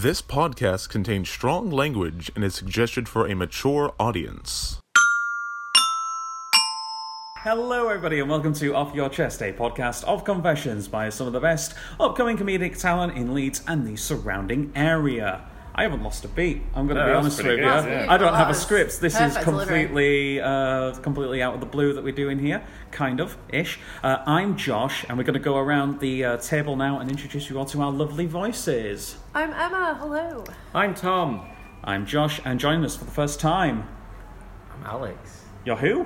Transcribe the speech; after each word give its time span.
This 0.00 0.22
podcast 0.22 0.88
contains 0.88 1.28
strong 1.28 1.70
language 1.70 2.30
and 2.34 2.42
is 2.42 2.54
suggested 2.54 3.06
for 3.06 3.26
a 3.26 3.36
mature 3.36 3.92
audience. 4.00 4.80
Hello, 7.40 7.86
everybody, 7.88 8.18
and 8.18 8.30
welcome 8.30 8.54
to 8.54 8.74
Off 8.74 8.94
Your 8.94 9.10
Chest, 9.10 9.42
a 9.42 9.52
podcast 9.52 10.04
of 10.04 10.24
confessions 10.24 10.88
by 10.88 11.10
some 11.10 11.26
of 11.26 11.34
the 11.34 11.40
best 11.40 11.74
upcoming 11.98 12.38
comedic 12.38 12.80
talent 12.80 13.14
in 13.14 13.34
Leeds 13.34 13.62
and 13.68 13.86
the 13.86 13.94
surrounding 13.94 14.72
area. 14.74 15.42
I 15.74 15.82
haven't 15.84 16.02
lost 16.02 16.24
a 16.24 16.28
beat. 16.28 16.62
I'm 16.74 16.86
going 16.86 16.96
to 16.96 17.04
No, 17.06 17.10
be 17.12 17.14
honest 17.16 17.38
with 17.38 17.46
you. 17.46 17.62
yeah. 17.62 18.06
I 18.08 18.16
don't 18.18 18.34
have 18.34 18.50
a 18.50 18.54
script. 18.54 19.00
This 19.00 19.14
is 19.14 19.18
perfect 19.20 19.44
delivery. 19.46 19.66
completely, 19.86 20.40
uh, 20.40 20.94
completely 20.96 21.42
out 21.42 21.54
of 21.54 21.60
the 21.60 21.66
blue 21.66 21.92
that 21.94 22.02
we're 22.04 22.12
doing 22.12 22.38
here, 22.38 22.62
kind 22.90 23.20
of 23.20 23.36
ish. 23.50 23.78
Uh, 24.02 24.18
I'm 24.26 24.56
Josh, 24.56 25.04
and 25.08 25.16
we're 25.16 25.24
going 25.24 25.34
to 25.34 25.40
go 25.40 25.56
around 25.56 26.00
the 26.00 26.24
uh, 26.24 26.36
table 26.38 26.76
now 26.76 26.98
and 26.98 27.08
introduce 27.10 27.48
you 27.48 27.58
all 27.58 27.64
to 27.66 27.80
our 27.82 27.92
lovely 27.92 28.26
voices. 28.26 29.16
I'm 29.34 29.52
Emma. 29.52 29.96
Hello. 30.00 30.44
I'm 30.74 30.94
Tom. 30.94 31.48
I'm 31.84 32.04
Josh, 32.04 32.40
and 32.44 32.58
joining 32.60 32.84
us 32.84 32.96
for 32.96 33.04
the 33.04 33.10
first 33.12 33.40
time, 33.40 33.88
I'm 34.74 34.84
Alex. 34.86 35.44
you're 35.64 35.76
who? 35.76 36.04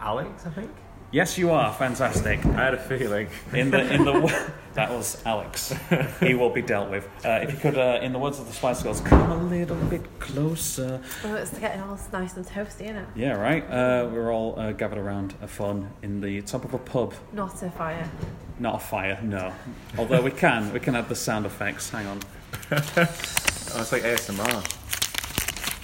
Alex, 0.00 0.44
I 0.46 0.50
think. 0.50 0.70
Yes, 1.14 1.38
you 1.38 1.52
are. 1.52 1.72
Fantastic. 1.72 2.44
I 2.44 2.64
had 2.64 2.74
a 2.74 2.76
feeling. 2.76 3.28
In 3.52 3.70
the 3.70 3.88
in 3.94 4.04
the 4.04 4.50
that 4.74 4.90
was 4.90 5.22
Alex. 5.24 5.72
He 6.18 6.34
will 6.34 6.50
be 6.50 6.60
dealt 6.60 6.90
with. 6.90 7.06
Uh, 7.24 7.38
if 7.40 7.52
you 7.52 7.56
could, 7.56 7.78
uh, 7.78 8.00
in 8.02 8.12
the 8.12 8.18
words 8.18 8.40
of 8.40 8.48
the 8.48 8.52
Spice 8.52 8.82
Girls, 8.82 9.00
come 9.00 9.30
a 9.30 9.44
little 9.44 9.76
bit 9.76 10.02
closer. 10.18 11.00
Oh, 11.22 11.34
it's 11.36 11.56
getting 11.56 11.82
all 11.82 11.96
nice 12.12 12.36
and 12.36 12.44
toasty, 12.44 12.86
isn't 12.86 12.96
it? 12.96 13.06
Yeah, 13.14 13.34
right. 13.34 13.62
Uh, 13.70 14.08
we're 14.12 14.32
all 14.34 14.58
uh, 14.58 14.72
gathered 14.72 14.98
around 14.98 15.34
a 15.40 15.46
fun 15.46 15.88
in 16.02 16.20
the 16.20 16.42
top 16.42 16.64
of 16.64 16.74
a 16.74 16.78
pub. 16.78 17.14
Not 17.32 17.62
a 17.62 17.70
fire. 17.70 18.10
Not 18.58 18.74
a 18.74 18.84
fire, 18.84 19.20
no. 19.22 19.52
Although 19.96 20.22
we 20.22 20.32
can, 20.32 20.72
we 20.72 20.80
can 20.80 20.96
add 20.96 21.08
the 21.08 21.14
sound 21.14 21.46
effects. 21.46 21.90
Hang 21.90 22.08
on. 22.08 22.20
Oh, 23.76 23.80
it's 23.80 23.90
like 23.90 24.02
ASMR. 24.02 24.83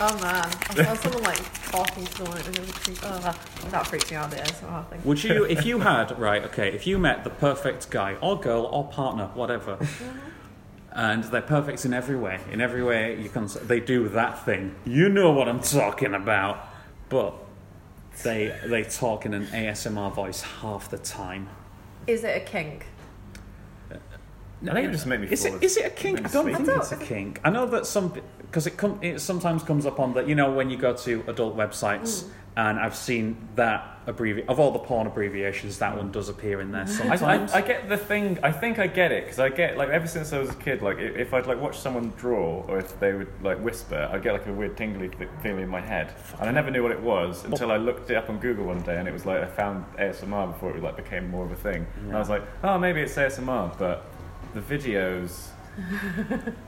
Oh 0.03 0.19
man, 0.23 0.51
I 0.71 0.83
saw 0.83 0.95
someone 0.95 1.23
like 1.25 1.71
talking 1.71 2.07
to 2.07 2.13
someone. 2.13 2.39
It 2.39 2.47
was 2.49 2.59
really 2.59 2.73
creepy. 2.73 3.01
Oh, 3.05 3.37
that 3.71 3.87
freaks 3.87 4.11
me 4.11 4.17
out. 4.17 4.31
The 4.31 4.37
ASMR 4.39 4.89
thing. 4.89 5.01
Would 5.05 5.23
you, 5.23 5.45
if 5.45 5.67
you 5.67 5.81
had, 5.81 6.19
right, 6.19 6.43
okay, 6.45 6.69
if 6.73 6.87
you 6.87 6.99
met 6.99 7.23
the 7.23 7.29
perfect 7.31 7.91
guy 7.91 8.15
or 8.23 8.41
girl 8.41 8.65
or 8.65 8.89
partner, 8.89 9.27
whatever, 9.35 9.79
and 10.93 11.25
they're 11.25 11.43
perfect 11.43 11.85
in 11.85 11.93
every 11.93 12.17
way, 12.17 12.41
in 12.51 12.63
every 12.63 12.83
way 12.83 13.21
you 13.21 13.29
can, 13.29 13.47
they 13.65 13.79
do 13.79 14.09
that 14.09 14.43
thing. 14.43 14.75
You 14.87 15.11
know 15.11 15.33
what 15.33 15.51
I'm 15.51 15.61
talking 15.61 16.15
about, 16.15 16.67
but 17.11 17.35
they 18.23 18.59
they 18.65 18.85
talk 18.85 19.27
in 19.27 19.35
an 19.35 19.49
ASMR 19.49 20.15
voice 20.15 20.41
half 20.41 20.89
the 20.89 20.99
time. 20.99 21.51
Is 22.07 22.25
it 22.25 22.37
a 22.37 22.41
kink? 22.41 22.87
I 24.63 24.73
think 24.75 24.89
it 24.89 24.93
just 24.93 25.07
made 25.07 25.21
me 25.21 25.29
Is 25.31 25.47
fall 25.47 25.57
it, 25.57 25.63
is 25.63 25.77
it 25.77 25.87
a 25.87 25.91
kink? 25.91 26.19
I 26.25 26.29
don't 26.29 26.45
think 26.55 26.69
it's 26.69 26.93
a 26.93 26.97
don't- 26.97 27.07
kink. 27.07 27.41
I 27.45 27.51
know 27.51 27.67
that 27.67 27.87
some 27.87 28.15
because 28.51 28.67
it 28.67 28.77
com- 28.77 28.99
it 29.01 29.21
sometimes 29.21 29.63
comes 29.63 29.87
up 29.87 30.01
on 30.01 30.13
the 30.13 30.25
you 30.25 30.35
know 30.35 30.51
when 30.51 30.71
you 30.71 30.77
go 30.77 30.93
to 30.93 31.25
adult 31.29 31.57
websites 31.57 32.27
and 32.57 32.81
I've 32.81 32.97
seen 32.97 33.49
that 33.55 34.05
abbrevi 34.07 34.45
of 34.49 34.59
all 34.59 34.73
the 34.73 34.81
porn 34.81 35.07
abbreviations 35.07 35.79
that 35.79 35.97
one 35.97 36.11
does 36.11 36.29
appear 36.29 36.61
in 36.61 36.73
there 36.73 36.83
I, 37.09 37.17
sometimes. 37.17 37.53
I, 37.53 37.59
I 37.59 37.61
get 37.61 37.89
the 37.89 37.97
thing. 37.97 38.41
I 38.43 38.51
think 38.51 38.81
I 38.81 38.89
get 38.89 39.13
it 39.13 39.25
because 39.25 39.39
I 39.39 39.51
get 39.51 39.77
like 39.77 39.89
ever 39.91 40.09
since 40.09 40.33
I 40.33 40.41
was 40.41 40.51
a 40.51 40.55
kid. 40.55 40.83
Like 40.83 40.99
if, 40.99 41.17
if 41.17 41.35
I'd 41.35 41.47
like 41.47 41.61
watch 41.61 41.79
someone 41.79 42.13
draw 42.19 42.65
or 42.67 42.79
if 42.79 42.99
they 42.99 43.13
would 43.13 43.31
like 43.41 43.59
whisper, 43.61 44.09
I'd 44.13 44.25
get 44.25 44.33
like 44.33 44.47
a 44.49 44.53
weird 44.53 44.77
tingly 44.77 45.11
th- 45.11 45.31
feeling 45.43 45.63
in 45.63 45.69
my 45.69 45.81
head, 45.81 46.13
and 46.41 46.49
I 46.49 46.53
never 46.53 46.73
knew 46.73 46.83
what 46.83 46.93
it 46.93 47.01
was 47.01 47.45
until 47.45 47.71
I 47.71 47.77
looked 47.77 48.11
it 48.11 48.17
up 48.17 48.29
on 48.29 48.39
Google 48.41 48.67
one 48.67 48.83
day, 48.83 48.99
and 48.99 49.07
it 49.07 49.13
was 49.13 49.25
like 49.27 49.43
I 49.43 49.47
found 49.47 49.85
ASMR 49.97 50.53
before 50.53 50.77
it 50.77 50.83
like 50.83 50.97
became 50.97 51.31
more 51.31 51.45
of 51.45 51.53
a 51.53 51.57
thing, 51.57 51.87
and 52.01 52.17
I 52.17 52.19
was 52.19 52.29
like, 52.29 52.43
oh, 52.65 52.79
maybe 52.79 53.01
it's 53.01 53.15
ASMR, 53.15 53.79
but 53.79 54.07
the 54.55 54.61
videos. 54.61 55.51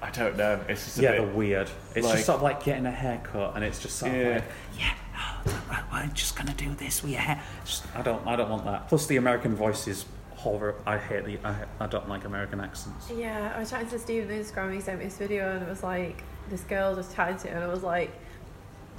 I 0.03 0.11
don't 0.11 0.37
know. 0.37 0.61
It's 0.69 0.85
just 0.85 0.99
a 0.99 1.03
yeah, 1.03 1.11
bit. 1.13 1.19
they're 1.27 1.35
weird. 1.35 1.71
It's 1.95 2.07
like- 2.07 2.15
just 2.17 2.27
sort 2.27 2.37
of 2.37 2.43
like 2.43 2.63
getting 2.65 2.87
a 2.87 2.91
haircut, 2.91 3.55
and 3.55 3.65
it's 3.65 3.79
just 3.81 3.97
sort 3.99 4.13
of 4.13 4.19
Yeah. 4.19 4.35
like, 4.35 4.45
yeah, 4.79 4.93
oh, 5.17 5.63
right, 5.71 5.85
we're 6.09 6.15
just 6.15 6.37
gonna 6.37 6.55
do 6.55 6.75
this 6.75 7.03
with 7.03 7.13
your 7.13 7.21
hair. 7.21 7.43
Just, 7.65 7.85
I 7.95 8.03
don't, 8.03 8.27
I 8.27 8.37
don't 8.37 8.51
want 8.51 8.65
that. 8.65 8.89
Plus, 8.89 9.07
the 9.07 9.17
American 9.17 9.55
voice 9.55 9.87
is 9.89 10.05
horrible. 10.37 10.81
I 10.87 10.99
hate 10.99 11.25
the, 11.25 11.39
I, 11.45 11.55
I 11.81 11.87
don't 11.87 12.09
like 12.09 12.25
American 12.25 12.61
accents. 12.61 13.11
Yeah, 13.11 13.53
I 13.55 13.61
was 13.61 13.71
chatting 13.71 13.89
to 13.91 13.99
Steve 13.99 14.25
on 14.25 14.31
Instagram. 14.37 14.75
He 14.75 14.81
sent 14.81 14.99
me 14.99 15.05
this 15.07 15.19
video, 15.19 15.55
and 15.55 15.63
it 15.63 15.69
was 15.69 15.83
like 15.83 16.23
this 16.51 16.63
girl 16.63 16.95
just 16.95 17.15
chatting 17.15 17.37
to 17.39 17.49
him, 17.49 17.57
and 17.57 17.65
I 17.65 17.69
was 17.69 17.83
like, 17.83 18.11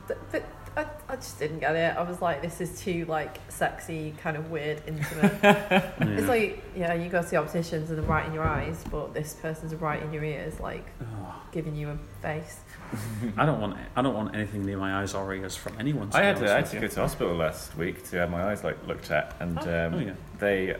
th- 0.07 0.19
th- 0.31 0.43
I, 0.75 0.85
I 1.07 1.15
just 1.17 1.37
didn't 1.39 1.59
get 1.59 1.75
it. 1.75 1.95
I 1.95 2.01
was 2.01 2.21
like, 2.21 2.41
this 2.41 2.59
is 2.61 2.79
too 2.79 3.05
like 3.05 3.37
sexy, 3.49 4.13
kind 4.21 4.35
of 4.37 4.49
weird, 4.49 4.81
intimate. 4.87 5.33
It's 6.01 6.27
like, 6.27 6.63
yeah, 6.75 6.93
you 6.93 7.09
go 7.09 7.21
to 7.21 7.29
the 7.29 7.37
opticians 7.37 7.89
and 7.89 7.99
they're 7.99 8.05
right 8.05 8.25
in 8.25 8.33
your 8.33 8.43
eyes, 8.43 8.83
but 8.89 9.13
this 9.13 9.33
person's 9.35 9.75
right 9.75 10.01
in 10.01 10.11
your 10.11 10.23
ears, 10.23 10.59
like 10.59 10.85
Oh, 11.01 11.35
giving 11.51 11.75
you 11.75 11.89
a 11.89 11.97
face. 12.21 12.59
I 13.37 13.45
don't 13.45 13.61
want, 13.61 13.77
I 13.95 14.01
don't 14.01 14.15
want 14.15 14.35
anything 14.35 14.65
near 14.65 14.77
my 14.77 15.01
eyes 15.01 15.13
or 15.13 15.33
ears 15.33 15.55
from 15.55 15.75
anyone. 15.79 16.09
I 16.13 16.23
had 16.23 16.37
to, 16.37 16.51
I 16.51 16.55
had 16.57 16.65
to 16.67 16.79
go 16.79 16.87
to 16.87 16.99
hospital 17.01 17.35
last 17.35 17.75
week 17.77 18.03
to 18.09 18.17
have 18.17 18.29
my 18.31 18.43
eyes 18.51 18.63
like 18.63 18.85
looked 18.87 19.11
at, 19.11 19.35
and 19.39 19.57
um, 19.59 19.93
Oh, 19.93 19.99
yeah. 19.99 20.13
they 20.39 20.75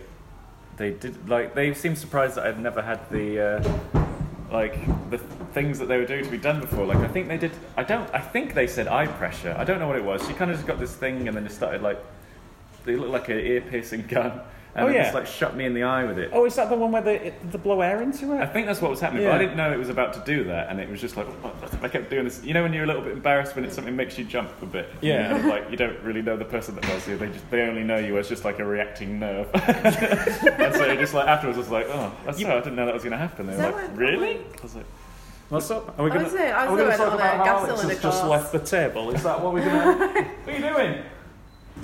they 0.78 0.92
did 0.92 1.30
like 1.30 1.54
they 1.54 1.74
seemed 1.76 1.98
surprised 2.00 2.36
that 2.36 2.48
I'd 2.48 2.60
never 2.60 2.82
had 2.82 3.08
the 3.12 3.40
uh, 3.40 4.04
like 4.54 5.10
the 5.10 5.18
things 5.54 5.80
that 5.80 5.88
they 5.88 5.98
were 5.98 6.06
doing 6.06 6.24
to 6.24 6.30
be 6.30 6.38
done 6.38 6.62
before. 6.62 6.86
Like 6.86 7.00
I 7.00 7.08
think 7.08 7.28
they 7.28 7.38
did. 7.38 7.52
I 7.76 7.84
don't. 7.84 8.10
I 8.14 8.20
think 8.20 8.54
they 8.54 8.68
said 8.68 8.88
eye 8.88 9.08
pressure. 9.08 9.56
I 9.58 9.64
don't 9.64 9.80
know 9.80 9.88
what 9.88 9.98
it 9.98 10.06
was. 10.06 10.26
She 10.28 10.34
kind 10.34 10.52
of 10.52 10.58
just 10.58 10.68
got 10.68 10.80
this 10.80 10.96
thing, 10.96 11.28
and 11.28 11.36
then 11.36 11.44
just 11.44 11.58
started 11.58 11.82
like 11.82 12.00
they 12.86 12.96
looked 12.96 13.12
like 13.12 13.30
an 13.30 13.40
ear 13.40 13.62
piercing 13.62 14.04
gun, 14.08 14.42
and 14.76 14.86
Oh, 14.86 14.88
they 14.90 14.96
yeah. 14.96 15.04
just 15.04 15.14
like 15.14 15.28
shot 15.28 15.56
me 15.56 15.66
in 15.66 15.74
the 15.74 15.84
eye 15.84 16.04
with 16.04 16.18
it. 16.18 16.32
Oh, 16.34 16.46
is 16.46 16.56
that 16.56 16.70
the 16.70 16.76
one 16.76 16.92
where 16.92 17.02
they, 17.02 17.20
it, 17.20 17.52
they 17.52 17.58
blow 17.60 17.82
air 17.82 18.02
into 18.02 18.34
it? 18.34 18.40
I 18.42 18.48
think 18.48 18.66
that's 18.66 18.82
what 18.82 18.90
was 18.90 19.00
happening, 19.00 19.24
Yeah. 19.24 19.30
but 19.30 19.36
I 19.36 19.38
didn't 19.40 19.56
know 19.58 19.72
it 19.72 19.78
was 19.78 19.90
about 19.90 20.14
to 20.14 20.20
do 20.26 20.44
that, 20.46 20.70
and 20.70 20.80
it 20.80 20.90
was 20.90 21.00
just 21.00 21.16
like 21.16 21.28
I 21.82 21.88
kept 21.90 22.10
doing 22.10 22.24
this. 22.24 22.44
You 22.44 22.54
know, 22.54 22.64
when 22.64 22.74
you're 22.74 22.84
a 22.86 22.88
little 22.88 23.02
bit 23.04 23.12
embarrassed 23.14 23.56
when 23.56 23.66
it's 23.66 23.76
something 23.76 23.96
makes 23.96 24.18
you 24.18 24.26
jump 24.26 24.50
a 24.62 24.66
bit. 24.66 24.90
Yeah. 25.02 25.36
and, 25.36 25.48
like 25.48 25.70
you 25.70 25.78
don't 25.78 26.00
really 26.02 26.22
know 26.22 26.36
the 26.38 26.46
person 26.46 26.74
that 26.76 26.84
does 26.86 27.08
you. 27.08 27.18
They 27.18 27.28
just 27.28 27.50
they 27.52 27.62
only 27.62 27.84
know 27.84 27.98
you 27.98 28.18
as 28.18 28.28
just 28.30 28.46
like 28.46 28.60
a 28.60 28.66
reacting 28.66 29.20
nerve. 29.20 29.48
and 29.54 30.74
so 30.76 30.96
just 30.96 31.14
like 31.14 31.28
afterwards, 31.28 31.58
I 31.58 31.62
was 31.62 31.70
like, 31.70 31.86
oh, 31.90 32.12
that's 32.26 32.42
so 32.42 32.50
I 32.50 32.56
didn't 32.60 32.76
know 32.76 32.86
that 32.86 32.94
was 32.94 33.04
going 33.04 33.12
to 33.12 33.18
happen. 33.18 33.48
They 33.48 33.56
were 33.56 33.62
So 33.64 33.70
like, 33.72 33.76
I'm- 33.84 33.96
really? 33.96 34.36
I'm 34.38 34.46
I 34.60 34.62
was 34.64 34.76
like, 34.76 34.86
What's 35.50 35.70
up? 35.70 36.00
Are 36.00 36.04
we 36.04 36.10
gonna, 36.10 36.24
was 36.24 36.34
saying- 36.34 36.52
I 36.54 36.66
are 36.66 36.72
we 36.72 36.78
gonna 36.82 36.98
talk 36.98 37.14
about 37.14 37.38
how 37.38 37.44
gas 37.44 37.48
Alex 37.60 37.82
cylinder 37.82 37.94
has 37.94 38.02
just 38.04 38.26
left 38.26 38.52
the 38.54 38.60
table? 38.60 39.12
Is 39.12 39.22
that 39.22 39.40
what 39.40 39.54
we're 39.54 39.64
gonna? 39.64 39.98
what 40.46 40.48
are 40.48 40.58
you 40.58 40.74
doing? 40.74 41.04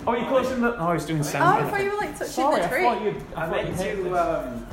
Oh, 0.10 0.16
you're 0.16 0.28
closing 0.28 0.62
the. 0.62 0.76
Oh, 0.78 0.88
I 0.88 0.94
was 0.94 1.06
doing 1.06 1.20
Oh, 1.20 1.24
sound. 1.24 1.66
I 1.66 1.70
thought 1.70 1.84
you 1.84 1.92
were 1.92 1.98
like 1.98 2.14
touching 2.14 2.28
Sorry, 2.28 2.62
the 2.62 2.66
I 2.66 2.70
tree. 2.70 2.82
thought 2.84 3.02
you. 3.04 3.16
I 3.36 3.44
I 3.46 3.50
meant 3.50 3.78
to. 3.78 4.08
Um, 4.18 4.68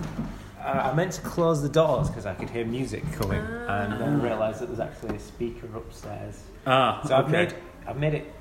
uh, 0.65 0.69
I 0.69 0.95
meant 0.95 1.13
to 1.13 1.21
close 1.21 1.63
the 1.63 1.69
doors 1.69 2.09
because 2.09 2.27
I 2.27 2.35
could 2.35 2.51
hear 2.51 2.65
music 2.65 3.05
coming, 3.13 3.41
and 3.41 4.01
then 4.01 4.21
realised 4.23 4.61
that 4.61 4.67
there's 4.67 4.81
actually 4.81 5.17
a 5.17 5.21
speaker 5.21 5.67
upstairs. 5.77 6.43
Ah, 6.67 7.03
So 7.07 7.15
I've 7.17 7.25
okay. 7.27 7.33
made 7.33 7.55
I've 7.87 7.99
made 7.99 8.15
it 8.15 8.33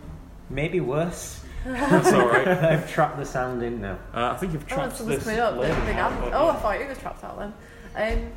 maybe 0.50 0.80
worse. 0.80 1.44
That's 1.66 2.14
all 2.14 2.28
right. 2.30 2.48
I've 2.74 2.90
trapped 2.92 3.18
the 3.18 3.26
sound 3.26 3.62
in 3.64 3.82
now. 3.82 3.98
Uh, 4.14 4.32
I 4.34 4.38
think 4.38 4.54
you've 4.54 4.64
Oh, 4.72 4.76
trapped 4.76 4.98
someone's 4.98 5.26
this. 5.26 5.38
up. 5.40 5.56
The 5.56 5.62
lady 5.62 5.82
big 5.86 5.96
now, 5.96 6.10
apple. 6.10 6.30
but 6.30 6.34
Oh, 6.34 6.48
I 6.48 6.54
yeah. 6.54 6.60
thought 6.60 6.80
you 6.80 6.86
were 6.88 6.96
trapped 6.96 7.24
out 7.24 7.40
then. 7.40 7.54
Um, 7.96 8.32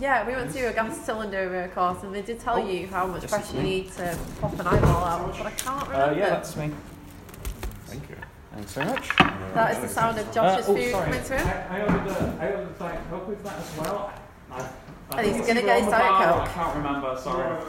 yeah, 0.00 0.26
we 0.26 0.34
went 0.34 0.50
to 0.52 0.64
a 0.64 0.72
gas 0.72 0.98
cylinder 1.06 1.70
uh, 1.70 1.74
course 1.74 2.02
and 2.02 2.14
they 2.14 2.22
did 2.22 2.40
tell 2.40 2.56
Oh, 2.56 2.66
you 2.68 2.86
how 2.88 3.06
much 3.06 3.26
pressure 3.28 3.56
you 3.58 3.62
need 3.62 3.92
to 3.92 4.18
pop 4.40 4.58
an 4.58 4.66
eyeball 4.66 5.04
out, 5.04 5.36
but 5.38 5.46
I 5.46 5.50
can't 5.52 5.82
Uh, 5.88 5.90
remember. 5.92 6.18
yeah, 6.18 6.30
that's 6.30 6.56
me. 6.56 6.70
Thank 8.54 8.66
you. 8.68 8.72
Thanks 8.72 8.72
very 8.72 8.86
much. 8.86 9.08
that 9.54 9.70
is 9.76 9.80
the 9.80 9.88
sound 9.88 10.18
of 10.18 10.28
Uh, 10.28 10.32
Josh's 10.32 10.68
oh, 10.68 10.74
food 10.74 10.90
sorry. 10.90 11.04
coming 11.04 11.24
to 11.24 11.38
him. 11.38 11.46
I, 11.70 11.78
I 11.78 11.80
ordered 11.82 12.04
the, 12.08 12.42
I 12.42 12.50
ordered 12.52 12.74
the 12.74 12.78
Diet 12.84 13.00
Coke 13.10 13.28
with 13.28 13.44
that 13.44 13.58
as 13.58 13.76
well. 13.78 14.12
I, 14.50 14.54
I 14.54 14.58
And 14.60 14.70
think 15.20 15.26
he's 15.26 15.36
it's 15.38 15.46
gonna 15.48 15.62
get 15.62 15.76
on 15.76 15.82
his 15.82 15.84
the 15.86 15.90
Diet 15.98 16.28
Coke. 16.28 16.48
I 16.48 16.52
can't 16.52 16.76
remember. 16.76 17.18
Sorry. 17.20 17.64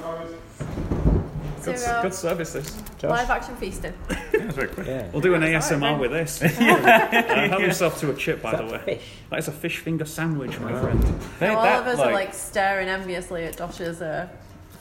So, 1.62 1.72
Good, 1.74 1.82
uh, 1.84 2.02
good 2.04 2.14
service, 2.14 2.54
this. 2.54 2.82
Josh. 3.00 3.10
live 3.10 3.30
action 3.30 3.56
feasting. 3.56 3.94
Yeah, 4.36 4.42
that's 4.48 4.56
very 4.56 4.68
quick. 4.68 4.86
Yeah. 4.88 5.08
We'll 5.12 5.22
do 5.22 5.34
an 5.34 5.42
Yeah, 5.44 5.58
it's 5.58 5.70
ASMR 5.70 5.82
alright, 5.94 6.00
with 6.02 6.12
this. 6.12 6.42
uh, 6.44 6.48
help 6.50 7.62
yourself 7.62 8.00
to 8.02 8.12
a 8.12 8.16
chip, 8.16 8.42
by 8.42 8.52
Is 8.52 8.60
the 8.60 8.66
way. 8.66 8.82
fish? 8.84 9.04
That 9.30 9.40
is 9.40 9.48
a 9.48 9.52
fish 9.54 9.78
finger 9.78 10.04
sandwich, 10.04 10.60
my 10.60 10.74
Wow. 10.74 10.82
friend. 10.82 11.04
They- 11.40 11.48
all 11.48 11.64
that, 11.64 11.80
of 11.80 11.88
us 11.88 12.00
are 12.00 12.12
like 12.12 12.34
staring 12.34 12.90
enviously 12.90 13.46
at 13.46 13.58
Josh's 13.58 14.02
uh, 14.02 14.28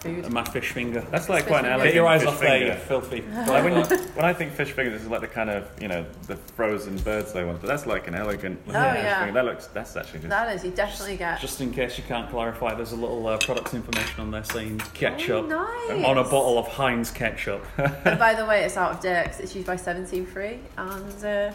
food. 0.05 0.31
My 0.33 0.45
fish 0.45 0.71
finger. 0.73 1.01
that's 1.11 1.29
like 1.29 1.45
Fish 1.45 1.49
quite 1.49 1.65
an 1.65 1.65
finger. 1.65 1.73
elegant 1.75 1.89
Get 1.91 1.95
your 1.95 2.07
eyes 2.07 2.21
fish 2.23 2.29
off 2.31 2.41
there, 2.41 2.59
finger. 2.59 2.75
you 2.75 2.81
filthy. 2.81 3.25
Like 3.55 3.65
when, 3.65 3.73
you, 3.77 3.99
when 4.15 4.25
I 4.25 4.33
think 4.33 4.53
fish 4.53 4.71
fingers, 4.73 4.93
this 4.95 5.03
is 5.03 5.09
like 5.09 5.21
the 5.21 5.29
kind 5.29 5.51
of 5.51 5.69
you 5.81 5.89
know 5.89 6.05
the 6.27 6.37
frozen 6.37 6.97
birds 6.99 7.33
they 7.33 7.45
want, 7.45 7.61
but 7.61 7.67
that's 7.69 7.87
like 7.87 8.07
an 8.09 8.15
elegant. 8.15 8.61
Oh, 8.63 8.71
fish 8.71 8.75
yeah. 8.75 9.19
finger. 9.21 9.33
That 9.35 9.45
looks. 9.45 9.67
That's 9.69 9.97
actually 9.97 10.21
just. 10.21 10.31
That 10.31 10.55
is, 10.55 10.65
you 10.65 10.71
definitely 10.71 11.17
get. 11.17 11.41
Just 11.41 11.61
in 11.61 11.73
case 11.73 11.99
you 11.99 12.05
can't 12.05 12.29
clarify, 12.31 12.75
there's 12.75 12.93
a 12.93 12.97
little 12.97 13.27
uh, 13.27 13.39
product 13.39 13.75
information 13.75 14.21
on 14.21 14.31
there 14.31 14.45
saying 14.45 14.79
ketchup 14.95 15.47
Oh, 15.51 15.89
nice. 15.91 16.05
on 16.05 16.19
a 16.19 16.25
bottle 16.25 16.59
of 16.59 16.69
Heinz 16.69 17.11
ketchup. 17.11 17.65
And 18.05 18.19
by 18.19 18.35
the 18.35 18.45
way, 18.45 18.65
it's 18.65 18.77
out 18.77 18.93
of 18.93 19.01
date 19.01 19.25
'cause 19.27 19.41
it's 19.41 19.55
used 19.55 19.67
by 19.67 19.77
17 19.77 20.27
free. 20.27 20.59
And 20.77 21.25
uh, 21.25 21.51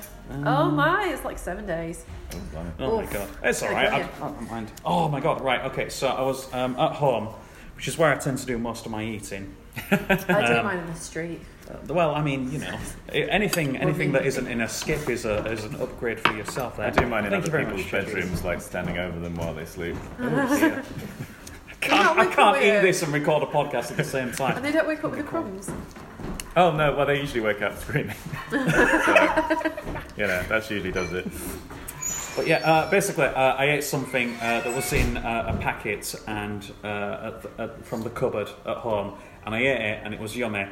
oh 0.46 0.70
my, 0.72 1.10
it's 1.10 1.24
like 1.24 1.38
seven 1.38 1.66
days. 1.66 2.06
Oh. 2.34 2.38
Oh 2.80 2.98
my 2.98 3.04
Oof. 3.04 3.14
god, 3.14 3.28
it's 3.44 3.64
all 3.64 3.72
right. 3.72 3.88
I. 3.92 3.98
I 4.02 4.08
don't 4.20 4.50
mind. 4.50 4.72
Oh 4.86 5.08
my 5.08 5.20
god, 5.20 5.42
right? 5.42 5.62
Okay, 5.72 5.90
so 5.90 6.08
I 6.08 6.22
was 6.22 6.52
um, 6.54 6.76
at 6.78 6.92
home, 6.94 7.30
which 7.80 7.88
is 7.88 7.98
where 7.98 8.12
I 8.12 8.18
tend 8.18 8.38
to 8.40 8.46
do 8.46 8.58
most 8.58 8.86
of 8.86 8.92
my 8.92 9.06
eating. 9.06 9.56
I 9.90 9.96
do 10.28 10.58
Um, 10.58 10.66
mine 10.66 10.80
in 10.80 10.88
the 10.88 10.96
street. 10.96 11.40
Uh, 11.66 11.94
well, 11.94 12.14
I 12.14 12.22
mean, 12.22 12.52
you 12.52 12.60
know, 12.60 12.78
anything 13.14 13.78
anything 13.78 14.12
that 14.12 14.26
isn't 14.26 14.48
in 14.48 14.60
a 14.60 14.68
skip 14.68 15.10
is 15.10 15.24
a 15.24 15.50
is 15.50 15.64
an 15.64 15.76
upgrade 15.76 16.20
for 16.20 16.34
yourself. 16.34 16.76
There. 16.76 16.88
I 16.88 16.90
do 16.90 17.06
mine 17.06 17.24
in 17.24 17.32
Thank 17.32 17.46
other 17.48 17.58
people's 17.58 17.84
much, 17.84 17.92
bedrooms, 17.92 18.44
like 18.44 18.60
standing 18.60 18.98
over 18.98 19.18
them 19.18 19.36
while 19.36 19.54
they 19.54 19.64
sleep. 19.64 19.96
Oh, 20.20 20.60
dear. 20.60 20.84
can't, 21.80 22.20
I 22.20 22.26
can't 22.26 22.58
eat 22.58 22.82
this 22.82 23.02
and 23.02 23.14
record 23.14 23.44
a 23.44 23.46
podcast 23.46 23.92
at 23.92 23.96
the 23.96 24.04
same 24.04 24.34
time. 24.34 24.58
And 24.58 24.66
they 24.66 24.74
don't 24.74 24.86
wake 24.90 25.02
up 25.06 25.12
with 25.12 25.20
the 25.20 25.26
crumbs. 25.26 25.72
Oh 26.58 26.76
no, 26.76 26.98
well 26.98 27.06
they 27.06 27.22
usually 27.22 27.40
wake 27.40 27.62
up 27.62 27.78
screaming. 27.78 28.18
so, 28.52 28.58
you 30.18 30.28
know, 30.28 30.44
that 30.50 30.68
usually 30.70 30.92
does 30.92 31.14
it. 31.14 31.26
But 32.40 32.48
yeah, 32.48 32.60
uh, 32.60 32.90
basically, 32.90 33.26
uh, 33.26 33.56
I 33.56 33.72
ate 33.72 33.84
something 33.84 34.34
uh, 34.38 34.62
that 34.62 34.74
was 34.74 34.94
in 34.94 35.18
uh, 35.18 35.54
a 35.54 35.62
packet 35.62 36.16
and 36.26 36.72
uh, 36.86 36.88
at 36.88 37.42
the, 37.42 37.64
at, 37.64 37.86
from 37.86 38.02
the 38.02 38.10
cupboard 38.10 38.48
at 38.66 38.78
home, 38.78 39.16
and 39.46 39.54
I 39.54 39.60
ate 39.60 39.82
it, 39.82 40.02
and 40.06 40.14
it 40.14 40.22
was 40.22 40.38
yummy. 40.38 40.66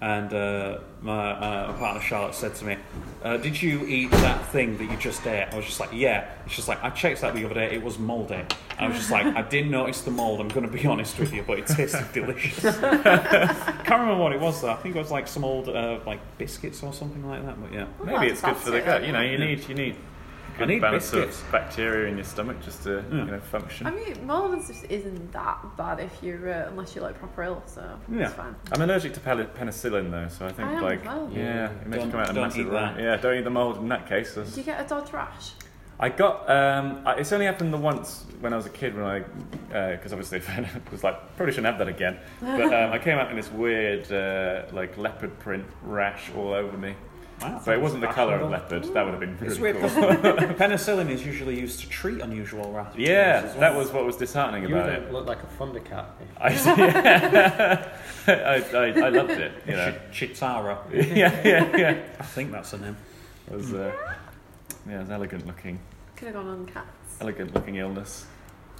And 0.00 0.32
uh, 0.32 0.78
my 1.02 1.32
uh, 1.32 1.74
partner 1.74 2.00
Charlotte 2.00 2.34
said 2.34 2.54
to 2.54 2.64
me, 2.64 2.78
uh, 3.22 3.36
"Did 3.36 3.60
you 3.60 3.84
eat 3.84 4.10
that 4.12 4.46
thing 4.46 4.78
that 4.78 4.90
you 4.90 4.96
just 4.96 5.26
ate?" 5.26 5.52
I 5.52 5.56
was 5.56 5.66
just 5.66 5.78
like, 5.78 5.90
"Yeah." 5.92 6.26
She's 6.48 6.68
like, 6.68 6.82
"I 6.82 6.88
checked 6.88 7.20
that 7.20 7.34
the 7.34 7.44
other 7.44 7.52
day; 7.52 7.70
it 7.70 7.82
was 7.82 7.98
mouldy." 7.98 8.36
And 8.36 8.48
I 8.78 8.88
was 8.88 8.96
just 8.96 9.10
like, 9.10 9.26
"I 9.26 9.42
didn't 9.42 9.70
notice 9.70 10.00
the 10.00 10.10
mould. 10.10 10.40
I'm 10.40 10.48
going 10.48 10.66
to 10.66 10.72
be 10.72 10.86
honest 10.86 11.18
with 11.18 11.34
you, 11.34 11.44
but 11.46 11.58
it 11.58 11.66
tasted 11.66 12.10
delicious." 12.14 12.62
Can't 12.80 13.90
remember 13.90 14.16
what 14.16 14.32
it 14.32 14.40
was 14.40 14.62
though. 14.62 14.70
I 14.70 14.76
think 14.76 14.96
it 14.96 14.98
was 14.98 15.10
like 15.10 15.28
some 15.28 15.44
old 15.44 15.68
uh, 15.68 15.98
like 16.06 16.20
biscuits 16.38 16.82
or 16.82 16.94
something 16.94 17.28
like 17.28 17.44
that. 17.44 17.60
But 17.60 17.74
yeah. 17.74 17.86
Maybe 18.02 18.28
that's 18.28 18.30
it's 18.30 18.40
good 18.40 18.56
for 18.56 18.70
the 18.70 18.80
fancy. 18.80 18.86
gut. 18.86 19.06
You 19.06 19.12
know, 19.12 19.20
you 19.20 19.36
need 19.36 19.68
you 19.68 19.74
need 19.74 19.96
good 20.58 20.68
need 20.68 20.80
balance 20.80 21.10
biscuits. 21.10 21.42
of 21.42 21.52
bacteria 21.52 22.08
in 22.08 22.16
your 22.16 22.24
stomach 22.24 22.60
just 22.62 22.82
to 22.84 23.04
Yeah. 23.10 23.18
you 23.18 23.24
know 23.30 23.40
function. 23.40 23.86
I 23.86 23.90
mean, 23.90 24.26
mold 24.26 24.52
and 24.52 24.62
stuff 24.62 24.84
isn't 24.90 25.32
that 25.32 25.58
bad 25.76 26.00
if 26.00 26.22
you're 26.22 26.52
uh, 26.52 26.68
unless 26.68 26.94
you're 26.94 27.04
like 27.04 27.18
proper 27.18 27.42
ill, 27.42 27.62
so 27.66 27.82
Yeah. 28.08 28.26
it's 28.26 28.34
fine. 28.34 28.54
I'm 28.72 28.82
allergic 28.82 29.12
to 29.14 29.20
penicillin 29.20 30.10
though, 30.10 30.28
so 30.28 30.46
I 30.46 30.52
think 30.52 30.68
I 30.68 30.72
am 30.74 30.82
like 30.82 31.04
well. 31.04 31.30
yeah, 31.32 31.70
it 31.70 31.86
makes 31.86 31.96
Don't- 31.98 32.06
you 32.06 32.12
come 32.12 32.20
out 32.20 32.30
in 32.30 32.36
a 32.36 32.40
massive 32.40 32.66
eat 32.66 32.70
run. 32.70 32.96
that. 32.96 33.02
Yeah, 33.02 33.16
don't 33.16 33.36
eat 33.38 33.44
the 33.44 33.50
mold 33.50 33.78
in 33.78 33.88
that 33.88 34.06
case. 34.08 34.34
That's- 34.34 34.54
Did 34.54 34.66
you 34.66 34.72
get 34.72 34.84
a 34.84 34.88
dodge 34.88 35.12
rash? 35.12 35.52
I 36.02 36.08
got 36.08 36.48
um, 36.48 37.02
I- 37.04 37.16
it's 37.16 37.30
only 37.32 37.44
happened 37.44 37.74
the 37.74 37.78
once 37.78 38.24
when 38.40 38.54
I 38.54 38.56
was 38.56 38.64
a 38.64 38.70
kid 38.70 38.96
when 38.96 39.04
I 39.04 39.18
because 39.96 40.12
obviously 40.14 40.40
I 40.48 40.66
was 40.90 41.04
like 41.04 41.36
probably 41.36 41.52
shouldn't 41.52 41.66
have 41.66 41.78
that 41.78 41.88
again. 41.88 42.16
But 42.40 42.72
um, 42.82 42.92
I 42.92 42.98
came 42.98 43.18
out 43.18 43.30
in 43.30 43.36
this 43.36 43.50
weird 43.52 44.10
uh, 44.10 44.62
like 44.72 44.96
leopard 44.96 45.38
print 45.40 45.66
rash 45.82 46.30
all 46.36 46.54
over 46.54 46.76
me. 46.78 46.94
Wow. 47.42 47.60
So 47.64 47.72
it 47.72 47.80
wasn't 47.80 48.02
the 48.02 48.08
colour 48.08 48.34
of 48.36 48.50
leopard. 48.50 48.84
That 48.92 49.02
would 49.04 49.12
have 49.12 49.20
been 49.20 49.38
It's 49.40 49.58
really 49.58 49.80
weird 49.80 49.92
cool. 49.92 50.02
penicillin 50.56 51.08
is 51.08 51.24
usually 51.24 51.58
used 51.58 51.80
to 51.80 51.88
treat 51.88 52.20
unusual 52.20 52.70
rash. 52.72 52.94
Yeah, 52.96 53.42
well. 53.44 53.60
that 53.60 53.74
was 53.74 53.90
what 53.92 54.04
was 54.04 54.16
disheartening 54.16 54.68
You 54.68 54.76
about 54.76 54.86
don't 54.92 55.02
it. 55.04 55.12
look 55.12 55.26
like 55.26 55.42
a 55.42 55.46
Thundercat. 55.46 56.04
I, 56.38 56.50
yeah. 56.52 57.88
I, 58.26 58.76
I, 58.76 59.06
I 59.06 59.08
loved 59.08 59.30
it. 59.30 59.52
You 59.66 59.72
know. 59.72 59.94
Cheetara. 60.12 60.78
yeah, 60.92 61.40
yeah, 61.44 61.76
yeah. 61.76 62.02
I 62.18 62.22
think 62.24 62.52
that's 62.52 62.72
the 62.72 62.78
name. 62.78 62.96
It 63.50 63.56
was 63.56 63.72
uh, 63.72 63.92
yeah, 64.86 64.96
it 64.96 65.00
was 65.00 65.10
elegant 65.10 65.46
looking, 65.46 65.78
Could 66.16 66.26
have 66.26 66.34
gone 66.34 66.46
on 66.46 66.66
cats. 66.66 67.16
elegant 67.20 67.54
looking 67.54 67.76
illness. 67.76 68.26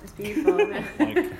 It's 0.02 0.12
beautiful. 0.12 0.56
Like, 0.98 1.32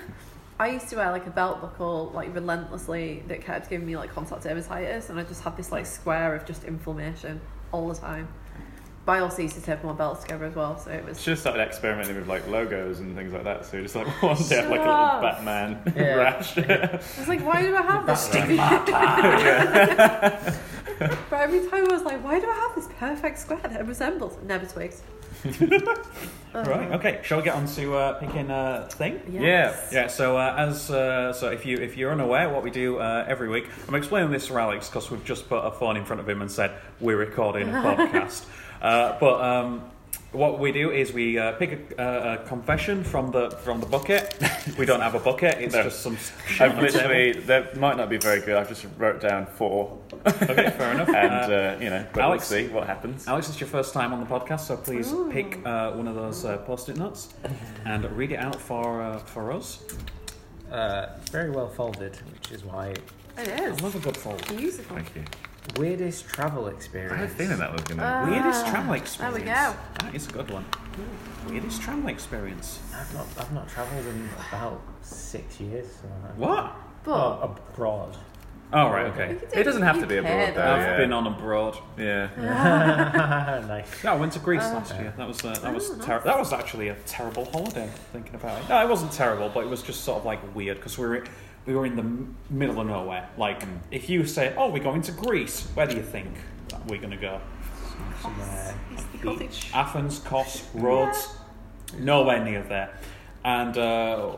I 0.61 0.69
used 0.69 0.89
to 0.91 0.97
wear 0.97 1.11
like 1.11 1.27
a 1.27 1.31
belt 1.31 1.62
buckle 1.62 2.12
like 2.15 2.35
relentlessly 2.35 3.23
that 3.29 3.41
kept 3.43 3.71
giving 3.71 3.87
me 3.87 3.97
like 3.97 4.12
contact 4.12 4.45
dermatitis, 4.45 5.09
and 5.09 5.19
I 5.19 5.25
just 5.25 5.43
had 5.43 5.57
this 5.57 5.73
like 5.73 5.87
square 5.87 6.35
of 6.35 6.45
just 6.45 6.65
inflammation 6.65 7.41
all 7.73 7.89
the 7.89 7.95
time. 7.95 8.29
But 9.07 9.12
I 9.12 9.21
also 9.21 9.41
used 9.41 9.55
to 9.55 9.62
tape 9.62 9.83
my 9.83 9.95
belts 9.95 10.21
together 10.23 10.45
as 10.45 10.55
well, 10.55 10.79
so 10.79 10.91
it 10.91 11.03
was. 11.03 11.19
Should 11.19 11.31
have 11.31 11.39
started 11.39 11.62
experimenting 11.62 12.15
with 12.15 12.29
like 12.29 12.47
logos 12.47 13.01
and 13.01 13.17
things 13.17 13.33
like 13.33 13.45
that. 13.45 13.65
So 13.65 13.79
you 13.79 13.85
just 13.85 13.97
like 13.97 14.07
one 14.23 14.37
day 14.37 14.57
have 14.57 14.69
like 14.71 14.81
a 14.81 14.83
little. 14.83 15.21
Batman 15.23 15.81
Yeah. 15.97 16.15
rash. 16.17 16.59
I 16.59 17.01
was 17.19 17.27
like, 17.29 17.43
why 17.43 17.63
do 17.63 17.75
I 17.75 17.81
have 17.81 18.06
this? 18.06 18.29
but 21.31 21.41
every 21.41 21.67
time 21.71 21.89
I 21.89 21.93
was 21.95 22.03
like, 22.03 22.23
why 22.23 22.39
do 22.39 22.51
I 22.51 22.55
have 22.55 22.75
this 22.75 22.89
perfect 22.99 23.39
square 23.39 23.61
that 23.61 23.87
resembles? 23.87 24.37
Never 24.45 24.67
twigs. 24.67 25.01
Right. 26.53 26.91
Okay. 26.93 27.21
Shall 27.23 27.39
we 27.39 27.45
get 27.45 27.55
on 27.55 27.67
to 27.67 27.95
uh, 27.95 28.13
picking 28.15 28.51
a 28.51 28.89
thing? 28.91 29.21
Yes. 29.31 29.91
Yeah. 29.93 30.09
So 30.09 30.37
uh, 30.37 30.55
as 30.59 30.91
uh, 30.91 31.33
so, 31.33 31.49
if 31.51 31.65
you 31.65 31.77
if 31.77 31.97
you're 31.97 32.11
unaware, 32.11 32.49
what 32.51 32.65
we 32.65 32.71
do 32.73 32.99
uh, 32.99 33.25
every 33.29 33.49
week, 33.49 33.69
I'm 33.87 33.95
explaining 33.95 34.33
this 34.33 34.49
to 34.49 34.59
Alex 34.59 34.89
because 34.89 35.11
we've 35.11 35.25
just 35.25 35.49
put 35.49 35.65
a 35.65 35.71
phone 35.71 35.97
in 35.97 36.05
front 36.05 36.19
of 36.19 36.29
him 36.29 36.43
and 36.43 36.51
said 36.51 36.73
we're 37.01 37.17
recording 37.17 37.69
a 37.69 37.73
podcast. 37.73 38.47
Uh, 38.83 39.17
but 39.21 39.41
um, 39.41 39.91
what 40.32 40.59
we 40.61 40.71
do 40.73 40.91
is 40.91 41.12
we 41.12 41.38
uh, 41.38 41.53
pick 41.53 41.94
a, 41.99 42.03
a, 42.03 42.35
a 42.35 42.38
confession 42.47 43.03
from 43.05 43.31
the 43.32 43.50
from 43.50 43.81
the 43.81 43.87
bucket. 43.87 44.35
We 44.79 44.87
don't 44.87 45.00
have 45.00 45.15
a 45.15 45.19
bucket; 45.19 45.59
it's 45.61 45.75
No. 45.75 45.82
just 45.82 46.00
some. 46.00 46.17
shit 46.47 46.61
I've 46.61 46.77
on 46.79 46.85
the 46.85 46.91
table. 46.91 47.09
literally 47.09 47.32
that 47.47 47.77
might 47.77 47.97
not 47.97 48.09
be 48.09 48.19
very 48.19 48.41
good. 48.41 48.56
I've 48.56 48.69
just 48.69 48.87
wrote 48.99 49.21
down 49.21 49.47
four, 49.47 49.99
Okay, 50.27 50.71
fair 50.79 50.93
enough. 50.93 51.09
and 51.25 51.53
Uh, 51.53 51.55
uh, 51.56 51.79
you 51.81 51.91
know, 51.91 52.06
but 52.12 52.23
Alex- 52.23 52.50
we'll 52.50 52.61
see 52.62 52.69
what 52.69 52.87
happens. 52.87 53.27
Alex, 53.27 53.49
it's 53.49 53.59
your 53.61 53.69
first 53.69 53.93
time 53.93 54.12
on 54.12 54.21
the 54.21 54.27
podcast, 54.27 54.61
so 54.61 54.77
please 54.77 55.12
pick 55.32 55.59
uh, 55.67 55.93
one 55.93 56.06
of 56.06 56.15
those 56.15 56.44
uh, 56.44 56.59
post-it 56.59 56.97
notes 56.97 57.35
and 57.85 58.05
read 58.17 58.31
it 58.32 58.38
out 58.38 58.61
for 58.61 59.03
uh, 59.03 59.19
for 59.19 59.50
us. 59.53 59.82
Uh, 60.71 61.06
very 61.32 61.50
well 61.50 61.69
folded, 61.69 62.15
which 62.32 62.53
is 62.53 62.65
why 62.65 62.88
it 62.88 63.00
is. 63.38 63.49
I 63.49 63.82
love 63.82 63.97
a 63.97 63.99
good 63.99 64.17
fold. 64.17 64.47
Beautiful. 64.56 64.97
Thank 64.97 65.17
you. 65.17 65.25
Weirdest 65.77 66.27
travel 66.29 66.69
experience. 66.69 67.12
I 67.12 67.17
had 67.17 67.23
a 67.23 67.27
experience. 67.27 67.59
feeling 67.59 67.59
that 67.59 67.73
was 67.73 67.83
gonna. 67.83 68.03
Uh, 68.03 68.27
Weirdest 68.31 68.65
Ah, 68.67 68.71
travel 68.71 68.83
there 68.85 68.93
we 68.93 68.99
experience. 68.99 69.45
go. 69.45 69.77
That 70.07 70.15
is 70.15 70.27
a 70.29 70.33
good 70.33 70.51
one. 70.51 70.65
Weirdest 71.49 71.83
travel 71.83 72.09
experience. 72.09 72.81
I've 72.95 73.15
not, 73.15 73.27
I've 73.39 73.53
not 73.53 73.69
travelled 73.69 74.07
in 74.07 74.29
about 74.49 74.81
six 75.03 75.61
years. 75.61 75.87
So 76.03 76.09
I- 76.09 76.33
What? 76.39 76.77
But 77.05 77.12
Oh, 77.12 77.57
abroad. 77.73 78.17
Oh 78.73 78.89
right, 78.89 79.07
okay. 79.07 79.35
do 79.53 79.59
It 79.61 79.65
doesn't 79.65 79.83
have 79.83 79.99
to 79.99 80.07
be 80.07 80.19
abroad, 80.19 80.55
though, 80.55 80.62
I've 80.62 80.81
yeah. 80.81 80.97
been 80.99 81.12
on 81.12 81.27
abroad. 81.27 81.77
Yeah. 81.99 82.29
nice. 83.67 84.05
Yeah, 84.05 84.13
I 84.13 84.17
went 84.17 84.33
to 84.35 84.39
Greece 84.39 84.63
Uh, 84.63 84.75
last 84.75 84.95
year. 84.95 85.13
That 85.17 85.27
was 85.27 85.45
uh, 85.45 85.59
that 85.61 85.75
was 85.75 85.91
Oh, 85.91 85.97
nice. 85.97 86.06
ter- 86.06 86.21
that 86.21 86.39
was 86.39 86.53
actually 86.53 86.89
a 86.89 86.95
terrible 87.06 87.47
holiday. 87.47 87.89
Thinking 88.13 88.35
about 88.37 88.61
it, 88.63 88.69
no, 88.69 88.81
it 88.81 88.89
wasn't 88.89 89.11
terrible, 89.13 89.49
but 89.53 89.65
it 89.65 89.69
was 89.71 89.83
just 89.83 90.05
sort 90.05 90.19
of 90.21 90.25
like 90.25 90.39
weird 90.55 90.77
because 90.77 90.97
we 90.99 91.06
were 91.09 91.25
we 91.70 91.76
were 91.76 91.87
in 91.87 91.94
the 91.94 92.52
middle 92.52 92.81
of 92.81 92.88
nowhere. 92.88 93.28
Like, 93.38 93.62
if 93.93 94.11
you 94.11 94.26
say, 94.26 94.52
"Oh, 94.56 94.70
we're 94.70 94.82
going 94.82 95.02
to 95.02 95.12
Greece," 95.12 95.69
where 95.75 95.87
do 95.87 95.94
you 95.94 96.02
think 96.02 96.28
we're 96.88 96.99
going 96.99 97.12
to 97.12 97.17
go? 97.17 97.40
Somewhere 98.20 98.75
Cottage. 99.22 99.70
Athens, 99.72 100.19
Kos, 100.19 100.64
Rhodes, 100.75 101.28
nowhere 101.96 102.44
near 102.44 102.64
there. 102.64 102.99
And 103.44 103.78
uh, 103.78 104.37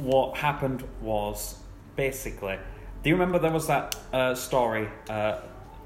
what 0.00 0.38
happened 0.38 0.84
was 1.02 1.58
basically, 1.96 2.58
do 3.02 3.10
you 3.10 3.14
remember 3.14 3.38
there 3.38 3.52
was 3.52 3.66
that 3.66 3.96
uh, 4.12 4.34
story 4.34 4.88
uh, 5.10 5.40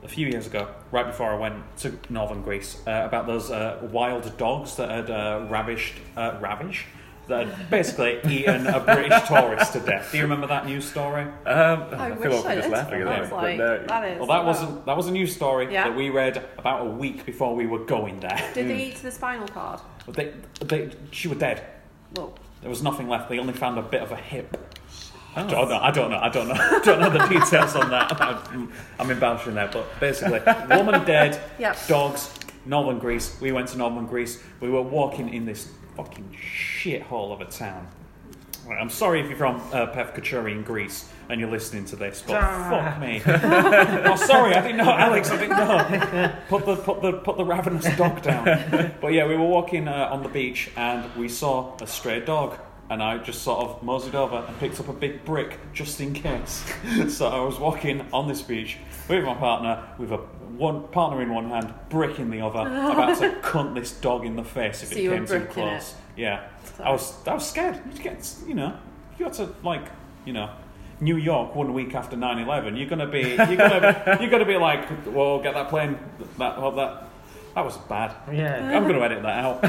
a 0.05 0.09
few 0.09 0.29
years 0.29 0.47
ago, 0.47 0.69
right 0.93 1.07
before 1.07 1.33
I 1.33 1.39
went 1.39 1.77
to 1.79 1.99
northern 2.09 2.43
Greece, 2.43 2.81
uh, 2.87 3.03
about 3.05 3.27
those 3.27 3.51
uh, 3.51 3.89
wild 3.91 4.37
dogs 4.37 4.77
that 4.77 4.91
had 4.91 5.11
uh, 5.11 5.45
ravished, 5.51 5.97
uh, 6.17 6.39
ravish, 6.41 6.87
that 7.29 7.47
had 7.47 7.71
basically 7.71 8.21
eaten 8.29 8.67
a 8.67 8.81
British 8.81 9.29
tourist 9.29 9.75
to 9.75 9.81
death. 9.81 10.11
Do 10.11 10.17
you 10.17 10.25
remember 10.25 10.47
that 10.47 10.67
news 10.67 10.85
story? 10.87 11.23
Um, 11.23 11.33
I, 11.47 12.09
I, 12.09 12.11
wish 12.11 12.21
feel 12.23 12.33
I 12.33 12.37
awkward 12.39 12.55
just 12.55 12.63
did. 12.69 12.73
laughing 12.73 13.01
at 13.03 13.09
I 13.09 13.11
that. 13.11 13.21
was 13.21 13.33
like, 13.33 13.59
no, 13.59 13.85
that 13.87 14.05
is. 14.09 14.19
Well, 14.19 14.29
that 14.29 14.45
wow. 14.45 14.47
was 14.47 14.85
that 14.87 14.97
was 14.97 15.07
a 15.07 15.13
news 15.13 15.35
story 15.35 15.73
Yeah. 15.73 15.89
that 15.89 15.97
we 15.97 16.11
read 16.11 16.45
about 16.57 16.87
a 16.87 16.91
week 16.91 17.25
before 17.27 17.55
we 17.55 17.67
were 17.67 17.85
going 17.85 18.21
there. 18.21 18.51
Did 18.55 18.69
they 18.69 18.85
eat 18.87 18.97
the 18.97 19.11
spinal 19.11 19.49
cord? 19.49 19.81
But 20.07 20.15
they, 20.17 20.33
they, 20.65 20.91
she 21.11 21.29
was 21.29 21.39
dead. 21.39 21.65
Well, 22.17 22.35
There 22.63 22.71
was 22.71 22.83
nothing 22.83 23.09
left. 23.09 23.29
They 23.29 23.39
only 23.39 23.53
found 23.53 23.79
a 23.79 23.83
bit 23.83 24.03
of 24.03 24.11
a 24.11 24.17
hip. 24.17 24.57
I 25.37 25.43
don't 25.47 25.69
know. 25.69 25.79
I 25.79 25.91
don't 25.91 26.11
know. 26.11 26.19
I 26.19 26.29
don't 26.31 26.49
know. 26.49 26.55
I 26.55 26.81
don't 26.85 27.01
know 27.01 27.11
the 27.11 27.27
details 27.27 27.77
on 27.77 27.91
that. 27.91 28.21
I'm, 28.21 28.73
I'm 28.99 29.11
embellishing 29.11 29.55
there, 29.55 29.69
but 29.71 29.87
basically, 30.01 30.41
woman 30.75 31.05
dead, 31.05 31.41
Yep. 31.59 31.77
dogs, 31.87 32.31
northern 32.65 32.99
Greece. 32.99 33.39
We 33.41 33.53
went 33.53 33.69
to 33.69 33.79
northern 33.79 34.07
Greece. 34.07 34.43
We 34.61 34.71
were 34.71 34.83
walking 34.83 35.33
in 35.33 35.45
this 35.45 35.69
fucking 35.99 36.37
shithole 36.81 37.33
of 37.33 37.41
a 37.41 37.45
town. 37.45 37.89
Right, 38.65 38.81
I'm 38.81 38.91
sorry 38.91 39.21
if 39.21 39.29
you're 39.29 39.37
from 39.37 39.57
uh, 39.73 39.87
Pefkochori 39.87 40.53
in 40.53 40.63
Greece 40.63 41.09
and 41.29 41.41
you're 41.41 41.51
listening 41.51 41.87
to 41.87 41.97
this, 41.97 42.23
but 42.25 42.41
fuck 42.41 43.01
me. 43.01 43.21
oh, 43.27 44.15
sorry, 44.15 44.55
I 44.55 44.63
didn't 44.63 44.77
know, 44.77 44.93
Alex. 44.93 45.31
I 45.31 45.37
didn't 45.39 45.57
know. 45.57 46.33
Put 46.49 46.67
the 46.67 46.77
put 46.77 47.03
the 47.03 47.13
put 47.15 47.37
the 47.37 47.45
ravenous 47.45 47.85
dog 47.97 48.23
down. 48.23 48.93
But 49.01 49.13
yeah, 49.13 49.27
we 49.27 49.37
were 49.37 49.47
walking 49.47 49.89
uh, 49.89 50.09
on 50.13 50.23
the 50.23 50.29
beach 50.29 50.71
and 50.77 51.13
we 51.17 51.29
saw 51.29 51.77
a 51.81 51.87
stray 51.87 52.21
dog. 52.21 52.59
And 52.91 53.03
I 53.03 53.19
just 53.19 53.43
sort 53.43 53.61
of 53.67 53.83
moseyed 53.83 54.15
over 54.15 54.37
and 54.37 54.59
picked 54.61 54.81
up 54.81 54.89
a 54.89 54.95
big 54.95 55.25
brick 55.25 55.59
just 55.75 56.01
in 56.01 56.15
case. 56.15 56.65
so 57.09 57.29
I 57.29 57.41
was 57.41 57.59
walking 57.59 58.07
on 58.13 58.29
this 58.29 58.41
beach 58.41 58.79
with 59.09 59.25
my 59.25 59.35
partner, 59.35 59.83
with 59.99 60.13
a 60.13 60.17
one 60.17 60.89
partner 60.89 61.23
in 61.23 61.33
one 61.33 61.51
hand, 61.51 61.73
brick 61.89 62.19
in 62.19 62.31
the 62.31 62.41
other, 62.41 62.61
about 62.61 63.17
to 63.19 63.31
cunt 63.43 63.75
this 63.75 63.93
dog 63.93 64.25
in 64.25 64.37
the 64.37 64.45
face 64.45 64.83
if 64.83 64.89
So 64.91 64.97
it 64.97 65.03
came 65.09 65.27
too 65.27 65.39
bricking 65.39 65.47
it. 65.49 65.51
close. 65.53 65.95
Yeah, 66.17 66.45
I 66.83 66.91
was 66.91 67.15
I 67.27 67.35
was 67.35 67.49
scared. 67.49 67.81
You 67.95 68.03
get 68.03 68.35
you 68.47 68.55
know 68.55 68.77
you 69.19 69.25
got 69.25 69.35
to 69.35 69.49
like 69.63 69.85
you 70.25 70.33
know 70.33 70.51
New 71.01 71.17
York 71.17 71.55
one 71.55 71.73
week 71.75 71.95
after 71.95 72.17
9-11, 72.17 72.77
You're 72.77 72.89
gonna 72.89 73.07
be 73.07 73.21
you're 73.21 73.37
gonna 73.57 74.19
you're 74.21 74.31
gonna 74.31 74.45
be 74.45 74.57
like 74.57 74.89
well, 75.07 75.39
get 75.41 75.55
that 75.55 75.69
plane 75.69 75.97
that 76.39 76.55
oh, 76.59 76.75
that 76.75 77.05
that 77.55 77.65
was 77.65 77.77
bad. 77.89 78.15
Yeah. 78.33 78.77
I'm 78.77 78.87
gonna 78.87 79.01
edit 79.01 79.23
that 79.23 79.45
out. 79.45 79.63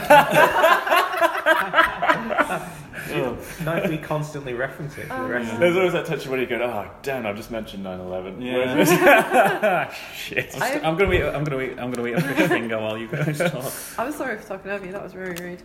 Ugh. 3.12 3.38
Nice 3.66 3.90
we 3.90 3.98
constantly 3.98 4.54
reference 4.54 4.98
it 4.98 5.08
for 5.08 5.14
the 5.24 5.30
rest 5.30 5.54
of 5.54 5.60
There's 5.60 5.76
always 5.76 5.94
that 5.94 6.06
touch 6.06 6.26
of 6.26 6.32
when 6.32 6.40
you 6.40 6.46
go, 6.48 6.56
oh 6.62 6.90
damn, 7.02 7.26
I've 7.26 7.36
just 7.38 7.52
mentioned 7.52 7.86
9/11. 7.86 8.44
Yeah. 8.44 9.94
Shit. 10.16 10.54
I'm, 10.56 10.62
st- 10.62 10.86
I'm 10.86 10.98
gonna 10.98 11.14
eat 11.14 11.24
I'm 11.24 11.44
gonna 11.44 11.62
eat 11.62 11.80
I'm 11.80 11.92
gonna 11.92 12.08
eat 12.08 12.14
a 12.16 12.22
fish 12.22 12.48
finger 12.48 12.78
while 12.80 12.98
you 12.98 13.08
guys 13.08 13.38
talk. 13.52 13.74
I'm 13.98 14.12
sorry 14.12 14.38
for 14.38 14.48
talking 14.48 14.72
over 14.72 14.86
you. 14.86 14.92
That 14.92 15.04
was 15.04 15.14
very 15.14 15.36
rude. 15.36 15.64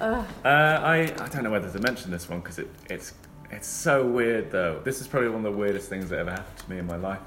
Uh, 0.00 0.24
Uh, 0.44 0.48
I 0.48 0.96
I 1.18 1.28
don't 1.28 1.44
know 1.44 1.50
whether 1.50 1.70
to 1.70 1.78
mention 1.80 2.10
this 2.10 2.28
one 2.28 2.40
because 2.40 2.58
it 2.58 2.68
it's 2.88 3.14
it's 3.50 3.66
so 3.68 4.06
weird 4.06 4.50
though. 4.50 4.80
This 4.84 5.00
is 5.00 5.08
probably 5.08 5.28
one 5.28 5.44
of 5.44 5.52
the 5.52 5.58
weirdest 5.58 5.88
things 5.88 6.08
that 6.10 6.20
ever 6.20 6.30
happened 6.30 6.56
to 6.58 6.70
me 6.70 6.78
in 6.78 6.86
my 6.86 6.96
life. 6.96 7.20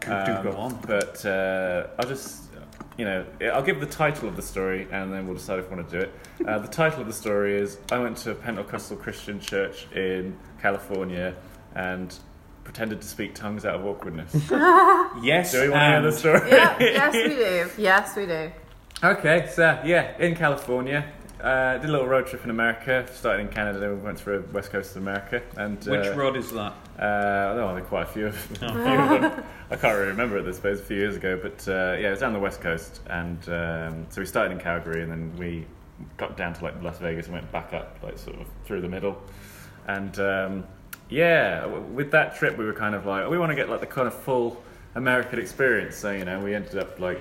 Do 0.00 0.12
Um, 0.12 0.42
go 0.42 0.52
on. 0.52 0.78
But 0.86 1.24
uh, 1.24 1.86
I'll 1.98 2.08
just, 2.08 2.47
you 2.98 3.04
know, 3.04 3.24
I'll 3.54 3.62
give 3.62 3.80
the 3.80 3.86
title 3.86 4.28
of 4.28 4.36
the 4.36 4.42
story 4.42 4.88
and 4.90 5.12
then 5.12 5.26
we'll 5.26 5.36
decide 5.36 5.60
if 5.60 5.70
we 5.70 5.76
want 5.76 5.88
to 5.88 6.00
do 6.00 6.04
it. 6.04 6.12
Uh, 6.46 6.58
the 6.58 6.68
title 6.68 7.00
of 7.00 7.06
the 7.06 7.12
story 7.12 7.56
is 7.56 7.78
I 7.92 7.98
went 8.00 8.16
to 8.18 8.32
a 8.32 8.34
Pentecostal 8.34 8.96
Christian 8.96 9.38
church 9.40 9.86
in 9.94 10.36
California 10.60 11.36
and 11.76 12.12
pretended 12.64 13.00
to 13.00 13.06
speak 13.06 13.34
tongues 13.34 13.64
out 13.64 13.76
of 13.76 13.86
awkwardness. 13.86 14.34
Yes. 15.22 15.52
Do 15.52 15.62
we 15.62 15.68
want 15.70 15.80
to 15.80 15.86
hear 15.86 16.02
the 16.02 16.12
story? 16.12 16.50
Yeah, 16.50 16.76
yes, 16.78 17.14
we 17.14 17.28
do. 17.34 17.82
Yes, 17.82 18.16
we 18.16 18.26
do. 18.26 18.52
Okay, 19.02 19.48
so 19.54 19.80
yeah, 19.84 20.16
in 20.18 20.34
California. 20.34 21.12
Uh, 21.40 21.78
did 21.78 21.88
a 21.88 21.92
little 21.92 22.06
road 22.06 22.26
trip 22.26 22.42
in 22.44 22.50
America. 22.50 23.06
Started 23.12 23.42
in 23.42 23.48
Canada, 23.48 23.78
then 23.78 23.90
we 23.90 23.96
went 23.96 24.18
through 24.18 24.44
west 24.52 24.70
coast 24.70 24.96
of 24.96 25.02
America. 25.02 25.40
And 25.56 25.76
Which 25.84 26.06
uh, 26.06 26.14
road 26.16 26.36
is 26.36 26.50
that? 26.52 26.72
Uh, 26.98 27.52
oh, 27.52 27.54
there 27.56 27.64
are 27.64 27.80
quite 27.82 28.02
a 28.08 28.10
few, 28.10 28.26
of- 28.26 28.50
a 28.50 28.56
few 28.56 28.66
of 28.68 29.20
them. 29.20 29.44
I 29.70 29.76
can't 29.76 29.94
really 29.96 30.08
remember 30.08 30.38
at 30.38 30.44
this 30.44 30.58
place, 30.58 30.80
a 30.80 30.82
few 30.82 30.96
years 30.96 31.14
ago, 31.16 31.38
but 31.40 31.66
uh, 31.68 31.96
yeah, 31.98 32.08
it 32.08 32.10
was 32.10 32.20
down 32.20 32.32
the 32.32 32.38
west 32.40 32.60
coast, 32.60 33.00
and 33.08 33.38
um, 33.50 34.06
so 34.08 34.20
we 34.20 34.26
started 34.26 34.52
in 34.52 34.58
Calgary, 34.58 35.02
and 35.02 35.10
then 35.12 35.32
we 35.36 35.64
got 36.16 36.36
down 36.36 36.54
to 36.54 36.64
like 36.64 36.82
Las 36.82 36.98
Vegas 36.98 37.26
and 37.26 37.34
went 37.34 37.50
back 37.52 37.72
up, 37.72 37.98
like 38.02 38.18
sort 38.18 38.40
of 38.40 38.46
through 38.64 38.80
the 38.80 38.88
middle, 38.88 39.20
and 39.86 40.18
um, 40.18 40.64
yeah, 41.10 41.60
w- 41.60 41.82
with 41.82 42.10
that 42.12 42.34
trip 42.36 42.56
we 42.56 42.64
were 42.64 42.72
kind 42.72 42.94
of 42.94 43.04
like, 43.06 43.24
oh, 43.24 43.30
we 43.30 43.38
want 43.38 43.50
to 43.50 43.56
get 43.56 43.68
like 43.68 43.80
the 43.80 43.86
kind 43.86 44.08
of 44.08 44.14
full 44.14 44.60
American 44.94 45.38
experience, 45.38 45.96
so 45.96 46.10
you 46.12 46.24
know, 46.24 46.40
we 46.40 46.54
ended 46.54 46.78
up 46.78 46.98
like 46.98 47.20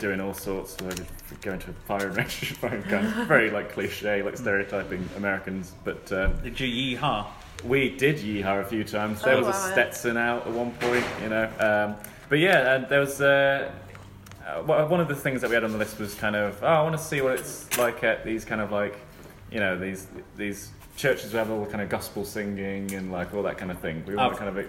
doing 0.00 0.20
all 0.20 0.34
sorts, 0.34 0.80
like 0.80 0.98
going 1.42 1.60
to 1.60 1.70
a 1.70 1.72
firing 1.86 2.14
range, 2.14 2.52
firing 2.54 2.82
guns, 2.88 3.12
very 3.28 3.50
like 3.50 3.70
cliche, 3.72 4.22
like 4.22 4.36
stereotyping 4.36 5.08
Americans, 5.16 5.74
but. 5.84 6.10
Um, 6.12 6.34
Did 6.42 6.58
you 6.58 6.98
yeehaw? 6.98 7.26
we 7.62 7.90
did 7.90 8.16
yeehaw 8.16 8.62
a 8.62 8.64
few 8.64 8.82
times. 8.82 9.20
There 9.22 9.34
Oh, 9.34 9.44
was 9.44 9.54
a. 9.54 9.72
Stetson 9.72 10.16
out 10.16 10.46
at 10.46 10.52
one 10.54 10.72
point, 10.72 11.04
you 11.22 11.28
know. 11.28 11.44
Um, 11.60 12.08
but 12.30 12.38
yeah, 12.38 12.74
and 12.76 12.88
there 12.88 13.00
was 13.00 13.20
uh, 13.20 13.70
uh, 14.46 14.62
one 14.62 14.88
one 14.88 15.00
of 15.00 15.08
the 15.08 15.14
things 15.14 15.42
that 15.42 15.50
we 15.50 15.54
had 15.54 15.62
on 15.64 15.72
the 15.72 15.78
list 15.78 15.98
was 15.98 16.14
kind 16.14 16.34
of, 16.34 16.58
oh, 16.62 16.66
I 16.66 16.82
want 16.82 16.96
to 16.96 17.02
see 17.02 17.20
what 17.20 17.32
it's 17.38 17.76
like 17.78 18.02
at 18.02 18.24
these 18.24 18.46
kind 18.46 18.62
of 18.62 18.72
like, 18.72 18.98
you 19.52 19.60
know, 19.60 19.78
these 19.78 20.06
these 20.36 20.70
churches 20.96 21.32
where 21.34 21.44
have 21.44 21.52
all 21.52 21.62
the 21.64 21.70
kind 21.70 21.82
of 21.82 21.88
gospel 21.90 22.24
singing 22.24 22.92
and 22.94 23.12
like 23.12 23.34
all 23.34 23.42
that 23.42 23.58
kind 23.58 23.70
of 23.70 23.78
thing. 23.80 24.04
We 24.06 24.14
want 24.16 24.32
I've- 24.32 24.38
to 24.44 24.44
kind 24.50 24.58
of. 24.58 24.66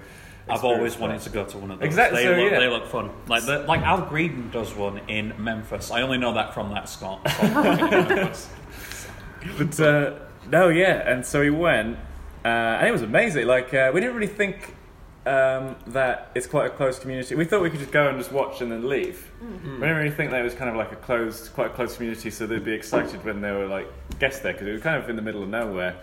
I've 0.50 0.64
always 0.64 0.98
wanted 0.98 1.20
that. 1.20 1.26
to 1.26 1.30
go 1.30 1.46
to 1.46 1.58
one 1.58 1.72
of 1.72 1.80
those. 1.80 1.86
Exactly, 1.86 2.24
They, 2.24 2.36
so, 2.36 2.42
look, 2.42 2.52
yeah. 2.52 2.60
they 2.60 2.68
look 2.68 2.88
fun. 2.88 3.10
Like 3.28 3.46
the, 3.46 3.60
like 3.60 3.82
Al 3.82 4.02
Green 4.02 4.50
does 4.52 4.74
one 4.74 5.00
in 5.08 5.34
Memphis. 5.38 5.92
I 5.92 6.02
only 6.02 6.18
know 6.18 6.34
that 6.34 6.54
from 6.54 6.72
that 6.72 6.90
Scott. 6.90 7.22
But 9.58 9.80
uh, 9.80 10.14
no, 10.50 10.70
yeah, 10.70 11.10
and 11.12 11.26
so 11.26 11.42
he 11.42 11.50
went, 11.50 11.98
uh, 12.46 12.48
and 12.48 12.88
it 12.88 12.92
was 12.92 13.02
amazing. 13.02 13.48
Like 13.48 13.74
uh, 13.74 13.92
we 13.94 14.00
didn't 14.00 14.16
really 14.16 14.28
think 14.28 14.76
um, 15.26 15.76
that 15.88 16.32
it's 16.36 16.48
quite 16.48 16.68
a 16.68 16.70
close 16.70 17.00
community. 17.00 17.36
We 17.36 17.46
thought 17.46 17.62
we 17.62 17.70
could 17.70 17.80
just 17.80 17.92
go 17.92 18.08
and 18.08 18.18
just 18.18 18.32
watch 18.32 18.62
and 18.62 18.72
then 18.72 18.88
leave. 18.88 19.32
We 19.42 19.48
didn't 19.80 19.98
really 19.98 20.12
think 20.12 20.32
that 20.32 20.42
it 20.42 20.44
was 20.44 20.54
kind 20.54 20.70
of 20.70 20.76
like 20.76 20.92
a 20.92 20.96
closed, 20.96 21.54
quite 21.54 21.68
a 21.68 21.74
close 21.74 21.96
community, 21.96 22.30
so 22.32 22.48
they'd 22.48 22.64
be 22.64 22.74
excited 22.74 23.24
when 23.26 23.42
there 23.42 23.58
were 23.58 23.68
like 23.68 23.88
guests 24.20 24.42
there 24.42 24.54
because 24.54 24.68
it 24.68 24.72
was 24.72 24.82
kind 24.82 25.02
of 25.02 25.10
in 25.10 25.16
the 25.16 25.22
middle 25.22 25.44
of 25.44 25.50
nowhere. 25.50 25.96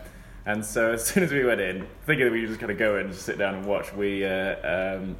And 0.48 0.64
so 0.64 0.92
as 0.92 1.04
soon 1.04 1.22
as 1.22 1.30
we 1.30 1.44
went 1.44 1.60
in, 1.60 1.86
thinking 2.06 2.24
that 2.24 2.32
we 2.32 2.40
could 2.40 2.48
just 2.48 2.58
kind 2.60 2.72
of 2.72 2.78
go 2.78 2.96
in 2.96 3.02
and 3.02 3.12
just 3.12 3.26
sit 3.26 3.38
down 3.38 3.54
and 3.54 3.66
watch, 3.66 3.92
we. 3.92 4.24
Uh, 4.24 4.96
um, 4.96 5.16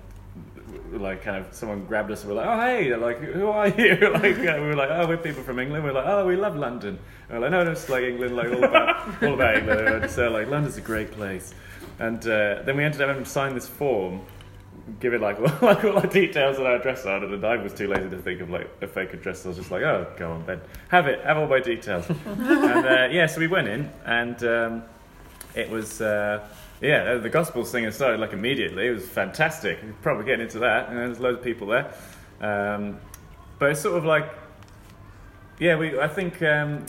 like 0.92 1.22
kind 1.22 1.44
of 1.44 1.52
someone 1.52 1.84
grabbed 1.86 2.10
us 2.10 2.22
and 2.22 2.30
we're 2.30 2.36
like, 2.36 2.46
oh 2.46 2.60
hey, 2.60 2.88
They're 2.88 2.98
like 2.98 3.18
who 3.18 3.48
are 3.48 3.68
you? 3.68 3.96
like 4.12 4.38
uh, 4.38 4.58
we 4.60 4.66
were 4.66 4.76
like, 4.76 4.90
oh 4.90 5.06
we're 5.06 5.16
people 5.16 5.42
from 5.42 5.58
England. 5.58 5.84
We're 5.84 5.92
like, 5.92 6.06
oh 6.06 6.26
we 6.26 6.36
love 6.36 6.56
London. 6.56 6.98
And 7.28 7.38
we're 7.38 7.40
like, 7.40 7.50
no, 7.50 7.64
no, 7.64 7.72
it's 7.72 7.88
like 7.88 8.04
England, 8.04 8.36
like 8.36 8.48
all 8.48 8.64
about 8.64 9.22
all 9.22 9.34
about 9.34 9.56
England. 9.56 9.88
And 9.88 10.10
so 10.10 10.30
like 10.30 10.48
London's 10.48 10.76
a 10.76 10.82
great 10.82 11.10
place. 11.10 11.54
And 11.98 12.20
uh, 12.22 12.62
then 12.64 12.76
we 12.76 12.84
ended 12.84 13.00
up 13.00 13.08
having 13.08 13.24
to 13.24 13.30
sign 13.30 13.54
this 13.54 13.66
form, 13.68 14.20
give 15.00 15.14
it 15.14 15.20
like 15.20 15.40
like 15.62 15.84
all 15.84 15.96
our 15.98 16.06
details 16.06 16.58
and 16.58 16.66
our 16.66 16.76
address 16.76 17.06
on 17.06 17.22
it. 17.22 17.30
And 17.30 17.44
I 17.44 17.56
was 17.56 17.72
too 17.72 17.88
lazy 17.88 18.10
to 18.10 18.18
think 18.18 18.40
of 18.40 18.50
like 18.50 18.70
a 18.82 18.86
fake 18.86 19.14
address. 19.14 19.42
So 19.42 19.48
I 19.48 19.50
was 19.50 19.58
just 19.58 19.70
like, 19.70 19.82
oh 19.82 20.06
go 20.16 20.32
on 20.32 20.46
then, 20.46 20.60
have 20.88 21.06
it, 21.06 21.24
have 21.24 21.38
all 21.38 21.48
my 21.48 21.60
details. 21.60 22.08
and 22.26 22.86
uh, 22.86 23.08
yeah, 23.10 23.26
so 23.26 23.40
we 23.40 23.46
went 23.46 23.68
in 23.68 23.90
and. 24.04 24.44
Um, 24.44 24.82
it 25.54 25.68
was 25.68 26.00
uh, 26.00 26.46
yeah 26.80 27.14
the 27.14 27.28
gospel 27.28 27.64
singing 27.64 27.90
started 27.90 28.20
like 28.20 28.32
immediately. 28.32 28.86
It 28.86 28.90
was 28.90 29.08
fantastic. 29.08 29.78
Probably 30.02 30.24
getting 30.24 30.46
into 30.46 30.60
that. 30.60 30.88
And 30.88 30.98
there's 30.98 31.20
loads 31.20 31.38
of 31.38 31.44
people 31.44 31.66
there. 31.66 31.92
Um, 32.40 32.98
but 33.58 33.70
it's 33.70 33.80
sort 33.80 33.98
of 33.98 34.04
like 34.04 34.32
yeah 35.58 35.76
we 35.76 35.98
i 35.98 36.06
think 36.06 36.40
um, 36.42 36.86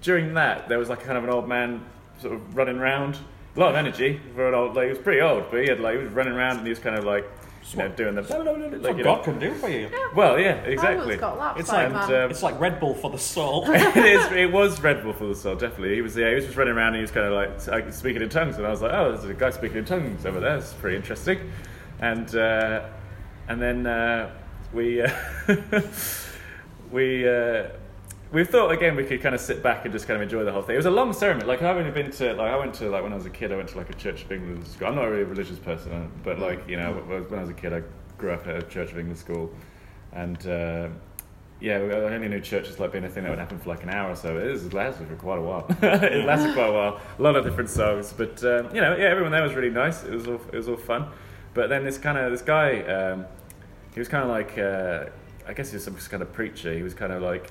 during 0.00 0.34
that 0.34 0.68
there 0.68 0.78
was 0.78 0.88
like 0.88 1.00
kind 1.00 1.18
of 1.18 1.24
an 1.24 1.30
old 1.30 1.48
man 1.48 1.84
sort 2.20 2.34
of 2.34 2.56
running 2.56 2.78
around. 2.78 3.18
A 3.56 3.60
lot 3.60 3.70
of 3.70 3.76
energy 3.76 4.20
for 4.34 4.48
an 4.48 4.54
old 4.54 4.76
like 4.76 4.84
he 4.84 4.90
was 4.90 4.98
pretty 4.98 5.22
old 5.22 5.50
but 5.50 5.62
he 5.62 5.68
had 5.68 5.80
like 5.80 5.96
he 5.96 6.04
was 6.04 6.12
running 6.12 6.34
around 6.34 6.58
and 6.58 6.66
he 6.66 6.70
was 6.70 6.78
kind 6.78 6.94
of 6.94 7.04
like 7.04 7.24
you 7.72 7.78
know 7.78 7.88
doing 7.88 8.14
the 8.14 8.22
That's 8.22 8.32
like, 8.34 8.46
what 8.84 8.96
you 8.98 9.04
God 9.04 9.18
know, 9.18 9.22
can 9.24 9.38
do 9.38 9.54
for 9.54 9.68
you. 9.68 9.88
well 10.14 10.38
yeah 10.38 10.54
exactly 10.62 11.16
got 11.16 11.38
laps 11.38 11.60
It's 11.60 11.68
like 11.70 11.92
like, 11.92 12.08
that. 12.08 12.24
um, 12.24 12.30
It's 12.30 12.42
like 12.42 12.60
Red 12.60 12.78
Bull 12.80 12.94
for 12.94 13.10
the 13.10 13.18
soul. 13.18 13.64
it 13.70 13.96
is. 13.96 14.32
It 14.32 14.52
was 14.52 14.80
Red 14.80 15.02
Bull 15.02 15.12
for 15.12 15.26
the 15.26 15.34
soul, 15.34 15.54
definitely. 15.56 15.94
He 15.96 16.02
was. 16.02 16.16
Yeah, 16.16 16.28
he 16.28 16.34
was 16.36 16.44
just 16.44 16.56
running 16.56 16.74
around. 16.74 16.88
and 16.88 16.96
He 16.96 17.02
was 17.02 17.10
kind 17.10 17.26
of 17.26 17.32
like 17.32 17.66
like, 17.66 17.92
speaking 17.92 18.22
in 18.22 18.28
tongues, 18.28 18.56
and 18.56 18.66
I 18.66 18.70
was 18.70 18.82
like, 18.82 18.92
"Oh, 18.92 19.10
there's 19.12 19.24
a 19.24 19.34
guy 19.34 19.50
speaking 19.50 19.78
in 19.78 19.84
tongues 19.84 20.24
over 20.26 20.38
there. 20.40 20.56
It's 20.58 20.72
pretty 20.74 20.96
interesting." 20.96 21.50
And 22.00 22.34
uh, 22.36 22.86
and 23.48 23.60
then 23.60 23.86
uh, 23.86 24.30
we 24.72 25.02
uh, 25.02 25.10
we 26.90 27.28
uh, 27.28 27.68
we 28.32 28.44
thought 28.44 28.70
again 28.70 28.96
we 28.96 29.04
could 29.04 29.22
kind 29.22 29.34
of 29.34 29.40
sit 29.40 29.62
back 29.62 29.84
and 29.84 29.92
just 29.92 30.06
kind 30.06 30.16
of 30.16 30.22
enjoy 30.22 30.44
the 30.44 30.52
whole 30.52 30.62
thing. 30.62 30.74
It 30.74 30.78
was 30.78 30.86
a 30.86 30.90
long 30.90 31.12
ceremony. 31.12 31.46
Like 31.46 31.62
I've 31.62 31.76
only 31.76 31.90
been 31.90 32.10
to 32.12 32.34
like 32.34 32.50
I 32.50 32.56
went 32.56 32.74
to 32.74 32.88
like 32.90 33.02
when 33.02 33.12
I 33.12 33.16
was 33.16 33.26
a 33.26 33.30
kid. 33.30 33.52
I 33.52 33.56
went 33.56 33.68
to 33.70 33.78
like 33.78 33.90
a 33.90 33.94
Church 33.94 34.24
of 34.24 34.32
England 34.32 34.66
school. 34.66 34.88
I'm 34.88 34.94
not 34.94 35.04
really 35.04 35.22
a 35.22 35.26
religious 35.26 35.58
person, 35.58 36.10
but 36.22 36.38
like 36.38 36.68
you 36.68 36.76
know 36.76 36.92
when 36.92 37.38
I 37.38 37.42
was 37.42 37.50
a 37.50 37.54
kid, 37.54 37.72
I 37.72 37.82
grew 38.18 38.32
up 38.32 38.46
at 38.46 38.56
a 38.56 38.62
Church 38.62 38.92
of 38.92 38.98
England 38.98 39.18
school, 39.18 39.52
and. 40.12 40.46
Uh, 40.46 40.88
yeah, 41.58 41.78
I 41.78 42.14
only 42.14 42.28
knew 42.28 42.38
church 42.38 42.68
as 42.68 42.78
like 42.78 42.92
being 42.92 43.04
a 43.04 43.08
thing 43.08 43.22
that 43.22 43.30
would 43.30 43.38
happen 43.38 43.58
for 43.58 43.70
like 43.70 43.82
an 43.82 43.88
hour 43.88 44.10
or 44.10 44.14
so. 44.14 44.36
It 44.36 44.50
has 44.50 44.74
lasted 44.74 45.08
for 45.08 45.16
quite 45.16 45.38
a 45.38 45.40
while. 45.40 45.66
it 45.82 46.26
lasted 46.26 46.52
quite 46.52 46.68
a 46.68 46.72
while. 46.72 47.00
A 47.18 47.22
lot 47.22 47.34
of 47.34 47.44
different 47.44 47.70
songs, 47.70 48.12
but 48.12 48.44
um, 48.44 48.74
you 48.74 48.82
know, 48.82 48.94
yeah, 48.94 49.06
everyone 49.06 49.32
there 49.32 49.42
was 49.42 49.54
really 49.54 49.70
nice. 49.70 50.04
It 50.04 50.12
was 50.12 50.26
all 50.28 50.40
it 50.52 50.56
was 50.56 50.68
all 50.68 50.76
fun. 50.76 51.08
But 51.54 51.70
then 51.70 51.84
this 51.84 51.96
kind 51.96 52.18
of 52.18 52.30
this 52.30 52.42
guy, 52.42 52.82
um, 52.82 53.24
he 53.94 53.98
was 53.98 54.08
kind 54.08 54.22
of 54.22 54.28
like, 54.28 54.58
uh, 54.58 55.06
I 55.48 55.54
guess 55.54 55.70
he 55.70 55.76
was 55.76 55.84
some 55.84 55.96
kind 55.96 56.22
of 56.22 56.30
preacher. 56.34 56.74
He 56.74 56.82
was 56.82 56.92
kind 56.92 57.10
of 57.10 57.22
like, 57.22 57.50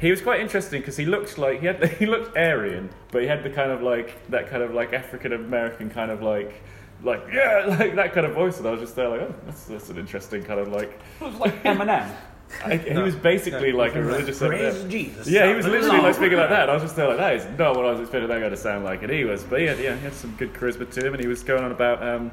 he 0.00 0.10
was 0.10 0.22
quite 0.22 0.40
interesting 0.40 0.80
because 0.80 0.96
he 0.96 1.04
looked 1.04 1.36
like 1.36 1.60
he 1.60 1.66
had 1.66 1.84
he 1.98 2.06
looked 2.06 2.36
Aryan, 2.36 2.90
but 3.12 3.22
he 3.22 3.28
had 3.28 3.42
the 3.42 3.50
kind 3.50 3.70
of 3.70 3.82
like 3.82 4.28
that 4.30 4.48
kind 4.48 4.62
of 4.62 4.72
like 4.72 4.92
African 4.92 5.32
American 5.32 5.90
kind 5.90 6.10
of 6.10 6.22
like. 6.22 6.62
Like 7.02 7.28
yeah, 7.32 7.64
like 7.80 7.94
that 7.94 8.12
kind 8.12 8.26
of 8.26 8.34
voice, 8.34 8.58
and 8.58 8.68
I 8.68 8.72
was 8.72 8.80
just 8.80 8.94
there 8.94 9.08
like, 9.08 9.22
oh, 9.22 9.34
that's, 9.46 9.64
that's 9.64 9.88
an 9.88 9.96
interesting 9.96 10.42
kind 10.42 10.60
of 10.60 10.68
like. 10.68 11.00
It 11.22 11.24
was 11.24 11.34
like 11.36 11.62
Eminem. 11.62 12.14
I, 12.62 12.76
he 12.76 12.98
was 12.98 13.16
basically 13.16 13.72
like 13.72 13.94
a 13.94 14.02
religious. 14.02 14.38
Praise 14.38 14.84
Jesus. 14.84 15.26
Yeah, 15.26 15.48
he 15.48 15.54
was 15.54 15.64
literally 15.64 15.96
God. 15.96 16.02
like 16.02 16.14
speaking 16.14 16.36
like 16.36 16.50
that. 16.50 16.68
I 16.68 16.74
was 16.74 16.82
just 16.82 16.96
there 16.96 17.08
like, 17.08 17.16
that 17.16 17.36
is 17.36 17.58
not 17.58 17.74
what 17.74 17.86
I 17.86 17.92
was 17.92 18.00
expecting 18.00 18.28
that 18.28 18.40
guy 18.40 18.50
to 18.50 18.56
sound 18.56 18.84
like, 18.84 19.02
and 19.02 19.10
he 19.10 19.24
was. 19.24 19.44
But 19.44 19.62
yeah, 19.62 19.74
yeah, 19.76 19.96
he 19.96 20.02
had 20.02 20.12
some 20.12 20.36
good 20.36 20.52
charisma 20.52 20.90
to 20.92 21.06
him, 21.06 21.14
and 21.14 21.22
he 21.22 21.28
was 21.28 21.42
going 21.42 21.64
on 21.64 21.72
about. 21.72 22.02
Um, 22.02 22.32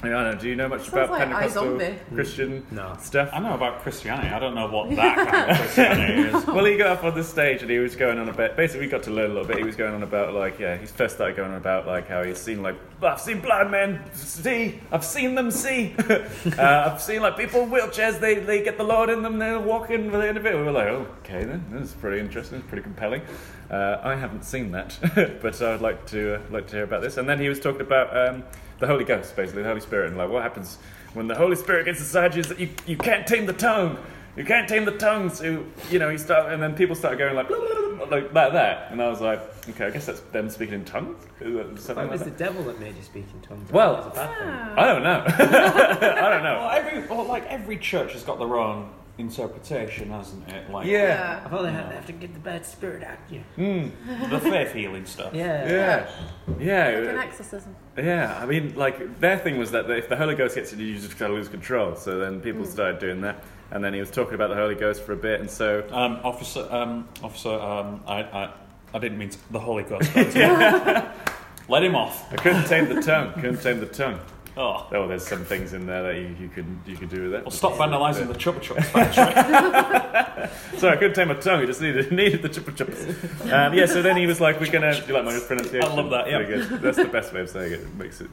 I 0.00 0.08
don't 0.10 0.24
know. 0.24 0.34
Do 0.36 0.48
you 0.48 0.54
know 0.54 0.68
much 0.68 0.82
Sounds 0.82 0.92
about 0.92 1.10
like 1.10 1.18
Pentecostal 1.28 1.64
iZombie. 1.64 1.98
Christian 2.14 2.64
No. 2.70 2.96
stuff? 3.00 3.30
I 3.32 3.40
know 3.40 3.54
about 3.54 3.80
Christianity. 3.82 4.28
I 4.28 4.38
don't 4.38 4.54
know 4.54 4.68
what 4.68 4.90
that 4.94 5.28
kind 5.28 5.50
of 5.50 5.56
Christianity 5.58 6.22
is. 6.22 6.46
well, 6.46 6.64
he 6.64 6.76
got 6.76 6.98
up 6.98 7.02
on 7.04 7.14
the 7.16 7.24
stage 7.24 7.62
and 7.62 7.70
he 7.70 7.78
was 7.78 7.96
going 7.96 8.16
on 8.18 8.28
about. 8.28 8.56
Basically, 8.56 8.86
we 8.86 8.90
got 8.90 9.02
to 9.04 9.10
learn 9.10 9.32
a 9.32 9.34
little 9.34 9.48
bit. 9.48 9.58
He 9.58 9.64
was 9.64 9.74
going 9.74 9.94
on 9.94 10.04
about 10.04 10.34
like, 10.34 10.60
yeah, 10.60 10.76
he 10.76 10.86
first 10.86 11.16
started 11.16 11.36
going 11.36 11.50
on 11.50 11.56
about 11.56 11.88
like 11.88 12.06
how 12.08 12.22
he's 12.22 12.38
seen 12.38 12.62
like, 12.62 12.76
I've 13.02 13.20
seen 13.20 13.40
blind 13.40 13.72
men 13.72 14.00
see, 14.14 14.80
I've 14.92 15.04
seen 15.04 15.34
them 15.34 15.50
see, 15.50 15.94
uh, 16.08 16.90
I've 16.92 17.02
seen 17.02 17.20
like 17.20 17.36
people 17.36 17.62
in 17.62 17.70
wheelchairs. 17.70 18.20
They 18.20 18.36
they 18.36 18.62
get 18.62 18.78
the 18.78 18.84
Lord 18.84 19.10
in 19.10 19.22
them. 19.22 19.38
They're 19.40 19.58
walking 19.58 20.12
with 20.12 20.20
the 20.20 20.28
end 20.28 20.38
of 20.38 20.46
it. 20.46 20.54
We 20.54 20.62
were 20.62 20.70
like, 20.70 20.86
oh, 20.88 21.06
okay, 21.24 21.42
then 21.44 21.64
this 21.72 21.88
is 21.88 21.94
pretty 21.94 22.20
interesting. 22.20 22.58
It's 22.60 22.68
pretty 22.68 22.82
compelling. 22.84 23.22
Uh, 23.68 23.98
I 24.02 24.14
haven't 24.14 24.44
seen 24.44 24.70
that, 24.72 24.96
but 25.42 25.60
I 25.60 25.72
would 25.72 25.82
like 25.82 26.06
to 26.06 26.36
uh, 26.36 26.40
like 26.50 26.68
to 26.68 26.76
hear 26.76 26.84
about 26.84 27.02
this. 27.02 27.16
And 27.16 27.28
then 27.28 27.40
he 27.40 27.48
was 27.48 27.58
talking 27.58 27.80
about 27.80 28.16
um, 28.16 28.44
the 28.78 28.86
Holy 28.86 29.04
Ghost, 29.04 29.34
basically 29.36 29.62
the 29.62 29.68
Holy 29.68 29.80
Spirit, 29.80 30.08
and 30.08 30.16
like 30.16 30.30
what 30.30 30.42
happens 30.42 30.78
when 31.14 31.26
the 31.26 31.34
Holy 31.34 31.56
Spirit 31.56 31.84
gets 31.86 31.98
inside 32.00 32.34
you 32.34 32.40
is 32.40 32.48
that 32.48 32.60
you, 32.60 32.68
you 32.86 32.96
can't 32.96 33.26
tame 33.26 33.46
the 33.46 33.52
tongue. 33.52 33.98
You 34.36 34.44
can't 34.44 34.68
tame 34.68 34.84
the 34.84 34.92
tongue. 34.96 35.30
So 35.30 35.64
you 35.90 35.98
know, 35.98 36.10
you 36.10 36.18
start, 36.18 36.52
and 36.52 36.62
then 36.62 36.74
people 36.76 36.94
start 36.94 37.18
going 37.18 37.34
like 37.34 37.50
like 38.10 38.32
like 38.32 38.52
that, 38.52 38.92
and 38.92 39.02
I 39.02 39.08
was 39.08 39.20
like, 39.20 39.40
okay, 39.70 39.86
I 39.86 39.90
guess 39.90 40.06
that's 40.06 40.20
them 40.20 40.48
speaking 40.48 40.74
in 40.74 40.84
tongues. 40.84 41.22
Is 41.40 41.54
that 41.54 41.80
something 41.82 41.96
Like, 41.96 41.96
like 41.96 42.10
was 42.12 42.20
that? 42.20 42.38
the 42.38 42.44
devil 42.44 42.62
that 42.64 42.78
made 42.78 42.94
you 42.96 43.02
speak 43.02 43.26
in 43.34 43.40
tongues? 43.40 43.70
Well- 43.72 43.94
That 43.96 44.04
was 44.04 44.12
a 44.12 44.20
bad 44.20 44.38
thing. 44.38 44.78
I 44.78 44.86
don't 44.86 45.02
know. 45.02 45.24
I 46.22 46.30
don't 46.30 46.42
know. 46.44 46.58
Well, 46.60 46.70
every 46.70 47.06
well, 47.08 47.24
like 47.24 47.46
every 47.46 47.78
church 47.78 48.12
has 48.12 48.22
got 48.22 48.38
their 48.38 48.56
own 48.56 48.90
interpretation, 49.18 50.10
hasn't 50.10 50.48
it? 50.48 50.70
Like 50.70 50.86
Yeah. 50.86 51.42
I 51.44 51.48
thought 51.48 51.62
they 51.62 51.72
had 51.72 51.90
they 51.90 51.94
have 51.96 52.06
to 52.06 52.12
get 52.12 52.32
the 52.32 52.40
bad 52.40 52.64
spirit 52.64 53.02
out 53.02 53.18
you. 53.28 53.42
Mm. 53.56 54.30
the 54.30 54.40
faith 54.40 54.72
healing 54.72 55.04
stuff. 55.06 55.34
Yeah. 55.34 55.68
Yeah. 55.68 56.10
Yeah. 56.58 56.98
Like 57.00 57.08
an 57.10 57.18
exorcism. 57.18 57.76
Yeah, 57.96 58.38
I 58.40 58.46
mean, 58.46 58.74
like 58.76 59.18
their 59.20 59.38
thing 59.38 59.58
was 59.58 59.72
that 59.72 59.90
if 59.90 60.08
the 60.08 60.16
Holy 60.16 60.34
Ghost 60.36 60.54
gets 60.54 60.72
you, 60.72 60.84
you 60.84 60.94
just 60.98 61.18
kind 61.18 61.32
of 61.32 61.36
lose 61.38 61.48
control. 61.48 61.96
So 61.96 62.18
then 62.18 62.40
people 62.40 62.64
started 62.64 63.00
doing 63.00 63.20
that, 63.22 63.42
and 63.72 63.82
then 63.82 63.92
he 63.92 63.98
was 64.00 64.10
talking 64.10 64.34
about 64.34 64.50
the 64.50 64.56
Holy 64.56 64.76
Ghost 64.76 65.02
for 65.02 65.12
a 65.12 65.16
bit, 65.16 65.40
and 65.40 65.50
so 65.50 65.84
Um, 65.90 66.20
officer, 66.22 66.66
um, 66.70 67.08
officer, 67.22 67.50
um, 67.50 68.00
I, 68.06 68.22
I, 68.22 68.52
I 68.94 68.98
didn't 69.00 69.18
mean 69.18 69.30
to, 69.30 69.38
the 69.52 69.58
Holy 69.58 69.82
Ghost. 69.82 70.14
Let 71.68 71.82
him 71.84 71.94
off. 71.96 72.32
I 72.32 72.36
couldn't 72.36 72.64
tame 72.66 72.88
the 72.88 73.02
tongue. 73.02 73.32
Couldn't 73.34 73.60
tame 73.60 73.80
the 73.80 73.86
tongue. 73.86 74.20
Oh. 74.60 74.86
Oh, 74.92 75.06
there's 75.06 75.24
some 75.24 75.44
things 75.44 75.72
in 75.72 75.86
there 75.86 76.02
that 76.02 76.16
you, 76.16 76.34
you 76.40 76.48
can 76.48 76.82
you 76.84 76.96
can 76.96 77.06
do 77.06 77.22
with 77.22 77.34
it. 77.34 77.42
Well, 77.44 77.52
stop 77.52 77.74
vandalising 77.74 78.26
the 78.26 78.34
Chupa 78.34 78.58
Chups 78.60 78.84
factory. 78.86 80.78
Sorry, 80.78 80.92
I 80.92 80.96
couldn't 80.96 81.14
tame 81.14 81.28
my 81.28 81.34
tongue. 81.34 81.60
I 81.60 81.66
just 81.66 81.80
needed 81.80 82.10
needed 82.22 82.42
the 82.42 82.48
chupa 82.48 82.72
chups. 82.76 83.52
Um, 83.52 83.72
yeah, 83.74 83.86
so 83.86 84.02
then 84.02 84.16
he 84.16 84.26
was 84.26 84.40
like, 84.40 84.60
"We're 84.60 84.72
gonna." 84.72 84.92
Do 85.00 85.06
you 85.06 85.14
like 85.14 85.24
my 85.24 85.38
pronunciation? 85.38 85.88
I 85.88 85.94
love 85.94 86.10
that, 86.10 86.28
yeah. 86.28 86.38
Pretty 86.44 86.68
good. 86.68 86.82
That's 86.82 86.96
the 86.96 87.04
best 87.04 87.32
way 87.32 87.40
of 87.40 87.50
saying 87.50 87.72
it. 87.72 87.80
It 87.80 87.94
makes 87.94 88.20
it. 88.20 88.28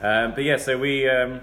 Um, 0.00 0.34
but 0.34 0.42
yeah, 0.42 0.56
so 0.56 0.76
we. 0.78 1.08
Um, 1.08 1.40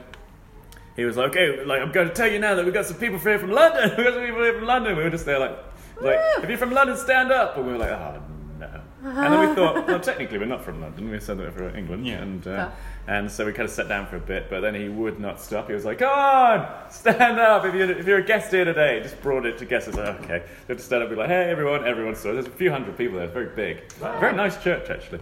he 0.97 1.05
was 1.05 1.15
like, 1.15 1.29
"Okay, 1.29 1.63
like 1.63 1.81
I'm 1.81 1.91
going 1.93 2.07
to 2.09 2.13
tell 2.13 2.29
you 2.29 2.39
now 2.39 2.55
that 2.55 2.65
we 2.65 2.71
got 2.71 2.85
some 2.85 2.97
people 2.97 3.19
here 3.19 3.39
from 3.39 3.51
London. 3.51 3.93
We 3.97 4.03
got 4.03 4.13
some 4.15 4.25
people 4.25 4.43
here 4.43 4.53
from 4.55 4.65
London." 4.65 4.97
We 4.97 5.03
were 5.03 5.09
just 5.09 5.25
there 5.25 5.39
like, 5.39 5.57
like, 6.01 6.19
if 6.43 6.49
you're 6.49 6.57
from 6.57 6.71
London, 6.71 6.97
stand 6.97 7.31
up. 7.31 7.55
And 7.55 7.65
we 7.67 7.71
were 7.73 7.79
like, 7.79 7.91
"Oh 7.91 8.21
no." 8.59 8.81
And 9.03 9.33
then 9.33 9.49
we 9.49 9.55
thought, 9.55 9.87
well, 9.87 9.99
technically 10.11 10.39
we're 10.39 10.45
not 10.45 10.63
from 10.63 10.81
London. 10.81 11.09
We're 11.09 11.19
from 11.19 11.75
England. 11.75 12.07
Yeah. 12.07 12.21
And 12.21 12.47
uh, 12.47 12.51
Yeah. 12.51 12.71
And 13.07 13.29
so 13.29 13.45
we 13.45 13.51
kind 13.53 13.67
of 13.67 13.73
sat 13.73 13.87
down 13.87 14.07
for 14.07 14.17
a 14.17 14.19
bit, 14.19 14.49
but 14.49 14.61
then 14.61 14.73
he 14.75 14.89
would 14.89 15.19
not 15.19 15.39
stop. 15.39 15.67
He 15.67 15.73
was 15.73 15.85
like, 15.85 15.99
"Come 15.99 16.09
on, 16.09 16.67
stand 16.89 17.39
up! 17.39 17.65
If 17.65 17.73
you're, 17.75 17.91
if 17.91 18.05
you're 18.07 18.17
a 18.19 18.23
guest 18.25 18.51
here 18.51 18.65
today, 18.65 18.99
just 19.01 19.21
brought 19.21 19.45
it 19.45 19.57
to 19.59 19.65
guests." 19.65 19.87
I 19.87 19.91
was 19.91 19.97
like, 19.97 20.21
"Okay." 20.23 20.43
So 20.67 20.73
to 20.73 20.79
stand 20.81 21.03
up, 21.03 21.09
and 21.09 21.15
be 21.15 21.21
like, 21.21 21.29
"Hey, 21.29 21.49
everyone!" 21.49 21.85
Everyone 21.85 22.15
So 22.15 22.33
There's 22.33 22.47
a 22.47 22.49
few 22.49 22.71
hundred 22.71 22.97
people 22.97 23.15
there. 23.17 23.25
It's 23.25 23.33
very 23.33 23.55
big. 23.55 23.91
Very 23.99 24.35
nice 24.35 24.61
church, 24.63 24.89
actually. 24.89 25.19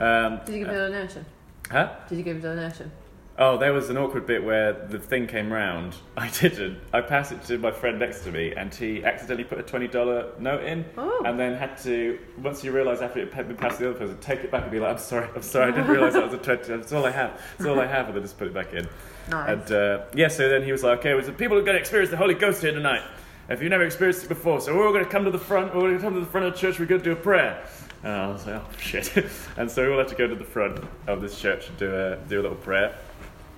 Um, 0.00 0.40
Did 0.46 0.54
you 0.54 0.64
give 0.64 0.68
a 0.68 0.74
donation? 0.74 1.26
huh? 1.70 1.92
Did 2.08 2.18
you 2.18 2.24
give 2.24 2.36
a 2.38 2.40
donation? 2.40 2.90
Oh, 3.38 3.58
there 3.58 3.74
was 3.74 3.90
an 3.90 3.98
awkward 3.98 4.26
bit 4.26 4.42
where 4.42 4.72
the 4.72 4.98
thing 4.98 5.26
came 5.26 5.52
round. 5.52 5.94
I 6.16 6.30
didn't. 6.30 6.78
I 6.94 7.02
passed 7.02 7.32
it 7.32 7.44
to 7.44 7.58
my 7.58 7.70
friend 7.70 7.98
next 7.98 8.20
to 8.24 8.32
me, 8.32 8.54
and 8.54 8.74
he 8.74 9.04
accidentally 9.04 9.44
put 9.44 9.58
a 9.58 9.62
twenty 9.62 9.88
dollar 9.88 10.30
note 10.38 10.64
in, 10.64 10.86
Oh. 10.96 11.22
and 11.26 11.38
then 11.38 11.54
had 11.54 11.76
to. 11.82 12.18
Once 12.42 12.64
you 12.64 12.72
realise 12.72 13.00
after 13.02 13.20
it 13.20 13.32
had 13.34 13.46
been 13.48 13.56
passed 13.58 13.76
to 13.76 13.84
the 13.84 13.90
other 13.90 13.98
person, 13.98 14.16
take 14.20 14.40
it 14.40 14.50
back 14.50 14.62
and 14.62 14.70
be 14.72 14.80
like, 14.80 14.92
"I'm 14.92 14.98
sorry, 14.98 15.28
I'm 15.36 15.42
sorry, 15.42 15.70
I 15.70 15.76
didn't 15.76 15.90
realise 15.90 16.14
that 16.14 16.24
was 16.24 16.32
a 16.32 16.38
twenty. 16.38 16.64
That's 16.64 16.92
all 16.94 17.04
I 17.04 17.10
have. 17.10 17.38
That's 17.58 17.68
all 17.68 17.78
I 17.78 17.86
have," 17.96 18.06
and 18.06 18.14
then 18.16 18.22
just 18.22 18.38
put 18.38 18.46
it 18.46 18.54
back 18.54 18.72
in. 18.72 18.88
Nice. 19.30 19.50
And 19.50 19.72
uh, 19.72 20.04
yeah, 20.14 20.28
so 20.28 20.48
then 20.48 20.62
he 20.62 20.72
was 20.72 20.82
like, 20.82 21.00
"Okay, 21.00 21.12
well, 21.14 21.22
the 21.22 21.32
people 21.32 21.58
are 21.58 21.62
going 21.62 21.74
to 21.74 21.80
experience 21.80 22.10
the 22.10 22.16
Holy 22.16 22.34
Ghost 22.34 22.62
here 22.62 22.72
tonight. 22.72 23.02
If 23.50 23.60
you've 23.60 23.70
never 23.70 23.84
experienced 23.84 24.24
it 24.24 24.28
before, 24.28 24.60
so 24.62 24.74
we're 24.74 24.86
all 24.86 24.92
going 24.92 25.04
to 25.04 25.10
come 25.10 25.24
to 25.24 25.30
the 25.30 25.38
front. 25.38 25.74
We're 25.74 25.82
going 25.82 25.96
to 25.96 26.00
come 26.02 26.14
to 26.14 26.20
the 26.20 26.26
front 26.26 26.46
of 26.46 26.54
the 26.54 26.58
church. 26.58 26.78
We're 26.78 26.86
going 26.86 27.02
to 27.02 27.04
do 27.04 27.12
a 27.12 27.16
prayer." 27.16 27.62
And 28.02 28.12
I 28.12 28.28
was 28.28 28.46
like, 28.46 28.56
"Oh 28.56 28.66
shit!" 28.78 29.12
and 29.58 29.70
so 29.70 29.84
we 29.86 29.92
all 29.92 29.98
had 29.98 30.08
to 30.08 30.14
go 30.14 30.26
to 30.26 30.34
the 30.34 30.44
front 30.44 30.82
of 31.06 31.20
this 31.20 31.38
church 31.38 31.68
and 31.68 31.76
do 31.76 31.94
a 31.94 32.16
do 32.28 32.40
a 32.40 32.42
little 32.42 32.56
prayer. 32.56 32.96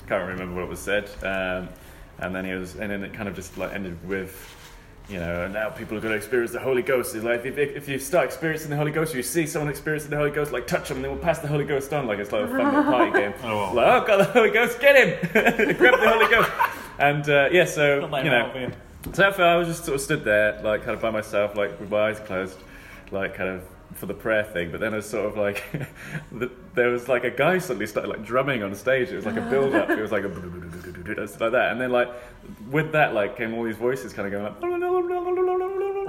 Can't 0.08 0.26
remember 0.26 0.58
what 0.60 0.68
was 0.68 0.80
said. 0.80 1.10
Um, 1.22 1.68
and 2.18 2.34
then 2.34 2.44
he 2.44 2.52
was, 2.52 2.76
and 2.76 2.90
then 2.90 3.04
it 3.04 3.12
kind 3.12 3.28
of 3.28 3.34
just 3.36 3.58
like 3.58 3.74
ended 3.74 3.96
with, 4.08 4.54
you 5.08 5.18
know, 5.18 5.46
now 5.48 5.68
people 5.68 5.96
are 5.96 6.00
going 6.00 6.12
to 6.12 6.16
experience 6.16 6.50
the 6.52 6.58
Holy 6.58 6.82
Ghost. 6.82 7.14
It's 7.14 7.24
like 7.24 7.44
if, 7.44 7.58
if 7.58 7.88
you 7.88 7.98
start 7.98 8.24
experiencing 8.24 8.70
the 8.70 8.76
Holy 8.76 8.90
Ghost, 8.90 9.14
you 9.14 9.22
see 9.22 9.46
someone 9.46 9.68
experiencing 9.70 10.10
the 10.10 10.16
Holy 10.16 10.30
Ghost, 10.30 10.50
like 10.50 10.66
touch 10.66 10.88
them, 10.88 10.98
and 10.98 11.04
then 11.04 11.12
we'll 11.12 11.20
pass 11.20 11.40
the 11.40 11.48
Holy 11.48 11.64
Ghost 11.64 11.92
on, 11.92 12.06
like 12.06 12.18
it's 12.18 12.32
like 12.32 12.44
a 12.44 12.48
fun 12.48 12.56
little 12.58 12.82
party 12.84 13.12
game. 13.12 13.34
Oh, 13.42 13.56
wow. 13.56 13.74
Like, 13.74 14.02
oh, 14.02 14.06
got 14.06 14.16
the 14.18 14.24
Holy 14.24 14.50
Ghost, 14.50 14.80
get 14.80 14.96
him, 14.96 15.28
grab 15.76 16.00
the 16.00 16.08
Holy 16.08 16.30
Ghost. 16.30 16.50
And 16.98 17.28
uh, 17.28 17.48
yeah, 17.52 17.64
so 17.66 18.00
you 18.24 18.30
know, 18.30 18.70
so 19.12 19.24
after 19.24 19.44
I 19.44 19.56
was 19.56 19.68
just 19.68 19.84
sort 19.84 19.94
of 19.94 20.00
stood 20.00 20.24
there, 20.24 20.60
like 20.62 20.80
kind 20.84 20.92
of 20.96 21.02
by 21.02 21.10
myself, 21.10 21.54
like 21.54 21.78
with 21.78 21.90
my 21.90 22.08
eyes 22.08 22.18
closed, 22.20 22.58
like 23.10 23.34
kind 23.34 23.50
of 23.50 23.62
for 23.98 24.06
the 24.06 24.14
prayer 24.14 24.44
thing. 24.44 24.70
But 24.70 24.80
then 24.80 24.92
it 24.94 24.96
was 24.96 25.08
sort 25.08 25.26
of 25.26 25.36
like 25.36 25.64
the, 26.32 26.50
there 26.74 26.88
was 26.88 27.08
like 27.08 27.24
a 27.24 27.30
guy 27.30 27.58
suddenly 27.58 27.86
started 27.86 28.08
like 28.08 28.24
drumming 28.24 28.62
on 28.62 28.74
stage. 28.74 29.10
It 29.10 29.16
was 29.16 29.26
like 29.26 29.36
a 29.36 29.42
build 29.42 29.74
up. 29.74 29.90
It 29.90 30.00
was 30.00 30.12
like 30.12 30.24
a 30.24 30.28
like 31.48 31.52
that, 31.52 31.72
and 31.72 31.80
then 31.80 31.90
like 31.90 32.08
with 32.70 32.92
that 32.92 33.14
like 33.14 33.36
came 33.36 33.54
all 33.54 33.64
these 33.64 33.76
voices 33.76 34.12
kind 34.12 34.32
of 34.32 34.32
going 34.32 34.44
like, 34.44 34.62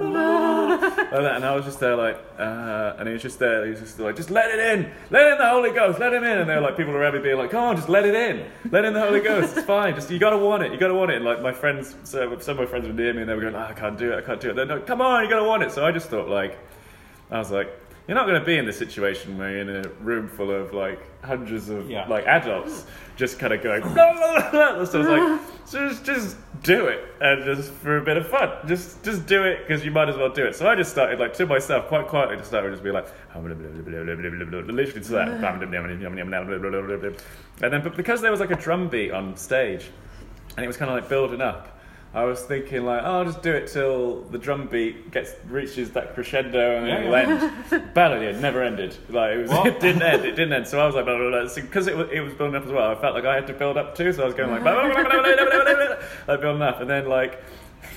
and 0.00 1.44
I 1.44 1.54
was 1.54 1.64
just 1.64 1.80
there 1.80 1.96
like, 1.96 2.18
uh, 2.38 2.94
and 2.98 3.06
he 3.06 3.12
was 3.12 3.22
just 3.22 3.38
there. 3.38 3.64
He 3.64 3.72
was 3.72 3.80
just 3.80 3.98
like, 3.98 4.16
just 4.16 4.30
let 4.30 4.50
it 4.50 4.58
in, 4.58 4.90
let 5.10 5.32
in 5.32 5.38
the 5.38 5.48
Holy 5.48 5.70
Ghost, 5.72 5.98
let 5.98 6.12
him 6.12 6.24
in. 6.24 6.38
And 6.38 6.48
they 6.48 6.54
were 6.54 6.60
like 6.60 6.76
people 6.76 6.94
around 6.94 7.14
me 7.14 7.20
being 7.20 7.36
like, 7.36 7.50
come 7.50 7.64
on, 7.64 7.76
just 7.76 7.88
let 7.88 8.06
it 8.06 8.14
in, 8.14 8.46
let 8.70 8.84
in 8.84 8.94
the 8.94 9.00
Holy 9.00 9.20
Ghost. 9.20 9.56
It's 9.56 9.66
fine. 9.66 9.94
Just 9.94 10.10
you 10.10 10.18
gotta 10.18 10.38
want 10.38 10.62
it. 10.62 10.72
You 10.72 10.78
gotta 10.78 10.94
want 10.94 11.10
it. 11.10 11.16
And 11.16 11.24
like 11.24 11.42
my 11.42 11.52
friends, 11.52 11.94
so 12.04 12.38
some 12.38 12.58
of 12.58 12.64
my 12.64 12.66
friends 12.66 12.86
were 12.86 12.94
near 12.94 13.12
me, 13.12 13.20
and 13.20 13.28
they 13.28 13.34
were 13.34 13.42
going, 13.42 13.54
oh, 13.54 13.58
I 13.58 13.72
can't 13.72 13.98
do 13.98 14.12
it. 14.12 14.18
I 14.18 14.22
can't 14.22 14.40
do 14.40 14.50
it. 14.50 14.54
They're 14.54 14.66
like, 14.66 14.86
come 14.86 15.00
on, 15.00 15.24
you 15.24 15.30
gotta 15.30 15.44
want 15.44 15.62
it. 15.62 15.72
So 15.72 15.84
I 15.84 15.92
just 15.92 16.08
thought 16.08 16.28
like, 16.28 16.58
I 17.30 17.38
was 17.38 17.50
like. 17.50 17.68
You're 18.08 18.16
not 18.16 18.26
going 18.26 18.40
to 18.40 18.44
be 18.46 18.58
in 18.58 18.66
this 18.66 18.76
situation 18.78 19.38
where 19.38 19.52
you're 19.52 19.60
in 19.60 19.86
a 19.86 19.88
room 20.00 20.26
full 20.26 20.50
of 20.50 20.72
like 20.74 20.98
hundreds 21.24 21.68
of 21.68 21.88
Yeah. 21.88 22.08
like 22.08 22.26
adults 22.26 22.84
just 23.14 23.38
kind 23.38 23.52
of 23.52 23.62
going. 23.62 23.82
So 23.82 23.88
I 23.88 24.76
was 24.78 24.92
like, 24.92 25.40
just 25.70 26.04
just 26.04 26.36
do 26.64 26.86
it 26.86 27.04
and 27.20 27.44
just 27.44 27.70
for 27.70 27.98
a 27.98 28.02
bit 28.02 28.16
of 28.16 28.26
fun, 28.26 28.50
just 28.66 29.04
just 29.04 29.26
do 29.26 29.44
it 29.44 29.60
because 29.60 29.84
you 29.84 29.92
might 29.92 30.08
as 30.08 30.16
well 30.16 30.30
do 30.30 30.44
it. 30.44 30.56
So 30.56 30.68
I 30.68 30.74
just 30.74 30.90
started 30.90 31.20
like 31.20 31.34
to 31.34 31.46
myself 31.46 31.86
quite 31.86 32.08
quietly 32.08 32.36
to 32.36 32.44
start 32.44 32.64
with 32.64 32.72
just 32.72 32.82
be 32.82 32.90
like, 32.90 33.06
literally 34.66 35.02
to 35.02 35.12
that, 35.12 35.28
and 37.62 37.72
then 37.72 37.82
but 37.82 37.96
because 37.96 38.22
there 38.22 38.32
was 38.32 38.40
like 38.40 38.50
a 38.50 38.56
drum 38.56 38.88
beat 38.88 39.12
on 39.12 39.36
stage, 39.36 39.88
and 40.56 40.64
it 40.64 40.66
was 40.66 40.76
kind 40.76 40.90
of 40.90 40.96
like 40.96 41.08
building 41.08 41.42
up. 41.42 41.76
I 42.12 42.24
was 42.24 42.42
thinking 42.42 42.84
like, 42.84 43.02
oh, 43.04 43.18
I'll 43.20 43.24
just 43.24 43.40
do 43.40 43.52
it 43.52 43.68
till 43.68 44.22
the 44.22 44.38
drum 44.38 44.66
beat 44.66 45.12
gets 45.12 45.32
reaches 45.48 45.92
that 45.92 46.14
crescendo 46.14 46.76
and 46.76 46.86
then 46.86 47.04
Yeah, 47.04 47.36
it'll 47.36 47.72
end. 47.72 47.94
But 47.94 48.20
it 48.20 48.40
never 48.40 48.64
ended. 48.64 48.96
Like 49.08 49.36
it, 49.36 49.48
was, 49.48 49.66
it 49.66 49.78
didn't 49.78 50.02
end. 50.02 50.24
It 50.24 50.32
didn't 50.32 50.52
end. 50.52 50.66
So 50.66 50.80
I 50.80 50.86
was 50.86 50.96
like, 50.96 51.04
blah, 51.04 51.16
blah, 51.16 51.30
blah. 51.30 51.46
So, 51.46 51.62
because 51.62 51.86
it 51.86 51.96
was, 51.96 52.08
it 52.10 52.18
was 52.20 52.32
building 52.34 52.56
up 52.56 52.66
as 52.66 52.72
well. 52.72 52.90
I 52.90 53.00
felt 53.00 53.14
like 53.14 53.24
I 53.24 53.36
had 53.36 53.46
to 53.46 53.52
build 53.52 53.76
up 53.76 53.94
too. 53.94 54.12
So 54.12 54.24
I 54.24 54.26
was 54.26 54.34
going 54.34 54.50
like, 54.50 54.62
blah, 54.62 54.74
blah, 54.74 54.92
blah, 54.92 55.02
blah, 55.04 55.22
blah, 55.22 55.22
blah, 55.22 55.44
blah, 55.44 55.64
blah, 55.64 55.86
blah, 55.86 55.96
like 56.26 56.40
building 56.40 56.62
up, 56.62 56.80
and 56.80 56.90
then 56.90 57.08
like, 57.08 57.40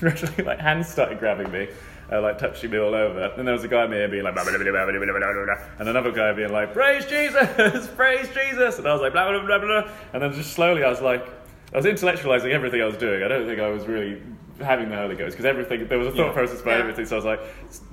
like 0.00 0.60
hands 0.60 0.88
started 0.88 1.18
grabbing 1.18 1.50
me. 1.50 1.68
Uh, 2.12 2.20
like 2.20 2.36
touching 2.38 2.70
me 2.70 2.76
all 2.78 2.94
over, 2.94 3.18
and 3.18 3.48
there 3.48 3.54
was 3.54 3.64
a 3.64 3.68
guy 3.68 3.86
near 3.86 4.06
being 4.08 4.22
like, 4.22 4.34
blah, 4.34 4.44
blah, 4.44 4.52
blah, 4.58 5.56
and 5.78 5.88
another 5.88 6.12
guy 6.12 6.34
being 6.34 6.52
like, 6.52 6.74
"Praise 6.74 7.06
Jesus, 7.06 7.88
praise 7.96 8.28
Jesus," 8.28 8.78
and 8.78 8.86
I 8.86 8.92
was 8.92 9.00
like, 9.00 9.14
blah 9.14 9.30
blah 9.30 9.40
blah 9.40 9.58
blah, 9.58 9.82
blah. 9.82 9.92
and 10.12 10.22
then 10.22 10.34
just 10.34 10.52
slowly 10.52 10.84
I 10.84 10.90
was 10.90 11.00
like, 11.00 11.26
I 11.74 11.78
was 11.78 11.86
intellectualizing 11.86 12.52
everything 12.52 12.80
I 12.80 12.86
was 12.86 12.96
doing. 12.96 13.22
I 13.24 13.28
don't 13.28 13.46
think 13.46 13.60
I 13.60 13.68
was 13.68 13.84
really 13.86 14.22
having 14.62 14.88
the 14.88 14.96
Holy 14.96 15.16
Ghost 15.16 15.32
because 15.36 15.44
everything 15.46 15.88
there 15.88 15.98
was 15.98 16.06
a 16.06 16.12
thought 16.12 16.26
Yeah. 16.28 16.32
process 16.32 16.62
behind 16.62 16.78
Yeah. 16.78 16.82
everything. 16.90 17.06
So 17.06 17.16
I 17.16 17.18
was 17.18 17.24
like, 17.24 17.40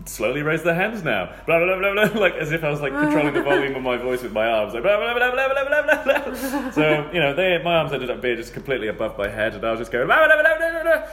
slowly 0.06 0.44
raise 0.44 0.62
the 0.62 0.76
hands 0.76 1.04
now, 1.04 1.34
blah 1.48 1.58
blah 1.58 1.78
blah 1.80 1.92
blah, 1.94 2.08
blah 2.10 2.22
like 2.22 2.36
as 2.36 2.52
if 2.52 2.64
I 2.64 2.70
was 2.70 2.80
like 2.82 2.94
controlling 2.94 3.34
the 3.34 3.42
volume 3.42 3.76
of 3.76 3.82
my 3.82 3.98
voice 3.98 4.22
with 4.22 4.32
my 4.34 4.46
arms, 4.46 4.76
like 4.76 4.84
blah 4.84 4.98
blah 4.98 5.14
blah 5.16 5.32
blah 5.32 5.48
blah 5.54 5.66
blah 5.66 6.04
blah. 6.04 6.04
blah. 6.04 6.72
So 6.72 7.10
you 7.12 7.20
know, 7.20 7.34
they, 7.34 7.60
my 7.64 7.78
arms 7.78 7.92
ended 7.92 8.12
up 8.12 8.22
being 8.22 8.38
just 8.38 8.54
completely 8.54 8.88
above 8.90 9.18
my 9.18 9.28
head, 9.28 9.56
and 9.56 9.66
I 9.66 9.72
was 9.72 9.80
just 9.80 9.92
going 9.92 10.06
blah 10.06 10.28
blah 10.28 10.36
blah 10.42 10.58
blah 10.58 10.72
blah. 10.72 10.84
blah. 10.84 11.04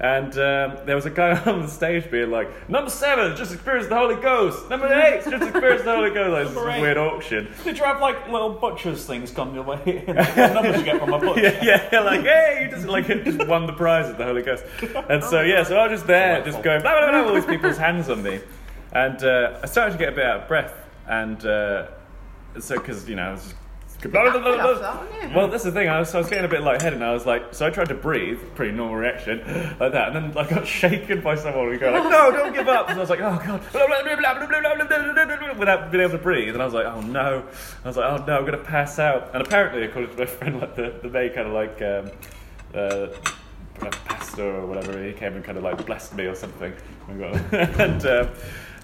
And 0.00 0.32
um, 0.32 0.78
there 0.86 0.96
was 0.96 1.06
a 1.06 1.10
guy 1.10 1.38
on 1.46 1.62
the 1.62 1.68
stage 1.68 2.10
being 2.10 2.30
like, 2.30 2.68
number 2.68 2.90
seven, 2.90 3.36
just 3.36 3.52
experienced 3.54 3.90
the 3.90 3.96
Holy 3.96 4.16
Ghost. 4.16 4.68
Number 4.68 4.92
eight, 4.92 5.22
just 5.24 5.42
experienced 5.48 5.84
the 5.84 5.94
Holy 5.94 6.10
Ghost. 6.10 6.32
Like 6.32 6.54
this 6.54 6.74
eight. 6.74 6.80
weird 6.80 6.96
auction. 6.98 7.48
Did 7.62 7.78
you 7.78 7.84
have 7.84 8.00
like 8.00 8.28
little 8.28 8.50
butcher's 8.50 9.04
things 9.04 9.30
come 9.30 9.54
your 9.54 9.64
way? 9.64 10.04
numbers 10.36 10.78
you 10.78 10.84
get 10.84 11.00
from 11.00 11.12
a 11.12 11.18
butcher? 11.18 11.42
yeah, 11.62 11.88
yeah, 11.92 12.00
like 12.00 12.22
hey, 12.22 12.62
you 12.64 12.70
just 12.70 12.86
like 12.86 13.06
just 13.06 13.46
won 13.46 13.66
the 13.66 13.72
prize 13.72 14.08
of 14.08 14.18
the 14.18 14.24
Holy 14.24 14.42
Ghost, 14.42 14.64
and 15.08 15.22
so 15.22 15.42
yeah, 15.42 15.62
so 15.62 15.76
I 15.76 15.86
was 15.86 16.00
just 16.00 16.06
there, 16.06 16.44
just 16.44 16.62
going 16.62 16.82
blah 16.82 16.98
blah 16.98 17.10
blah, 17.10 17.28
all 17.28 17.34
these 17.34 17.46
people's 17.46 17.76
hands 17.76 18.10
on 18.10 18.22
me, 18.22 18.40
and 18.92 19.22
uh, 19.22 19.60
I 19.62 19.66
started 19.66 19.92
to 19.92 19.98
get 19.98 20.12
a 20.12 20.16
bit 20.16 20.26
out 20.26 20.42
of 20.42 20.48
breath, 20.48 20.74
and 21.06 21.44
uh, 21.46 21.86
so 22.58 22.78
because 22.78 23.08
you 23.08 23.16
know 23.16 23.28
I 23.28 23.32
was 23.32 23.42
just. 23.42 23.54
No, 24.12 24.24
no, 24.24 24.38
no. 24.38 25.34
Well, 25.34 25.48
that's 25.48 25.64
the 25.64 25.72
thing. 25.72 25.88
I 25.88 25.98
was, 25.98 26.14
I 26.14 26.18
was 26.18 26.28
getting 26.28 26.44
a 26.44 26.48
bit 26.48 26.62
lightheaded, 26.62 26.94
and 26.94 27.04
I 27.04 27.12
was 27.12 27.26
like, 27.26 27.54
so 27.54 27.66
I 27.66 27.70
tried 27.70 27.88
to 27.88 27.94
breathe, 27.94 28.38
pretty 28.54 28.72
normal 28.72 28.96
reaction, 28.96 29.38
like 29.80 29.92
that, 29.92 30.14
and 30.14 30.34
then 30.34 30.36
I 30.36 30.48
got 30.48 30.66
shaken 30.82 31.20
by 31.20 31.34
someone 31.34 31.68
We 31.68 31.78
go 31.78 31.90
like, 31.90 32.04
no, 32.04 32.30
don't 32.30 32.52
give 32.52 32.68
up. 32.68 32.88
And 32.90 32.98
I 32.98 33.00
was 33.00 33.10
like, 33.10 33.20
oh 33.20 33.40
god, 33.44 33.62
without 35.58 35.90
being 35.90 36.02
able 36.02 36.12
to 36.12 36.18
breathe, 36.18 36.54
and 36.54 36.62
I 36.62 36.64
was 36.64 36.74
like, 36.74 36.86
oh 36.86 37.00
no. 37.00 37.44
I 37.84 37.88
was 37.88 37.96
like, 37.96 38.10
oh 38.10 38.24
no, 38.24 38.38
I'm 38.38 38.44
gonna 38.44 38.58
pass 38.58 38.98
out. 38.98 39.30
And 39.32 39.42
apparently, 39.42 39.84
according 39.84 40.10
to 40.10 40.16
my 40.18 40.26
friend, 40.26 40.60
like 40.60 40.76
the 40.76 40.98
the 41.02 41.08
maid 41.08 41.34
kind 41.34 41.48
of 41.48 41.54
like. 41.54 41.80
Um, 41.82 42.10
uh, 42.74 43.06
pastor 44.04 44.56
or 44.56 44.66
whatever, 44.66 45.02
he 45.04 45.12
came 45.12 45.34
and 45.34 45.44
kind 45.44 45.58
of 45.58 45.64
like 45.64 45.84
blessed 45.86 46.14
me 46.14 46.24
or 46.24 46.34
something, 46.34 46.72
and 47.08 48.06
um, 48.06 48.28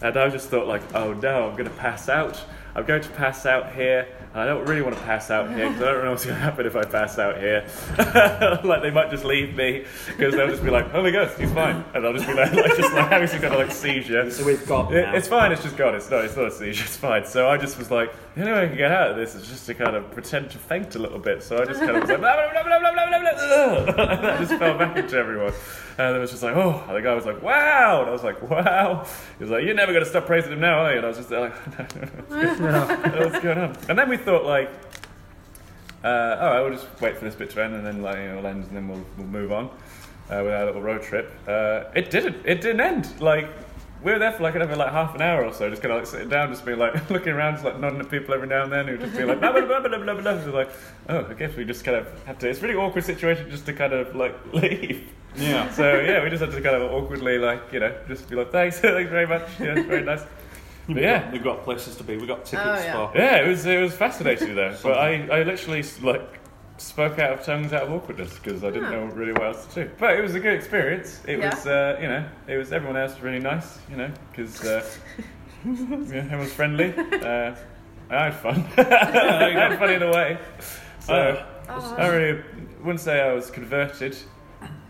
and 0.03 0.17
I 0.17 0.29
just 0.29 0.49
thought 0.49 0.67
like, 0.67 0.83
oh 0.95 1.13
no, 1.15 1.49
I'm 1.49 1.53
going 1.57 1.69
to 1.69 1.77
pass 1.77 2.09
out. 2.09 2.43
I'm 2.75 2.87
going 2.87 3.03
to 3.03 3.09
pass 3.11 3.47
out 3.47 3.75
here 3.75 4.07
I 4.33 4.47
don't 4.47 4.65
really 4.69 4.83
want 4.83 4.95
to 4.95 5.03
pass 5.03 5.29
out 5.29 5.49
here 5.51 5.69
because 5.69 5.83
I 5.83 5.93
don't 5.93 6.05
know 6.05 6.11
what's 6.11 6.25
going 6.25 6.37
to 6.37 6.41
happen 6.41 6.65
if 6.65 6.77
I 6.77 6.85
pass 6.85 7.19
out 7.19 7.39
here. 7.39 7.67
like 8.65 8.81
they 8.81 8.93
might 8.93 9.11
just 9.11 9.25
leave 9.25 9.57
me 9.57 9.85
because 10.07 10.35
they'll 10.35 10.47
just 10.47 10.63
be 10.63 10.71
like, 10.71 10.95
oh 10.95 11.03
my 11.03 11.11
god, 11.11 11.37
he's 11.37 11.53
fine, 11.53 11.85
and 11.95 12.07
I'll 12.07 12.13
just 12.13 12.29
be 12.29 12.35
like, 12.35 12.53
like 12.55 12.77
just 12.77 12.93
like 12.95 13.09
Harry's 13.09 13.35
got 13.35 13.53
a 13.53 13.59
like 13.59 13.73
seizure. 13.73 14.31
So 14.31 14.45
we've 14.45 14.65
got. 14.69 14.93
It, 14.93 15.13
it's 15.17 15.27
fine. 15.27 15.51
It's 15.51 15.65
just 15.65 15.77
gone. 15.77 15.97
It's 15.97 16.09
not. 16.09 16.25
It's 16.25 16.37
not 16.37 16.47
a 16.47 16.51
seizure. 16.53 16.85
It's 16.85 16.97
fine. 16.97 17.25
So 17.25 17.49
I 17.49 17.57
just 17.57 17.77
was 17.77 17.91
like, 17.91 18.15
the 18.37 18.43
only 18.43 18.53
way 18.53 18.65
I 18.65 18.69
can 18.69 18.77
get 18.77 18.93
out 18.93 19.11
of 19.11 19.17
this 19.17 19.35
is 19.35 19.49
just 19.49 19.67
to 19.67 19.75
kind 19.75 19.97
of 19.97 20.09
pretend 20.13 20.51
to 20.51 20.59
faint 20.59 20.95
a 20.95 21.01
little 21.01 21.19
bit. 21.19 21.43
So 21.43 21.61
I 21.61 21.65
just 21.65 21.81
kind 21.81 21.97
of 21.97 22.03
was 22.03 22.11
like, 22.11 22.21
blah, 22.21 22.37
blah, 22.37 22.63
blah, 22.63 22.63
blah, 22.63 22.93
blah, 22.93 22.93
blah, 22.93 23.21
blah, 23.21 24.05
and 24.05 24.27
I 24.27 24.39
just 24.39 24.55
fell 24.55 24.79
back 24.79 24.97
into 24.97 25.17
everyone. 25.17 25.53
And 25.99 26.17
it 26.17 26.19
was 26.19 26.31
just 26.31 26.43
like, 26.43 26.57
oh, 26.57 26.83
and 26.89 26.97
the 26.97 27.03
guy 27.03 27.15
was 27.15 27.27
like, 27.27 27.43
wow. 27.43 28.01
And 28.01 28.09
I 28.09 28.13
was 28.13 28.23
like, 28.23 28.41
wow. 28.49 29.07
He 29.37 29.45
was 29.45 29.51
like, 29.51 29.65
you're 29.65 29.75
never 29.75 29.93
going 29.93 30.05
to 30.05 30.09
stop 30.09 30.25
praising 30.25 30.53
him 30.53 30.61
now, 30.61 30.85
are 30.85 30.93
you? 30.93 30.99
And 30.99 31.05
I 31.05 31.09
was 31.09 31.19
just 31.19 31.31
like, 31.31 31.53
no, 31.79 31.87
no, 32.31 32.55
no. 32.71 33.27
What's 33.27 33.41
going 33.41 33.59
on? 33.59 33.77
And 33.89 33.99
then 33.99 34.09
we 34.09 34.17
thought 34.21 34.45
like, 34.45 34.71
uh, 36.05 36.37
all 36.41 36.51
right, 36.51 36.61
we'll 36.63 36.73
just 36.73 36.87
wait 37.01 37.17
for 37.17 37.25
this 37.25 37.35
bit 37.35 37.51
to 37.51 37.65
end, 37.65 37.75
and 37.75 37.85
then 37.85 38.03
like 38.03 38.17
you 38.17 38.25
know, 38.25 38.39
it'll 38.39 38.47
end, 38.47 38.65
and 38.65 38.77
then 38.77 38.89
we'll, 38.89 39.05
we'll 39.19 39.27
move 39.27 39.53
on 39.53 39.67
uh, 40.31 40.43
with 40.45 40.55
our 40.55 40.67
little 40.67 40.83
road 40.83 41.03
trip. 41.03 41.33
Uh, 41.47 41.85
it 41.95 42.11
didn't. 42.11 42.37
It 42.45 42.61
didn't 42.61 42.81
end. 42.81 43.21
Like 43.21 43.49
we 44.03 44.13
were 44.13 44.19
there 44.19 44.33
for 44.33 44.43
like 44.43 44.55
another 44.55 44.77
like 44.77 44.93
half 44.93 45.15
an 45.15 45.21
hour 45.21 45.45
or 45.45 45.53
so, 45.53 45.69
just 45.69 45.83
kind 45.83 45.93
of 45.93 45.99
like 45.99 46.07
sitting 46.07 46.29
down, 46.29 46.49
just 46.51 46.65
being 46.65 46.79
like 46.79 47.11
looking 47.11 47.33
around, 47.33 47.55
just 47.55 47.65
like 47.65 47.79
nodding 47.79 48.01
at 48.01 48.11
people 48.11 48.35
every 48.35 48.49
now 48.49 48.63
and 48.63 48.73
then, 48.73 48.89
who 48.89 48.97
just 48.97 49.15
being 49.15 49.29
like 49.29 49.41
blah 49.41 49.53
blah 49.53 49.67
blah 49.67 49.81
blah 49.81 49.99
blah 49.99 50.15
blah. 50.15 50.45
So 50.45 50.51
like, 50.51 50.71
oh, 51.09 51.27
I 51.29 51.35
guess 51.35 51.55
we 51.57 51.65
just 51.65 51.85
kind 51.85 51.97
of 51.97 52.25
have 52.25 52.39
to. 52.39 52.49
It's 52.49 52.61
a 52.61 52.63
really 52.63 52.77
awkward 52.77 53.05
situation 53.05 53.51
just 53.51 53.67
to 53.67 53.73
kind 53.73 53.93
of 53.93 54.15
like 54.15 54.35
leave. 54.55 55.09
Yeah. 55.37 55.71
So 55.73 56.01
yeah, 56.01 56.23
we 56.25 56.31
just 56.31 56.41
had 56.43 56.53
to 56.53 56.61
kind 56.61 56.77
of 56.77 56.91
awkwardly 56.91 57.39
like 57.39 57.73
you 57.73 57.81
know 57.81 57.95
just 58.09 58.29
be 58.29 58.37
like 58.37 58.53
thanks, 58.53 58.79
thanks 58.81 59.11
very 59.11 59.27
much, 59.27 59.49
yeah, 59.61 59.77
it's 59.77 59.87
very 59.87 60.03
nice. 60.03 60.23
But 60.95 61.03
yeah, 61.03 61.31
we've 61.31 61.43
got 61.45 61.63
places 61.65 61.97
to 61.97 62.05
be. 62.05 62.17
We've 62.17 62.27
got 62.29 62.45
tickets 62.45 62.69
Oh, 62.69 62.85
yeah. 62.85 62.93
for. 63.13 63.19
yeah, 63.19 63.37
it 63.45 63.49
was 63.49 63.65
it 63.67 63.81
was 63.81 63.95
fascinating 63.95 64.55
though. 64.55 64.75
But 64.83 64.99
I, 64.99 65.27
I 65.31 65.43
literally 65.43 65.85
like 66.03 66.39
spoke 66.79 67.19
out 67.19 67.33
of 67.39 67.45
tongues 67.45 67.73
out 67.73 67.83
of 67.85 67.93
awkwardness 67.93 68.35
because 68.39 68.65
I 68.65 68.71
didn't 68.71 68.85
Huh. 68.85 68.93
know 68.93 69.05
really 69.15 69.33
what 69.33 69.43
else 69.45 69.67
to 69.75 69.85
do. 69.85 69.91
But 69.99 70.17
it 70.17 70.23
was 70.23 70.35
a 70.35 70.41
good 70.41 70.55
experience. 70.55 71.21
It 71.27 71.39
Yeah. 71.39 71.51
was 71.51 71.67
uh, 71.67 71.99
you 72.01 72.09
know 72.09 72.25
it 72.49 72.57
was 72.57 72.73
everyone 72.73 72.97
else 72.97 73.13
was 73.15 73.23
really 73.23 73.39
nice 73.41 73.79
you 73.91 73.97
know 73.97 74.11
because 74.31 74.65
uh, 74.65 74.85
yeah, 75.65 75.73
everyone 76.17 76.39
was 76.41 76.53
friendly. 76.53 76.95
Uh, 77.23 77.55
I 78.13 78.25
had 78.25 78.35
fun. 78.35 78.65
I 78.77 79.51
had 79.53 79.79
fun 79.79 79.91
in 79.91 80.03
a 80.03 80.11
way. 80.11 80.39
So 80.99 81.45
Oh, 81.69 81.95
I 81.97 82.09
really 82.09 82.43
wouldn't 82.81 82.99
say 82.99 83.21
I 83.21 83.33
was 83.33 83.49
converted, 83.53 84.17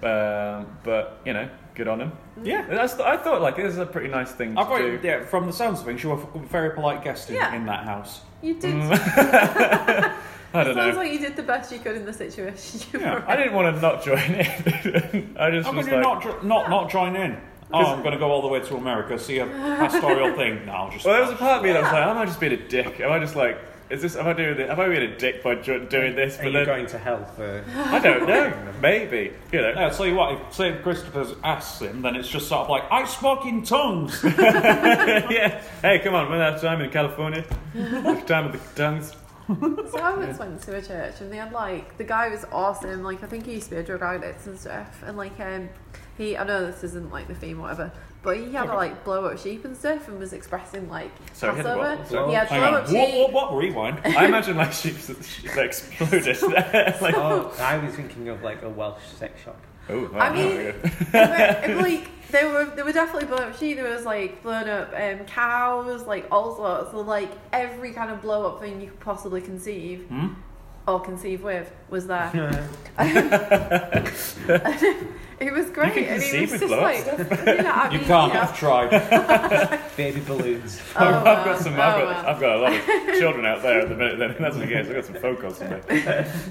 um, 0.03 0.67
but 0.83 1.21
you 1.27 1.35
know 1.35 1.49
good 1.75 1.89
on 1.89 2.01
him. 2.01 2.13
Mm. 2.39 2.47
Yeah. 2.47 2.67
That's, 2.69 2.95
I 3.01 3.17
thought 3.17 3.41
like 3.43 3.57
this 3.57 3.73
is 3.73 3.79
a 3.79 3.87
pretty 3.87 4.09
nice 4.09 4.33
thing 4.33 4.57
I've 4.59 4.67
got, 4.69 4.79
do. 4.79 4.99
yeah, 5.03 5.25
from 5.25 5.47
the 5.47 5.53
sounds 5.53 5.81
of 5.81 5.87
things, 5.87 6.03
you 6.03 6.11
were 6.11 6.23
a 6.35 6.39
very 6.39 6.71
polite 6.71 7.03
guest 7.05 7.29
in, 7.31 7.37
Yeah. 7.37 7.55
in 7.55 7.67
that 7.67 7.85
house. 7.85 8.21
you 8.43 8.55
did. 8.59 8.75
Mm. 8.75 8.91
I 10.53 10.65
don't 10.65 10.75
Sounds 10.75 10.97
know. 10.97 11.03
like 11.03 11.13
you 11.13 11.21
did 11.21 11.37
the 11.37 11.45
best 11.45 11.71
you 11.71 11.79
could 11.79 11.95
in 11.97 12.05
the 12.05 12.13
situation 12.13 12.81
you 12.93 12.99
Yeah, 13.01 13.15
were 13.15 13.29
I 13.29 13.35
in. 13.35 13.39
didn't 13.41 13.55
want 13.55 13.75
to 13.77 13.81
not 13.81 14.03
join 14.03 14.19
in. 14.35 15.37
I 15.39 15.51
just 15.53 15.67
How 15.69 15.73
was 15.73 15.87
can 15.87 15.99
you 15.99 16.03
like, 16.03 16.03
not, 16.03 16.23
jo- 16.25 16.41
not, 16.43 16.69
not 16.71 16.91
join 16.91 17.15
in? 17.15 17.37
Oh, 17.73 17.85
I'm 17.87 18.01
going 18.01 18.11
to 18.15 18.19
go 18.19 18.33
all 18.33 18.43
the 18.43 18.49
way 18.49 18.59
to 18.59 18.75
America, 18.77 19.17
see 19.17 19.39
a 19.39 19.47
pastoral 19.47 20.35
thing. 20.35 20.67
No, 20.67 20.73
I'll 20.73 20.91
just. 20.91 21.05
Well, 21.05 21.15
there 21.15 21.23
was 21.23 21.31
a 21.33 21.37
part 21.37 21.59
of 21.59 21.63
me 21.63 21.71
that 21.73 21.83
was 21.85 21.93
like, 21.93 22.03
am 22.05 22.19
I 22.19 22.25
just 22.27 22.41
being 22.41 22.53
a 22.53 22.69
dick? 22.69 22.99
Am 22.99 23.13
I 23.13 23.21
just 23.21 23.37
like, 23.37 23.59
is 23.91 24.03
this? 24.03 24.17
Am 24.17 24.27
I 24.27 24.33
doing 24.33 24.57
this? 24.57 24.71
Am 24.71 24.79
I 24.79 24.89
being 24.89 25.03
a 25.03 25.17
dick 25.19 25.43
by 25.43 25.57
jo- 25.57 25.85
doing 25.85 26.15
this? 26.15 26.35
Are 26.39 26.43
But 26.43 26.47
you 26.47 26.53
then 26.53 26.67
going 26.67 26.87
to 26.87 26.99
hell 26.99 27.25
for? 27.25 27.65
I 27.77 27.99
don't 27.99 28.27
know. 28.27 28.53
Maybe 28.81 29.33
you 29.53 29.61
know. 29.61 29.75
No, 29.75 29.81
I'll 29.83 29.91
tell 29.91 30.07
you 30.07 30.15
what, 30.15 30.33
if 30.41 30.55
say 30.55 30.79
Christopher 30.83 31.27
asks 31.43 31.81
him, 31.81 32.03
then 32.03 32.17
it's 32.17 32.29
just 32.29 32.49
sort 32.49 32.63
of 32.63 32.71
like, 32.71 32.85
I 32.91 33.05
spoke 33.05 33.45
in 33.47 33.63
tongues. 33.63 34.23
yeah. 34.25 35.63
Hey, 35.83 35.99
come 35.99 36.15
on. 36.15 36.31
When 36.31 36.39
that 36.39 36.61
time 36.61 36.81
in 36.81 36.91
California, 36.91 37.45
the 37.75 38.23
time 38.27 38.47
of 38.47 38.53
the 38.53 38.81
tongues. 38.81 39.17
So 39.91 39.99
I 39.99 40.17
once 40.17 40.39
went 40.39 40.63
to 40.63 40.77
a 40.77 40.83
church 40.83 41.21
and 41.21 41.33
they 41.33 41.39
had 41.39 41.51
like 41.53 41.99
the 41.99 42.05
guy 42.05 42.29
was 42.29 42.45
awesome. 42.53 43.03
Like 43.03 43.23
I 43.25 43.27
think 43.27 43.47
he 43.47 43.55
used 43.55 43.65
to 43.71 43.71
be 43.75 43.77
a 43.79 43.83
drug 43.83 44.03
addict 44.03 44.47
and 44.47 44.57
stuff. 44.57 45.03
And 45.05 45.17
like 45.17 45.39
um, 45.41 45.69
he 46.17 46.37
I 46.37 46.45
know 46.45 46.67
this 46.67 46.85
isn't 46.85 47.11
like 47.11 47.27
the 47.27 47.35
theme 47.35 47.59
or 47.59 47.63
whatever, 47.63 47.91
but 48.23 48.37
he 48.37 48.53
had 48.53 48.65
to 48.67 48.75
like 48.75 49.05
blow 49.05 49.25
up 49.27 49.39
sheep 49.39 49.65
and 49.65 49.77
stuff 49.77 50.09
and 50.09 50.19
was 50.19 50.33
expressing 50.33 50.89
like 50.91 51.11
Sorry, 51.33 51.53
he 51.53 51.57
had 51.59 51.67
Passover. 51.67 51.97
what? 51.97 52.09
Sorry. 52.09 52.29
He 52.29 52.35
had 52.35 52.49
Hang 52.49 52.61
blow 52.61 52.69
on. 52.69 52.75
up 52.75 52.89
sheep. 52.89 53.15
what, 53.15 53.33
what? 53.33 53.55
Rewind. 53.57 54.01
I 54.05 54.27
imagine 54.27 54.57
like 54.57 54.73
sheep 54.73 54.97
that 54.97 55.65
exploded. 55.65 56.43
like, 57.01 57.15
Oh, 57.17 57.53
I 57.61 57.79
was 57.79 57.95
thinking 57.95 58.29
of 58.29 58.43
like 58.43 58.63
a 58.63 58.69
Welsh 58.69 59.03
sex 59.19 59.41
shop. 59.43 59.61
oh, 59.89 60.11
I 60.15 60.33
mean, 60.33 60.49
they 61.13 61.27
were, 61.27 61.77
like 61.83 62.09
they 62.31 62.45
were 62.45 62.65
they 62.77 62.83
were 62.83 62.93
definitely 62.93 63.27
blown 63.27 63.43
up 63.51 63.57
sheep. 63.59 63.77
There 63.77 63.91
was 63.93 64.05
like 64.05 64.43
blown 64.43 64.69
up 64.69 64.93
um, 64.95 65.25
cows, 65.27 66.07
like 66.07 66.27
all 66.31 66.55
sorts. 66.57 66.91
So 66.93 67.01
like 67.01 67.31
every 67.53 67.93
kind 67.93 68.11
of 68.11 68.21
blow 68.23 68.47
up 68.47 68.61
thing 68.61 68.81
you 68.81 68.89
could 68.89 69.01
possibly 69.01 69.41
conceive 69.41 70.03
Hmm? 70.09 70.29
Or 70.91 71.01
conceive 71.01 71.43
with 71.43 71.71
was 71.89 72.07
there. 72.07 72.31
it 75.41 75.53
was 75.53 75.71
great. 75.71 75.95
can 75.95 76.05
and 76.05 76.23
it 76.23 76.41
was 76.43 76.51
with 76.53 76.61
just 76.61 76.67
blow-up 76.67 76.83
like 76.83 77.07
you, 77.57 77.63
know, 77.63 77.71
I 77.71 77.91
You 77.93 77.99
mean, 77.99 78.07
can't, 78.07 78.35
you 78.35 78.41
I've 78.41 78.59
tried. 78.59 79.97
Baby 79.97 80.21
balloons. 80.21 80.81
Oh, 80.97 81.07
I've 81.07 81.25
wow. 81.25 81.45
got 81.45 81.61
some. 81.61 81.75
Oh, 81.75 81.81
I've 81.81 82.01
got. 82.03 82.25
wow. 82.25 82.31
I've 82.31 82.41
got 82.41 82.57
a 82.57 82.59
lot 82.61 82.73
of 82.73 83.19
children 83.19 83.47
out 83.47 83.63
there 83.63 83.81
at 83.81 83.89
the 83.89 83.95
minute. 83.97 84.19
Then 84.19 84.37
that's 84.39 84.57
the 84.57 84.67
case. 84.67 84.87
I've 84.87 84.95
got 84.95 85.05
some 85.05 85.15
phone 85.15 85.37
calls 85.37 85.59
today. 85.59 85.81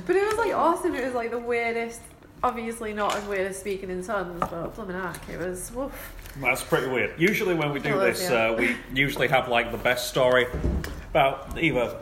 But 0.06 0.16
it 0.16 0.26
was 0.28 0.38
like 0.38 0.54
awesome. 0.54 0.96
It 0.96 1.04
was 1.06 1.14
like 1.14 1.32
the 1.32 1.40
weirdest. 1.40 2.02
Obviously 2.42 2.94
not 2.94 3.14
as 3.18 3.26
weird 3.26 3.48
as 3.48 3.60
speaking 3.60 3.90
in 3.90 4.02
tongues, 4.02 4.40
but 4.40 4.74
blimmin' 4.74 5.02
heck, 5.02 5.28
it 5.28 5.38
was 5.38 5.74
woof. 5.74 6.14
That's 6.40 6.64
pretty 6.64 6.88
weird. 6.88 7.20
Usually, 7.20 7.54
when 7.54 7.74
we 7.74 7.82
do 7.82 7.90
It 7.90 7.96
was, 7.96 8.20
this, 8.20 8.32
yeah. 8.32 8.52
uh, 8.52 8.54
we 8.54 8.78
usually 8.94 9.28
have 9.28 9.50
like 9.50 9.72
the 9.74 9.78
best 9.78 10.08
story 10.10 10.48
about 11.10 11.62
either 11.62 11.98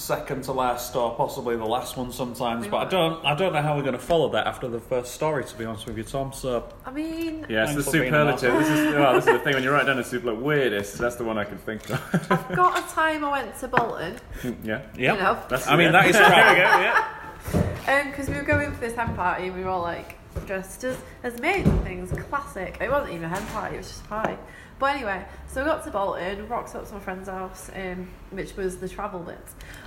second 0.00 0.42
to 0.44 0.52
last 0.52 0.96
or 0.96 1.14
possibly 1.14 1.56
the 1.56 1.64
last 1.64 1.96
one 1.96 2.10
sometimes. 2.12 2.64
We 2.64 2.70
But 2.70 2.86
I 2.86 2.90
don't, 2.90 3.24
I 3.24 3.34
don't 3.34 3.52
know 3.52 3.62
how 3.62 3.76
we're 3.76 3.82
going 3.82 3.92
to 3.92 3.98
follow 3.98 4.30
that 4.30 4.46
after 4.46 4.68
the 4.68 4.80
first 4.80 5.14
story. 5.14 5.44
To 5.44 5.56
be 5.56 5.64
honest 5.64 5.86
with 5.86 5.98
you, 5.98 6.04
Tom. 6.04 6.32
So 6.32 6.68
I 6.84 6.90
mean, 6.90 7.46
Yeah, 7.48 7.64
it's 7.64 7.72
Thanks 7.72 7.84
the 7.84 7.90
for 7.90 7.98
being 7.98 8.12
superlative. 8.12 8.54
This 8.54 8.68
is 8.68 8.94
well, 8.94 9.14
this 9.14 9.26
is 9.26 9.32
the 9.32 9.38
thing 9.40 9.54
when 9.54 9.62
you 9.62 9.70
write 9.70 9.86
down 9.86 9.96
the 9.96 10.04
super 10.04 10.32
like, 10.32 10.42
weirdest. 10.42 10.98
That's 10.98 11.16
the 11.16 11.24
one 11.24 11.38
I 11.38 11.44
can 11.44 11.58
think 11.58 11.88
of. 11.90 12.00
I've 12.30 12.56
got 12.56 12.78
a 12.78 12.94
time 12.94 13.24
I 13.24 13.30
went 13.30 13.58
to 13.60 13.68
Bolton, 13.68 14.16
yeah. 14.64 14.82
yeah, 14.96 15.12
you 15.14 15.18
know, 15.20 15.42
That's, 15.48 15.68
I 15.68 15.76
mean, 15.76 15.92
yeah. 15.92 15.92
that 15.92 16.06
is 16.06 16.16
there 16.16 16.28
we 16.28 16.54
go. 16.56 16.62
Yeah. 16.62 18.00
Um, 18.00 18.10
because 18.10 18.28
we 18.28 18.34
were 18.36 18.42
going 18.42 18.72
for 18.72 18.80
this 18.80 18.94
hen 18.94 19.14
party 19.14 19.46
and 19.46 19.56
we 19.56 19.64
were 19.64 19.70
all 19.70 19.82
like 19.82 20.16
dressed 20.46 20.84
as, 20.84 20.96
as 21.22 21.38
maids 21.40 21.68
and 21.68 21.82
things. 21.82 22.10
Classic. 22.28 22.76
It 22.80 22.90
wasn't 22.90 23.14
even 23.14 23.24
a 23.24 23.28
hen 23.28 23.46
party, 23.48 23.76
it 23.76 23.78
was 23.78 23.88
just 23.88 24.04
a 24.04 24.08
party. 24.08 24.36
But 24.80 24.96
anyway, 24.96 25.24
so 25.46 25.60
we 25.60 25.66
got 25.66 25.84
to 25.84 25.90
Bolton, 25.90 26.48
rocked 26.48 26.74
up 26.74 26.88
to 26.88 26.94
my 26.94 27.00
friend's 27.00 27.28
house, 27.28 27.70
um, 27.76 28.08
which 28.30 28.56
was 28.56 28.78
the 28.78 28.88
travel 28.88 29.20
bit. 29.20 29.38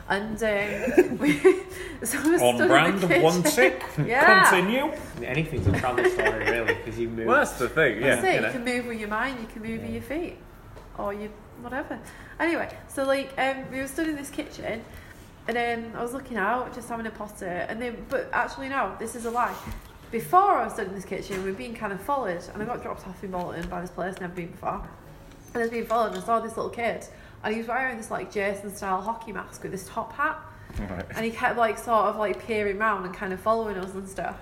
And 0.08 0.38
um, 0.44 1.18
we, 1.18 1.40
so 2.04 2.22
we 2.22 2.36
On 2.36 2.56
stood 2.56 2.62
in 2.62 2.68
brand, 2.68 3.02
the 3.02 3.20
one 3.20 3.42
tick. 3.42 3.84
Yeah. 4.06 4.50
Continue. 4.52 4.92
Anything's 5.26 5.66
a 5.66 5.72
travel 5.80 6.06
story, 6.06 6.46
really, 6.52 6.76
because 6.76 7.00
you 7.00 7.10
move. 7.10 7.26
Well, 7.26 7.38
that's 7.38 7.58
the 7.58 7.70
thing. 7.70 8.02
Yeah. 8.04 8.18
That's 8.18 8.24
it. 8.24 8.30
you 8.30 8.36
You, 8.36 8.42
know. 8.42 8.52
can 8.52 8.64
move 8.66 8.86
with 8.86 9.00
your 9.00 9.10
mind. 9.10 9.40
You 9.42 9.48
can 9.48 9.64
move 9.64 9.82
with 9.82 9.92
your 9.92 10.04
feet, 10.04 10.38
or 11.00 11.12
you 11.12 11.32
whatever. 11.62 12.00
Anyway, 12.40 12.70
so 12.88 13.04
like 13.04 13.34
um, 13.40 13.64
we 13.72 13.80
were 13.80 13.88
stood 13.88 14.08
in 14.08 14.16
this 14.16 14.30
kitchen, 14.30 14.84
and 15.48 15.58
then 15.58 15.92
I 15.98 16.04
was 16.04 16.14
looking 16.14 16.38
out, 16.38 16.76
just 16.76 16.88
having 16.88 17.08
a 17.08 17.12
potter, 17.12 17.48
and 17.48 17.82
then 17.82 18.06
but 18.10 18.30
actually 18.32 18.70
no, 18.70 18.96
this 19.00 19.16
is 19.16 19.26
a 19.26 19.32
lie. 19.32 19.56
Before 20.14 20.58
I 20.60 20.66
was 20.66 20.74
stood 20.74 20.90
in 20.90 20.94
this 20.94 21.06
kitchen, 21.06 21.44
we 21.44 21.50
were 21.50 21.58
been 21.58 21.74
kind 21.74 21.92
of 21.92 22.00
followed, 22.00 22.44
and 22.54 22.62
I 22.62 22.66
got 22.66 22.84
dropped 22.84 23.08
off 23.08 23.24
in 23.24 23.32
Bolton 23.32 23.68
by 23.68 23.82
this 23.82 23.90
place 23.90 24.14
never 24.22 24.32
been 24.32 24.52
before. 24.52 24.88
And 25.56 25.56
I 25.56 25.62
was 25.62 25.72
being 25.72 25.88
followed, 25.88 26.10
and 26.10 26.18
I 26.18 26.22
saw 26.22 26.40
this 26.40 26.56
little 26.56 26.70
kid, 26.70 27.08
and 27.44 27.52
he 27.52 27.60
was 27.60 27.68
wearing 27.68 27.98
this 27.98 28.12
like 28.12 28.32
Jason 28.32 28.76
style 28.76 29.02
hockey 29.02 29.32
mask 29.32 29.64
with 29.64 29.72
this 29.72 29.90
top 29.90 30.14
hat. 30.14 30.40
Right. 30.78 31.04
And 31.16 31.26
he 31.26 31.32
kept 31.32 31.58
like 31.58 31.80
sort 31.80 32.06
of 32.06 32.18
like 32.18 32.46
peering 32.46 32.78
round 32.78 33.08
and 33.08 33.16
kind 33.16 33.34
of 33.34 33.40
following 33.40 33.76
us 33.76 33.96
and 33.96 34.08
stuff. 34.08 34.40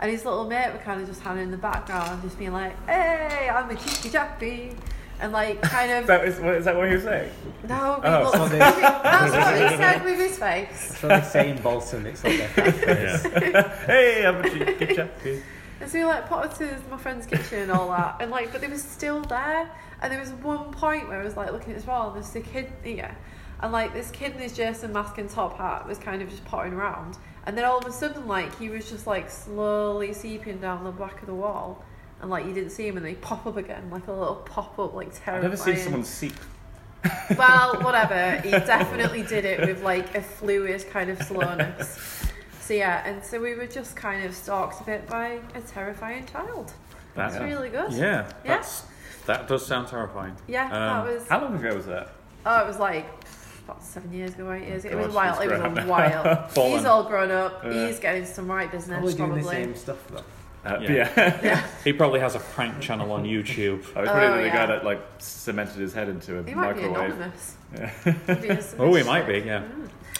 And 0.00 0.10
his 0.10 0.26
little 0.26 0.44
mate 0.44 0.74
were 0.74 0.80
kind 0.80 1.00
of 1.00 1.08
just 1.08 1.22
hanging 1.22 1.44
in 1.44 1.50
the 1.50 1.56
background, 1.56 2.20
just 2.22 2.38
being 2.38 2.52
like, 2.52 2.76
"Hey, 2.86 3.48
I'm 3.50 3.70
a 3.70 3.74
cheeky 3.74 4.10
chappy," 4.10 4.76
and 5.20 5.32
like 5.32 5.60
kind 5.62 5.90
of 5.92 6.06
That 6.08 6.24
is, 6.26 6.38
what, 6.40 6.54
is 6.56 6.64
that 6.66 6.76
what 6.76 6.88
he 6.88 6.94
was 6.94 7.04
saying? 7.04 7.30
no, 7.68 8.00
Oh. 8.04 8.22
well, 8.22 8.32
So 8.32 8.48
they- 8.48 8.58
that's 8.58 9.32
what 9.32 9.70
he 9.70 9.76
said 9.82 10.04
with 10.04 10.18
his 10.18 10.38
face. 10.38 10.98
So 10.98 11.08
they 11.08 11.20
say 11.22 11.50
in 11.50 11.62
Bolton, 11.62 12.06
it's 12.06 12.22
like 12.24 12.38
their 12.38 12.48
catchphrase. 12.72 13.84
hey, 13.86 14.26
I'm 14.26 14.36
a 14.44 14.48
good 14.50 14.94
chappy. 14.96 15.42
And 15.80 15.90
so 15.90 15.98
we 15.98 16.04
like 16.06 16.26
potted 16.28 16.52
to 16.58 16.78
my 16.90 16.96
friend's 16.96 17.26
kitchen 17.26 17.60
and 17.60 17.70
all 17.70 17.88
that, 17.90 18.16
and 18.20 18.30
like, 18.30 18.50
but 18.52 18.60
they 18.60 18.66
was 18.68 18.82
still 18.82 19.20
there. 19.22 19.70
And 20.00 20.12
there 20.12 20.20
was 20.20 20.30
one 20.30 20.70
point 20.72 21.08
where 21.08 21.20
I 21.20 21.24
was 21.24 21.36
like 21.36 21.52
looking 21.52 21.70
at 21.72 21.76
this 21.76 21.86
wall, 21.86 22.08
and 22.08 22.16
there's 22.16 22.34
a 22.34 22.40
kid 22.40 22.72
here, 22.82 23.14
and 23.60 23.72
like 23.72 23.92
this 23.92 24.10
kid 24.10 24.32
in 24.32 24.38
his 24.38 24.54
Jason 24.54 24.92
mask 24.92 25.18
and 25.18 25.28
top 25.28 25.58
hat 25.58 25.86
was 25.86 25.98
kind 25.98 26.20
of 26.22 26.28
just 26.30 26.44
potting 26.46 26.72
around, 26.74 27.16
and 27.46 27.56
then 27.56 27.64
all 27.64 27.78
of 27.78 27.84
a 27.86 27.92
sudden, 27.92 28.26
like 28.26 28.56
he 28.58 28.68
was 28.70 28.88
just 28.90 29.06
like 29.06 29.30
slowly 29.30 30.12
seeping 30.14 30.58
down 30.58 30.82
the 30.84 30.90
back 30.92 31.20
of 31.20 31.26
the 31.26 31.34
wall, 31.34 31.84
and 32.20 32.30
like 32.30 32.46
you 32.46 32.52
didn't 32.52 32.70
see 32.70 32.86
him, 32.88 32.96
and 32.96 33.04
they 33.04 33.14
pop 33.14 33.46
up 33.46 33.56
again, 33.56 33.90
like 33.90 34.06
a 34.08 34.12
little 34.12 34.36
pop 34.36 34.78
up, 34.78 34.94
like 34.94 35.08
I've 35.08 35.14
terrifying. 35.22 35.42
never 35.42 35.56
seen 35.56 35.76
someone 35.76 36.04
seep. 36.04 36.34
Well, 37.38 37.80
whatever. 37.82 38.40
He 38.44 38.50
definitely 38.50 39.22
did 39.22 39.44
it 39.44 39.60
with 39.60 39.82
like 39.82 40.14
a 40.14 40.22
fluid 40.22 40.84
kind 40.90 41.10
of 41.10 41.22
slowness. 41.22 41.98
So 42.60 42.74
yeah, 42.74 43.06
and 43.06 43.24
so 43.24 43.40
we 43.40 43.54
were 43.54 43.66
just 43.66 43.94
kind 43.94 44.24
of 44.24 44.34
stalked 44.34 44.80
a 44.80 44.84
bit 44.84 45.06
by 45.08 45.38
a 45.54 45.60
terrifying 45.60 46.26
child. 46.26 46.72
That's 47.14 47.36
Yeah. 47.36 47.44
really 47.44 47.68
good. 47.68 47.92
Yeah, 47.92 48.26
Yeah. 48.44 48.64
that 49.26 49.46
does 49.48 49.64
sound 49.64 49.88
terrifying. 49.88 50.34
Yeah, 50.48 50.64
Um, 50.64 50.70
that 50.70 51.12
was. 51.14 51.28
How 51.28 51.40
long 51.42 51.54
ago 51.54 51.74
was 51.76 51.86
that? 51.86 52.08
Oh, 52.44 52.60
it 52.62 52.66
was 52.66 52.78
like 52.78 53.06
about 53.64 53.82
seven 53.84 54.12
years 54.12 54.34
ago, 54.34 54.50
eight 54.52 54.66
years 54.66 54.84
ago. 54.84 54.98
It 54.98 55.06
was 55.06 55.14
a 55.14 55.16
while. 55.16 55.40
It 55.40 55.48
was 55.48 55.58
grown 55.60 55.78
a 55.78 55.86
while. 55.86 56.48
He's 56.76 56.84
all 56.84 57.04
grown 57.04 57.30
up. 57.30 57.62
Yeah. 57.64 57.86
He's 57.86 57.98
getting 58.00 58.24
some 58.24 58.48
right 58.50 58.70
business, 58.70 58.98
Probably 58.98 59.14
doing 59.14 59.34
the 59.42 59.48
same 59.48 59.74
stuff 59.76 59.98
though. 60.08 60.22
Uh, 60.66 60.78
Yeah. 60.80 60.90
yeah. 61.16 61.40
Yeah, 61.42 61.66
He 61.84 61.92
probably 61.92 62.20
has 62.20 62.34
a 62.34 62.40
prank 62.40 62.80
channel 62.80 63.12
on 63.12 63.24
YouTube. 63.24 63.84
I 63.96 64.00
was 64.00 64.10
probably 64.10 64.26
Oh, 64.26 64.36
the 64.38 64.46
yeah. 64.46 64.54
guy 64.54 64.66
that 64.66 64.84
like 64.84 65.00
cemented 65.18 65.76
his 65.76 65.92
head 65.94 66.08
into 66.08 66.38
a 66.38 66.42
he 66.42 66.54
might 66.54 66.74
be 66.74 66.82
microwave. 66.82 67.10
anonymous. 67.12 67.54
Yeah. 67.74 68.34
Be 68.34 68.50
Oh, 68.78 68.94
he 68.94 69.02
might 69.04 69.26
be. 69.26 69.38
Yeah. 69.40 69.62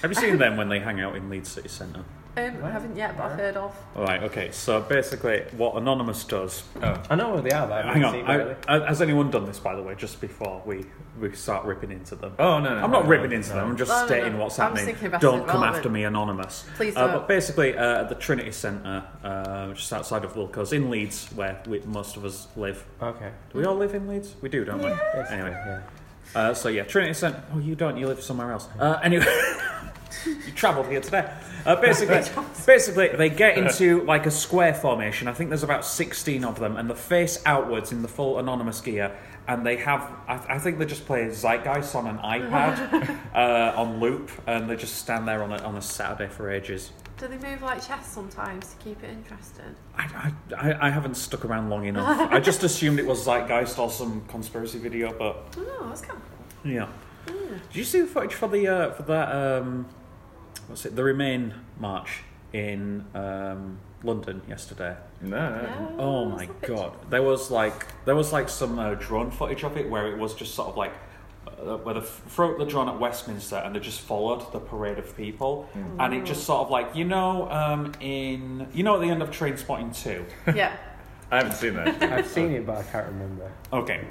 Have 0.03 0.11
you 0.11 0.15
seen 0.15 0.39
them 0.39 0.57
when 0.57 0.69
they 0.69 0.79
hang 0.79 1.01
out 1.01 1.17
in 1.17 1.29
Leeds 1.31 1.49
City 1.51 1.69
Centre? 1.69 2.05
Um, 2.39 2.63
I 2.63 2.71
haven't 2.71 2.95
yet, 2.95 3.17
but 3.17 3.33
I've 3.33 3.39
heard 3.39 3.57
of. 3.57 3.75
Right. 3.95 4.23
Okay. 4.25 4.51
So 4.53 4.83
basically, 4.83 5.43
what 5.57 5.75
Anonymous 5.75 6.23
does. 6.25 6.65
Oh. 6.83 7.03
I 7.09 7.15
know 7.15 7.31
where 7.33 7.41
they 7.41 7.51
are, 7.51 7.67
but 7.67 7.87
I 7.87 7.93
Hang 7.95 8.05
on. 8.05 8.13
seen 8.13 8.27
I, 8.27 8.35
really. 8.35 8.55
I- 8.69 8.87
has 8.89 9.01
anyone 9.01 9.31
done 9.31 9.47
this, 9.47 9.59
by 9.59 9.75
the 9.75 9.83
way? 9.83 9.95
Just 9.95 10.21
before 10.21 10.63
we 10.67 10.85
we 11.19 11.35
start 11.35 11.65
ripping 11.65 11.91
into 11.93 12.15
them. 12.15 12.35
Oh 12.39 12.59
no, 12.59 12.75
no. 12.75 12.85
I'm 12.85 12.91
no, 12.91 12.99
not 12.99 13.05
no, 13.05 13.11
ripping 13.11 13.33
into 13.33 13.49
no. 13.49 13.55
them. 13.57 13.71
I'm 13.71 13.77
just 13.79 13.89
No, 13.91 14.01
no, 14.01 14.07
stating 14.07 14.33
no. 14.35 14.41
what's 14.45 14.59
I 14.59 14.69
was 14.71 14.81
happening. 14.81 15.07
about 15.07 15.21
Don't 15.23 15.41
it 15.41 15.47
come 15.49 15.63
after 15.65 15.89
me, 15.89 16.05
anonymous. 16.05 16.67
Please 16.77 16.95
Uh, 16.95 17.07
don't. 17.07 17.13
but 17.21 17.27
basically, 17.29 17.75
uh, 17.75 18.03
at 18.03 18.11
the 18.11 18.15
Trinity 18.15 18.53
Centre, 18.53 19.03
uh, 19.25 19.73
just 19.73 19.91
outside 19.95 20.23
of 20.25 20.35
Wilko's, 20.35 20.75
in 20.75 20.91
Leeds, 20.91 21.31
where 21.35 21.63
we, 21.67 21.81
most 21.87 22.19
of 22.19 22.27
us 22.27 22.49
live. 22.55 22.85
Okay. 23.01 23.31
Do 23.51 23.59
we 23.61 23.65
all 23.65 23.77
live 23.77 23.95
in 23.95 24.07
Leeds? 24.09 24.35
We 24.43 24.51
do, 24.51 24.63
don't 24.67 24.81
we? 24.83 24.91
Yes. 24.91 25.31
Anyway, 25.31 25.53
Yeah. 25.53 25.81
uh, 26.39 26.53
so 26.53 26.69
yeah, 26.69 26.83
Trinity 26.83 27.15
Centre. 27.15 27.43
Oh, 27.55 27.61
you 27.61 27.75
don't. 27.75 27.97
You 27.97 28.09
live 28.09 28.23
somewhere 28.23 28.53
else. 28.53 28.69
Uh, 28.79 28.99
anyway, 29.03 29.25
you 30.27 30.53
travelled 30.55 30.87
here 30.87 31.01
today. 31.01 31.33
Uh, 31.65 31.77
basically, 31.77 32.23
basically, 32.67 33.09
they 33.17 33.29
get 33.31 33.59
into 33.59 34.03
like 34.05 34.27
a 34.27 34.31
square 34.31 34.75
formation. 34.75 35.29
I 35.29 35.33
think 35.33 35.51
there's 35.51 35.63
about 35.63 35.85
16 35.85 36.45
of 36.45 36.59
them, 36.59 36.77
and 36.77 36.89
they 36.91 36.95
face 36.95 37.43
outwards 37.47 37.93
in 37.93 38.03
the 38.03 38.09
full 38.09 38.39
anonymous 38.39 38.81
gear. 38.81 39.17
And 39.49 39.65
they 39.65 39.77
have, 39.77 40.01
I, 40.27 40.57
I 40.57 40.59
think 40.59 40.79
they 40.81 40.87
just 40.87 41.07
play 41.07 41.25
Zeitgeist 41.29 41.95
on 41.95 42.09
an 42.09 42.19
iPad 42.19 43.17
uh, 43.35 43.81
on 43.81 44.01
loop, 44.01 44.31
and 44.47 44.69
they 44.69 44.75
just 44.77 44.97
stand 44.97 45.29
there 45.29 45.43
on 45.45 45.53
a, 45.53 45.59
on 45.59 45.77
a 45.77 45.83
Saturday 45.83 46.29
for 46.33 46.51
ages. 46.51 46.91
Do 47.17 47.29
they 47.29 47.39
move 47.39 47.63
like 47.63 47.87
chess 47.87 48.07
sometimes 48.13 48.75
to 48.75 48.77
keep 48.85 49.03
it 49.03 49.09
interesting? 49.11 49.75
I, 49.97 50.33
I, 50.59 50.89
I- 50.89 50.91
haven't 50.91 51.15
stuck 51.15 51.45
around 51.47 51.71
long 51.71 51.87
enough. 51.87 52.31
I 52.31 52.41
just 52.41 52.63
assumed 52.63 52.99
it 52.99 53.07
was 53.07 53.25
Zeitgeist 53.25 53.79
or 53.79 53.89
some 53.91 54.23
conspiracy 54.29 54.79
video, 54.79 55.15
but 55.17 55.55
Oh, 55.57 55.87
that's 55.89 56.03
kind 56.03 56.19
of 56.21 56.63
cool. 56.63 56.73
Yeah. 56.73 56.89
Did 57.27 57.61
you 57.73 57.85
see 57.85 58.01
the 58.03 58.07
footage 58.07 58.35
for 58.35 58.49
the 58.49 58.69
uh, 58.69 58.91
for 58.93 59.03
that 59.05 59.33
um, 59.35 59.87
what's 60.69 60.85
it? 60.87 60.97
The 60.97 61.05
Remain 61.05 61.55
march 61.79 62.21
in 62.53 63.05
um, 63.15 63.79
London 64.03 64.43
yesterday. 64.49 64.97
No, 65.21 65.51
no. 65.51 65.97
Oh 65.99 66.25
my 66.27 66.47
the 66.47 66.53
picture? 66.55 66.75
god! 66.75 66.93
There 67.11 67.23
was 67.23 67.51
like 67.51 67.87
there 68.05 68.15
was 68.15 68.33
like 68.33 68.49
some 68.49 68.79
uh, 68.79 68.95
drone 68.95 69.31
footage 69.31 69.63
of 69.65 69.77
it 69.77 69.89
where 69.91 70.07
it 70.13 70.19
was 70.19 70.35
just 70.35 70.55
sort 70.55 70.69
of 70.69 70.77
like. 70.77 70.93
Uh, 71.47 71.77
where 71.79 71.95
they 71.95 72.01
f- 72.01 72.23
throw 72.29 72.59
the 72.59 72.67
drone 72.67 72.89
at 72.89 72.99
Westminster 72.99 73.57
and 73.57 73.75
they 73.75 73.79
just 73.81 74.01
followed 74.01 74.53
the 74.53 74.59
parade 74.59 74.99
of 74.99 75.17
people, 75.17 75.69
and 75.99 76.13
it 76.13 76.25
just 76.25 76.43
sort 76.45 76.61
of 76.63 76.71
like 76.71 76.95
you 76.97 77.05
know 77.05 77.49
um, 77.51 77.93
in 78.01 78.67
you 78.75 78.83
know 78.83 78.97
at 78.97 79.01
the 79.01 79.09
end 79.09 79.23
of 79.23 79.31
Trainspotting 79.31 79.97
two, 79.97 80.27
Yeah. 80.55 80.77
I 81.31 81.37
haven't 81.37 81.55
seen 81.55 81.75
that. 81.75 82.03
I've 82.03 82.27
seen 82.27 82.51
it, 82.51 82.67
but 82.67 82.77
I 82.79 82.83
can't 82.83 83.07
remember. 83.07 83.51
Okay. 83.73 84.07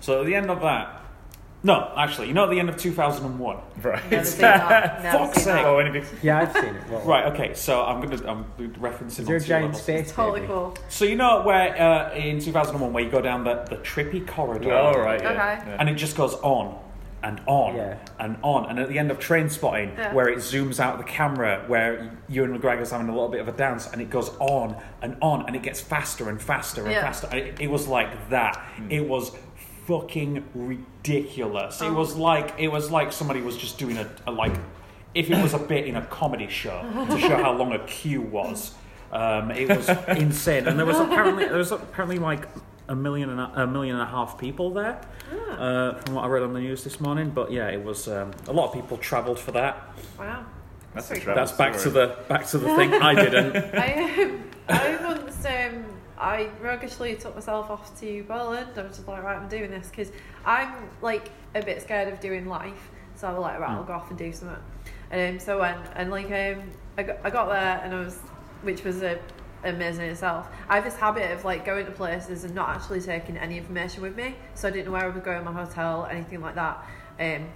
So 0.00 0.20
at 0.20 0.26
the 0.26 0.34
end 0.34 0.50
of 0.50 0.60
that. 0.60 1.02
No, 1.62 1.92
actually, 1.96 2.28
you 2.28 2.34
know 2.34 2.44
at 2.44 2.50
the 2.50 2.60
end 2.60 2.68
of 2.68 2.76
2001. 2.76 3.56
right. 3.82 4.10
Never 4.10 4.24
seen 4.24 4.40
that. 4.42 5.02
Never 5.02 5.18
Fuck's 5.18 5.34
seen 5.36 5.44
sake. 5.44 5.54
that. 5.54 5.64
Oh, 5.64 5.76
when 5.76 5.96
it 5.96 6.04
Yeah, 6.22 6.40
I've 6.40 6.52
seen 6.52 6.74
it. 6.76 6.82
Well, 6.88 7.00
Right, 7.00 7.24
okay, 7.32 7.54
so 7.54 7.82
I'm 7.82 8.00
going 8.00 8.16
to 8.18 8.28
I'm 8.30 8.44
referencing 8.78 9.20
Is 9.20 9.26
there 9.26 9.36
a 9.36 9.38
on 9.38 9.40
two 9.42 9.46
giant 9.48 9.64
levels. 9.66 9.82
space 9.82 10.12
Totally 10.12 10.40
baby? 10.40 10.52
cool. 10.52 10.76
So 10.88 11.04
you 11.06 11.16
know 11.16 11.42
where 11.42 11.80
uh, 11.80 12.14
in 12.14 12.38
2001 12.40 12.92
where 12.92 13.02
you 13.02 13.10
go 13.10 13.20
down 13.20 13.42
the, 13.44 13.64
the 13.68 13.76
trippy 13.78 14.26
corridor 14.26 14.72
Oh, 14.72 14.92
right. 15.00 15.20
Yeah. 15.20 15.28
Okay. 15.30 15.38
yeah. 15.70 15.76
and 15.80 15.88
it 15.88 15.94
just 15.94 16.16
goes 16.16 16.34
on 16.34 16.78
and 17.22 17.40
on 17.46 17.74
Yeah. 17.74 17.96
and 18.20 18.36
on 18.42 18.66
and 18.66 18.78
at 18.78 18.88
the 18.88 18.98
end 18.98 19.10
of 19.10 19.18
Trainspotting 19.18 19.96
Yeah. 19.96 20.12
where 20.12 20.28
it 20.28 20.38
zooms 20.38 20.78
out 20.78 20.98
the 20.98 21.04
camera 21.04 21.64
where 21.66 22.12
Ewan 22.28 22.56
McGregor's 22.56 22.90
having 22.92 23.08
a 23.08 23.12
little 23.12 23.30
bit 23.30 23.40
of 23.40 23.48
a 23.48 23.52
dance 23.52 23.90
and 23.90 24.00
it 24.00 24.10
goes 24.10 24.28
on 24.38 24.76
and 25.02 25.16
on 25.20 25.46
and 25.46 25.56
it 25.56 25.62
gets 25.62 25.80
faster 25.80 26.28
and 26.28 26.40
faster 26.40 26.82
and 26.82 26.92
Yeah. 26.92 27.00
faster. 27.00 27.26
And 27.30 27.40
It, 27.40 27.60
it 27.62 27.70
was 27.70 27.88
like 27.88 28.28
that. 28.30 28.62
It 28.90 29.08
was 29.08 29.32
fucking 29.86 30.44
ridiculous. 30.54 31.80
It 31.80 31.92
was 31.92 32.16
like 32.16 32.54
it 32.58 32.68
was 32.68 32.90
like 32.90 33.12
somebody 33.12 33.40
was 33.40 33.56
just 33.56 33.78
doing 33.78 33.96
a, 33.96 34.10
a 34.26 34.32
like 34.32 34.54
if 35.14 35.30
it 35.30 35.42
was 35.42 35.54
a 35.54 35.58
bit 35.58 35.86
in 35.86 35.96
a 35.96 36.04
comedy 36.06 36.48
show 36.48 36.82
to 37.10 37.18
show 37.18 37.36
how 37.36 37.52
long 37.52 37.72
a 37.72 37.78
queue 37.86 38.20
was. 38.20 38.74
Um, 39.12 39.50
it 39.52 39.68
was 39.68 39.88
insane, 40.08 40.66
and 40.66 40.78
there 40.78 40.86
was 40.86 40.98
apparently 40.98 41.46
there 41.46 41.58
was 41.58 41.72
apparently 41.72 42.18
like 42.18 42.46
a 42.88 42.94
million 42.96 43.30
and 43.30 43.40
a, 43.40 43.62
a 43.62 43.66
million 43.66 43.96
and 43.96 44.02
a 44.02 44.10
half 44.10 44.38
people 44.38 44.70
there, 44.70 45.00
uh, 45.50 45.94
from 45.94 46.14
what 46.14 46.24
I 46.24 46.28
read 46.28 46.42
on 46.42 46.52
the 46.52 46.60
news 46.60 46.84
this 46.84 47.00
morning. 47.00 47.30
But 47.30 47.50
yeah, 47.52 47.68
it 47.68 47.82
was 47.82 48.08
um, 48.08 48.32
a 48.48 48.52
lot 48.52 48.68
of 48.68 48.74
people 48.74 48.98
travelled 48.98 49.38
for 49.38 49.52
that. 49.52 49.88
Wow. 50.18 50.44
That's 50.94 51.10
a 51.10 51.14
That's 51.20 51.52
back 51.52 51.76
to 51.78 51.90
the 51.90 52.16
back 52.28 52.46
to 52.48 52.58
the 52.58 52.74
thing. 52.74 52.94
I 52.94 53.14
didn't. 53.14 53.56
I 53.74 54.22
um, 54.22 54.44
I 54.68 54.96
once 55.04 55.44
um 55.44 55.84
I 56.18 56.50
roguishly 56.60 57.16
took 57.16 57.34
myself 57.34 57.70
off 57.70 57.98
to 58.00 58.24
Poland. 58.24 58.70
I 58.76 58.82
was 58.82 58.96
just 58.96 59.08
like, 59.08 59.22
right, 59.22 59.36
I'm 59.36 59.48
doing 59.48 59.70
this 59.70 59.88
because 59.88 60.10
I'm 60.44 60.72
like 61.02 61.30
a 61.54 61.62
bit 61.62 61.82
scared 61.82 62.12
of 62.12 62.20
doing 62.20 62.46
life. 62.46 62.90
So 63.14 63.28
I 63.28 63.32
was 63.32 63.42
like, 63.42 63.58
right, 63.58 63.70
I'll 63.70 63.84
go 63.84 63.94
off 63.94 64.10
and 64.10 64.18
do 64.18 64.32
something. 64.32 64.62
Um, 65.12 65.38
so 65.38 65.58
I 65.58 65.72
went 65.72 65.86
and 65.94 66.10
like 66.10 66.26
um, 66.26 66.62
I 66.98 67.02
got, 67.02 67.18
I 67.24 67.30
got 67.30 67.48
there 67.48 67.80
and 67.82 67.94
I 67.94 68.00
was, 68.00 68.18
which 68.62 68.84
was 68.84 69.02
a 69.02 69.18
amazing 69.64 70.04
itself. 70.04 70.48
I 70.68 70.76
have 70.76 70.84
this 70.84 70.96
habit 70.96 71.30
of 71.32 71.44
like 71.44 71.64
going 71.64 71.86
to 71.86 71.92
places 71.92 72.44
and 72.44 72.54
not 72.54 72.70
actually 72.70 73.00
taking 73.00 73.36
any 73.36 73.58
information 73.58 74.02
with 74.02 74.16
me. 74.16 74.36
So 74.54 74.68
I 74.68 74.70
didn't 74.70 74.86
know 74.86 74.92
where 74.92 75.04
I 75.04 75.08
was 75.08 75.22
going, 75.22 75.44
my 75.44 75.52
hotel, 75.52 76.06
anything 76.10 76.40
like 76.40 76.54
that. 76.54 76.84
Um, 77.18 77.48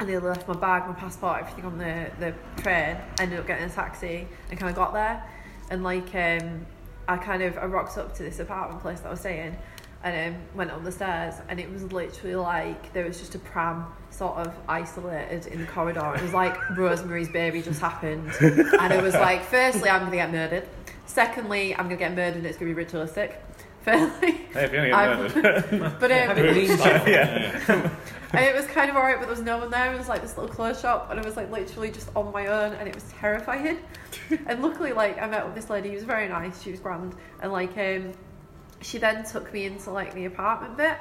and 0.00 0.08
they 0.08 0.18
left 0.18 0.46
my 0.46 0.54
bag, 0.54 0.86
my 0.86 0.94
passport, 0.94 1.40
everything 1.40 1.64
on 1.64 1.78
the, 1.78 2.10
the 2.20 2.62
train. 2.62 2.96
Ended 3.18 3.40
up 3.40 3.46
getting 3.46 3.64
a 3.64 3.70
taxi 3.70 4.28
and 4.50 4.58
kind 4.58 4.70
of 4.70 4.76
got 4.76 4.92
there. 4.92 5.24
And 5.70 5.82
like, 5.82 6.14
um, 6.14 6.66
I 7.08 7.16
kind 7.16 7.42
of 7.42 7.56
I 7.58 7.64
rocked 7.64 7.98
up 7.98 8.14
to 8.16 8.22
this 8.22 8.38
apartment 8.38 8.82
place 8.82 9.00
that 9.00 9.08
I 9.08 9.10
was 9.10 9.20
staying 9.20 9.56
and 10.04 10.34
um, 10.34 10.40
went 10.54 10.70
up 10.70 10.84
the 10.84 10.92
stairs 10.92 11.34
and 11.48 11.58
it 11.58 11.70
was 11.72 11.90
literally 11.92 12.36
like 12.36 12.92
there 12.92 13.04
was 13.04 13.18
just 13.18 13.34
a 13.34 13.38
pram 13.38 13.86
sort 14.10 14.36
of 14.36 14.54
isolated 14.68 15.46
in 15.46 15.60
the 15.60 15.66
corridor. 15.66 16.14
It 16.14 16.22
was 16.22 16.32
like 16.32 16.56
Rosemary's 16.76 17.28
Baby 17.28 17.62
just 17.62 17.80
happened. 17.80 18.30
And 18.40 18.92
it 18.92 19.02
was 19.02 19.14
like, 19.14 19.42
firstly, 19.42 19.88
I'm 19.88 20.08
to 20.08 20.16
get 20.16 20.30
murdered. 20.30 20.68
Secondly, 21.06 21.74
I'm 21.74 21.88
to 21.88 21.96
get 21.96 22.14
murdered 22.14 22.36
and 22.36 22.46
it's 22.46 22.58
to 22.58 22.64
be 22.64 22.74
ritualistic. 22.74 23.42
Thirdly, 23.88 24.32
Hey, 24.52 24.64
if 24.64 24.72
you 24.72 24.78
only 24.78 24.92
I'm- 24.92 25.28
get 25.28 25.72
murdered. 25.72 25.96
but 26.00 26.10
um, 26.12 26.38
it 26.38 27.08
yeah. 27.08 27.90
and 28.32 28.44
it 28.44 28.54
was 28.54 28.66
kind 28.66 28.90
of 28.90 28.96
alright, 28.96 29.16
but 29.18 29.22
there 29.26 29.30
was 29.34 29.40
no 29.40 29.58
one 29.58 29.70
there. 29.70 29.94
It 29.94 29.98
was 29.98 30.08
like 30.08 30.20
this 30.22 30.36
little 30.36 30.52
clothes 30.54 30.80
shop, 30.80 31.10
and 31.10 31.18
I 31.18 31.22
was 31.24 31.36
like 31.36 31.50
literally 31.50 31.90
just 31.90 32.08
on 32.14 32.32
my 32.32 32.46
own, 32.48 32.74
and 32.74 32.86
it 32.88 32.94
was 32.94 33.04
terrifying. 33.18 33.78
and 34.46 34.62
luckily, 34.62 34.92
like 34.92 35.20
I 35.20 35.26
met 35.26 35.46
with 35.46 35.54
this 35.54 35.70
lady 35.70 35.88
who 35.90 35.94
was 35.94 36.04
very 36.04 36.28
nice. 36.28 36.62
She 36.62 36.70
was 36.70 36.80
grand, 36.80 37.14
and 37.40 37.52
like 37.52 37.76
um, 37.78 38.12
she 38.82 38.98
then 38.98 39.24
took 39.24 39.52
me 39.52 39.64
into 39.64 39.90
like 39.90 40.14
the 40.14 40.26
apartment 40.26 40.76
bit, 40.76 40.98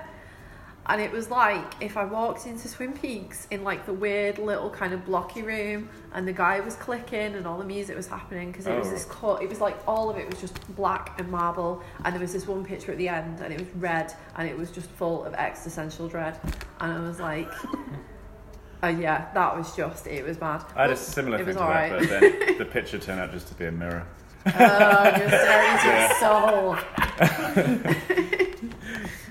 and 0.90 1.02
it 1.02 1.12
was 1.12 1.30
like 1.30 1.64
if 1.82 1.98
I 1.98 2.04
walked 2.06 2.46
into 2.48 2.72
Twin 2.72 2.94
Peaks 2.94 3.48
in 3.52 3.64
like 3.64 3.86
the 3.86 3.94
weird 3.94 4.38
little 4.40 4.70
kind 4.70 4.94
of 4.94 5.06
blocky 5.06 5.42
room, 5.42 5.90
and 6.14 6.28
the 6.28 6.34
guy 6.34 6.60
was 6.60 6.76
clicking, 6.76 7.36
and 7.36 7.46
all 7.46 7.58
the 7.58 7.66
music 7.66 7.96
was 7.96 8.08
happening 8.08 8.52
because 8.52 8.68
it 8.68 8.78
was 8.78 8.88
Oh. 8.88 8.92
this 8.92 9.06
cut. 9.06 9.42
It 9.44 9.50
was 9.50 9.60
like 9.62 9.78
all 9.88 10.10
of 10.10 10.18
it 10.18 10.30
was 10.30 10.40
just 10.40 10.60
black 10.76 11.20
and 11.20 11.30
marble, 11.30 11.82
and 12.06 12.14
there 12.14 12.22
was 12.22 12.34
this 12.34 12.48
one 12.48 12.64
picture 12.66 12.92
at 12.92 12.98
the 12.98 13.10
end, 13.10 13.40
and 13.42 13.54
it 13.54 13.60
was 13.60 13.70
red, 13.76 14.14
and 14.38 14.48
it 14.50 14.58
was 14.58 14.72
just 14.72 14.90
full 14.92 15.24
of 15.26 15.34
existential 15.34 16.08
dread, 16.08 16.40
and 16.80 16.92
I 16.94 17.00
was 17.00 17.20
like. 17.20 17.50
Uh, 18.84 18.90
yeah, 18.90 19.26
that 19.34 19.58
was 19.58 19.76
just, 19.76 20.06
it 20.06 20.24
was 20.24 20.38
bad. 20.38 20.64
I 20.76 20.84
had 20.84 20.92
a 20.92 20.96
similar 20.96 21.38
it 21.38 21.46
thing 21.46 21.48
was 21.48 21.56
to 21.56 21.60
that, 21.62 21.68
alright. 21.68 22.00
but 22.00 22.10
then 22.22 22.58
the 22.60 22.66
picture 22.78 23.00
turned 23.00 23.20
out 23.20 23.32
just 23.32 23.48
to 23.48 23.56
be 23.56 23.66
a 23.66 23.72
mirror. 23.72 24.06
Oh, 24.46 25.14
you're 25.18 25.30
staring 25.30 25.72
into 25.72 25.92
his 26.08 26.18
soul. 26.20 26.76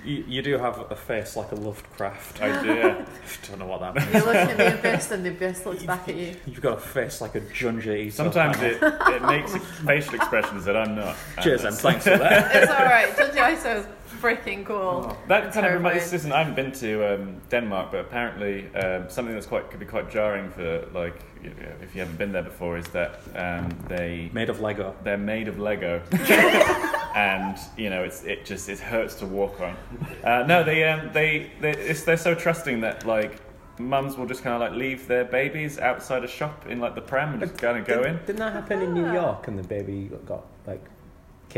You, 0.07 0.25
you 0.29 0.42
do 0.42 0.57
have 0.59 0.90
a 0.90 0.97
face 0.97 1.37
like 1.37 1.53
a 1.53 1.57
Lovecraft. 1.57 2.40
I 2.40 2.59
I 2.59 2.62
do. 2.62 2.69
Yeah. 2.69 3.07
don't 3.49 3.59
know 3.59 3.66
what 3.66 3.81
that 3.81 3.95
means. 3.95 4.14
You 4.14 4.21
look 4.21 4.37
at 4.37 4.57
the 4.57 4.79
abyss 4.79 5.11
and 5.11 5.25
the 5.25 5.31
abyss 5.31 5.66
looks 5.66 5.83
back 5.83 6.09
at 6.09 6.16
you. 6.16 6.37
You've 6.47 6.61
got 6.61 6.79
a 6.79 6.81
face 6.81 7.21
like 7.21 7.35
a 7.35 7.40
Junji. 7.40 8.12
Sometimes 8.12 8.57
it, 8.61 8.79
it 8.81 9.23
makes 9.23 9.57
facial 9.85 10.14
expressions 10.14 10.64
that 10.64 10.77
I'm 10.77 10.95
not. 10.95 11.16
Cheers, 11.42 11.64
and 11.64 11.69
and 11.69 11.77
thanks 11.77 12.05
for 12.05 12.16
that. 12.16 12.55
It's 12.55 12.71
alright. 12.71 13.09
Junji 13.16 13.59
Ito 13.59 13.81
is 13.81 13.87
freaking 14.21 14.64
cool. 14.64 15.16
That 15.29 15.53
kind 15.53 15.66
of 15.66 15.73
reminds. 15.73 15.75
Terrifying. 15.75 15.95
This 15.99 16.12
isn't. 16.12 16.33
I 16.33 16.38
haven't 16.38 16.55
been 16.57 16.73
to 16.73 17.14
um, 17.14 17.40
Denmark, 17.51 17.90
but 17.90 18.01
apparently 18.01 18.66
um, 18.75 19.09
something 19.11 19.35
that's 19.35 19.47
quite 19.47 19.71
could 19.71 19.81
be 19.81 19.87
quite 19.87 20.11
jarring 20.11 20.51
for 20.51 20.87
like 20.95 21.21
you 21.42 21.51
know, 21.51 21.73
if 21.83 21.95
you 21.95 22.01
haven't 22.01 22.16
been 22.19 22.33
there 22.33 22.42
before 22.42 22.77
is 22.79 22.87
that 22.88 23.21
um, 23.35 23.69
they 23.88 24.31
Made 24.33 24.51
of 24.51 24.61
Lego. 24.61 24.95
they're 25.05 25.16
made 25.19 25.49
of 25.49 25.59
Lego, 25.59 26.03
and 27.14 27.59
you 27.77 27.90
know 27.90 28.03
it's 28.03 28.23
it 28.25 28.45
just 28.45 28.69
it 28.69 28.79
hurts 28.79 29.14
to 29.16 29.27
walk 29.27 29.61
on. 29.61 29.77
Uh, 30.25 30.45
no, 30.47 30.62
they 30.64 30.85
um, 30.85 31.11
they 31.12 31.51
they 31.61 31.73
it's, 31.73 32.03
they're 32.05 32.16
so 32.16 32.35
trusting 32.35 32.81
that 32.81 33.07
like 33.07 33.40
mums 33.79 34.16
will 34.16 34.27
just 34.27 34.42
kind 34.42 34.55
of 34.55 34.61
like 34.61 34.79
leave 34.79 35.07
their 35.07 35.25
babies 35.25 35.79
outside 35.79 36.25
a 36.25 36.29
shop 36.29 36.66
in 36.66 36.81
like 36.81 36.95
the 36.95 37.01
pram 37.01 37.33
and 37.33 37.40
just 37.42 37.59
kind 37.59 37.79
of 37.79 37.85
go 37.87 38.03
in. 38.03 38.14
Didn't, 38.14 38.27
didn't 38.27 38.38
that 38.38 38.53
happen 38.55 38.81
in 38.83 38.95
New 38.95 39.07
Ah. 39.07 39.12
York 39.12 39.49
and 39.49 39.59
the 39.59 39.62
baby 39.69 40.11
got 40.27 40.45
like 40.66 40.83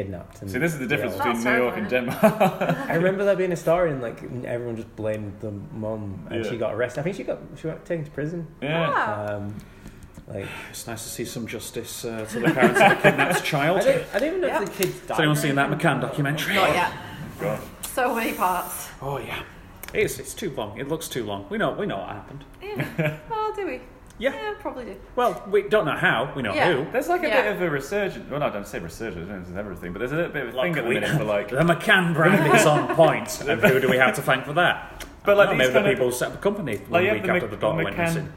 kidnapped? 0.03 0.43
And 0.43 0.51
See, 0.51 0.59
this 0.59 0.73
is 0.75 0.79
the 0.79 0.87
difference 0.87 1.17
Yeah. 1.17 1.33
between 1.33 1.45
New 1.55 1.63
York 1.65 1.77
and. 1.77 1.89
Denmark. 1.89 2.23
I 2.93 2.95
remember 2.95 3.25
there 3.25 3.37
being 3.37 3.53
a 3.53 3.57
story 3.57 3.91
and 3.91 4.01
like 4.03 4.19
everyone 4.45 4.77
just 4.77 4.95
blamed 4.97 5.33
the 5.41 5.51
mum 5.73 6.27
and 6.31 6.45
Yeah. 6.45 6.51
she 6.51 6.57
got 6.59 6.75
arrested. 6.75 7.01
I 7.01 7.03
think 7.05 7.17
she 7.17 7.25
got 7.25 7.39
she 7.57 7.69
got 7.69 7.85
taken 7.85 8.05
to 8.05 8.11
prison. 8.11 8.47
yeah. 8.63 8.93
Ah. 8.95 9.35
Um, 9.35 9.55
like 10.35 10.47
It's 10.71 10.87
nice 10.87 11.03
to 11.05 11.09
see 11.09 11.25
some 11.25 11.47
justice 11.47 12.05
uh, 12.05 12.25
to 12.33 12.41
the 12.41 12.51
parents 12.59 12.81
of 12.81 12.93
a 12.93 12.97
kidnapped 12.97 13.37
I 13.37 13.41
child. 13.55 13.81
don't, 13.83 14.05
I 14.15 14.19
don't 14.19 14.29
even 14.29 14.41
know 14.43 14.49
Yeah. 14.49 14.63
if 14.63 14.69
the 14.71 14.77
kids 14.85 14.95
died. 15.01 15.09
Has 15.11 15.19
anyone 15.21 15.37
seen 15.37 15.55
that 15.55 15.71
McCann 15.71 16.01
documentary? 16.01 16.55
Not 16.55 16.71
yet. 16.75 16.93
God. 17.41 17.61
So 17.83 18.15
many 18.15 18.33
parts. 18.35 18.89
Oh 19.01 19.19
yeah. 19.19 19.43
It's, 19.95 20.19
it's 20.19 20.35
too 20.35 20.51
long. 20.51 20.79
It 20.79 20.87
looks 20.89 21.09
too 21.09 21.25
long. 21.25 21.47
We 21.51 21.57
know 21.59 21.71
we 21.81 21.87
know 21.87 21.99
what 21.99 22.11
happened. 22.21 22.45
Yeah. 22.63 23.17
Well, 23.31 23.53
do 23.57 23.67
we? 23.67 23.81
Yeah. 24.19 24.33
Yeah, 24.35 24.55
probably 24.61 24.85
do. 24.87 24.97
Well, 25.17 25.43
we 25.51 25.63
don't 25.69 25.85
know 25.85 25.97
how. 25.97 26.33
We 26.35 26.43
know 26.43 26.53
Yeah. 26.55 26.73
who. 26.73 26.91
There's 26.91 27.09
like 27.09 27.23
a 27.23 27.29
Yeah. 27.29 27.43
bit 27.43 27.53
of 27.57 27.63
a 27.63 27.71
resurgence. 27.71 28.29
Well, 28.31 28.41
no, 28.41 28.47
I 28.47 28.51
don't 28.51 28.67
say 28.67 28.79
resurgence. 28.81 29.49
It's 29.49 29.57
everything, 29.57 29.93
but 29.93 30.01
there's 30.01 30.13
a 30.13 30.17
little 30.17 30.33
bit 30.33 30.49
of 30.49 30.55
a 30.55 30.57
Like 30.57 30.75
thing 30.75 30.79
at 30.79 30.89
the 30.89 30.95
minute 30.95 31.11
for 31.19 31.25
like. 31.25 31.49
The 31.51 31.57
McCann 31.59 32.15
brand 32.15 32.55
is 32.55 32.67
on 32.67 32.95
point. 32.97 33.41
And 33.47 33.61
who 33.63 33.81
do 33.81 33.89
we 33.89 33.97
have 33.97 34.15
to 34.17 34.23
thank 34.23 34.45
for 34.45 34.53
that? 34.55 35.05
But 35.25 35.37
like 35.37 35.49
Oh, 35.49 35.53
these 35.53 35.59
maybe 35.59 35.73
the 35.73 35.79
kind 35.79 35.87
of- 35.87 35.93
people 35.93 36.07
who 36.07 36.13
set 36.13 36.27
up 36.29 36.33
the 36.35 36.39
company 36.41 36.79
Like 36.79 36.91
one 36.91 37.05
you 37.05 37.13
week 37.13 37.23
the, 37.25 37.29
after 37.31 37.41
Mc- 37.47 37.51
the 37.51 37.57
the 37.57 37.61
daughter 37.61 37.85
went 37.85 37.97
McCann. 37.97 38.05
missing. 38.07 38.33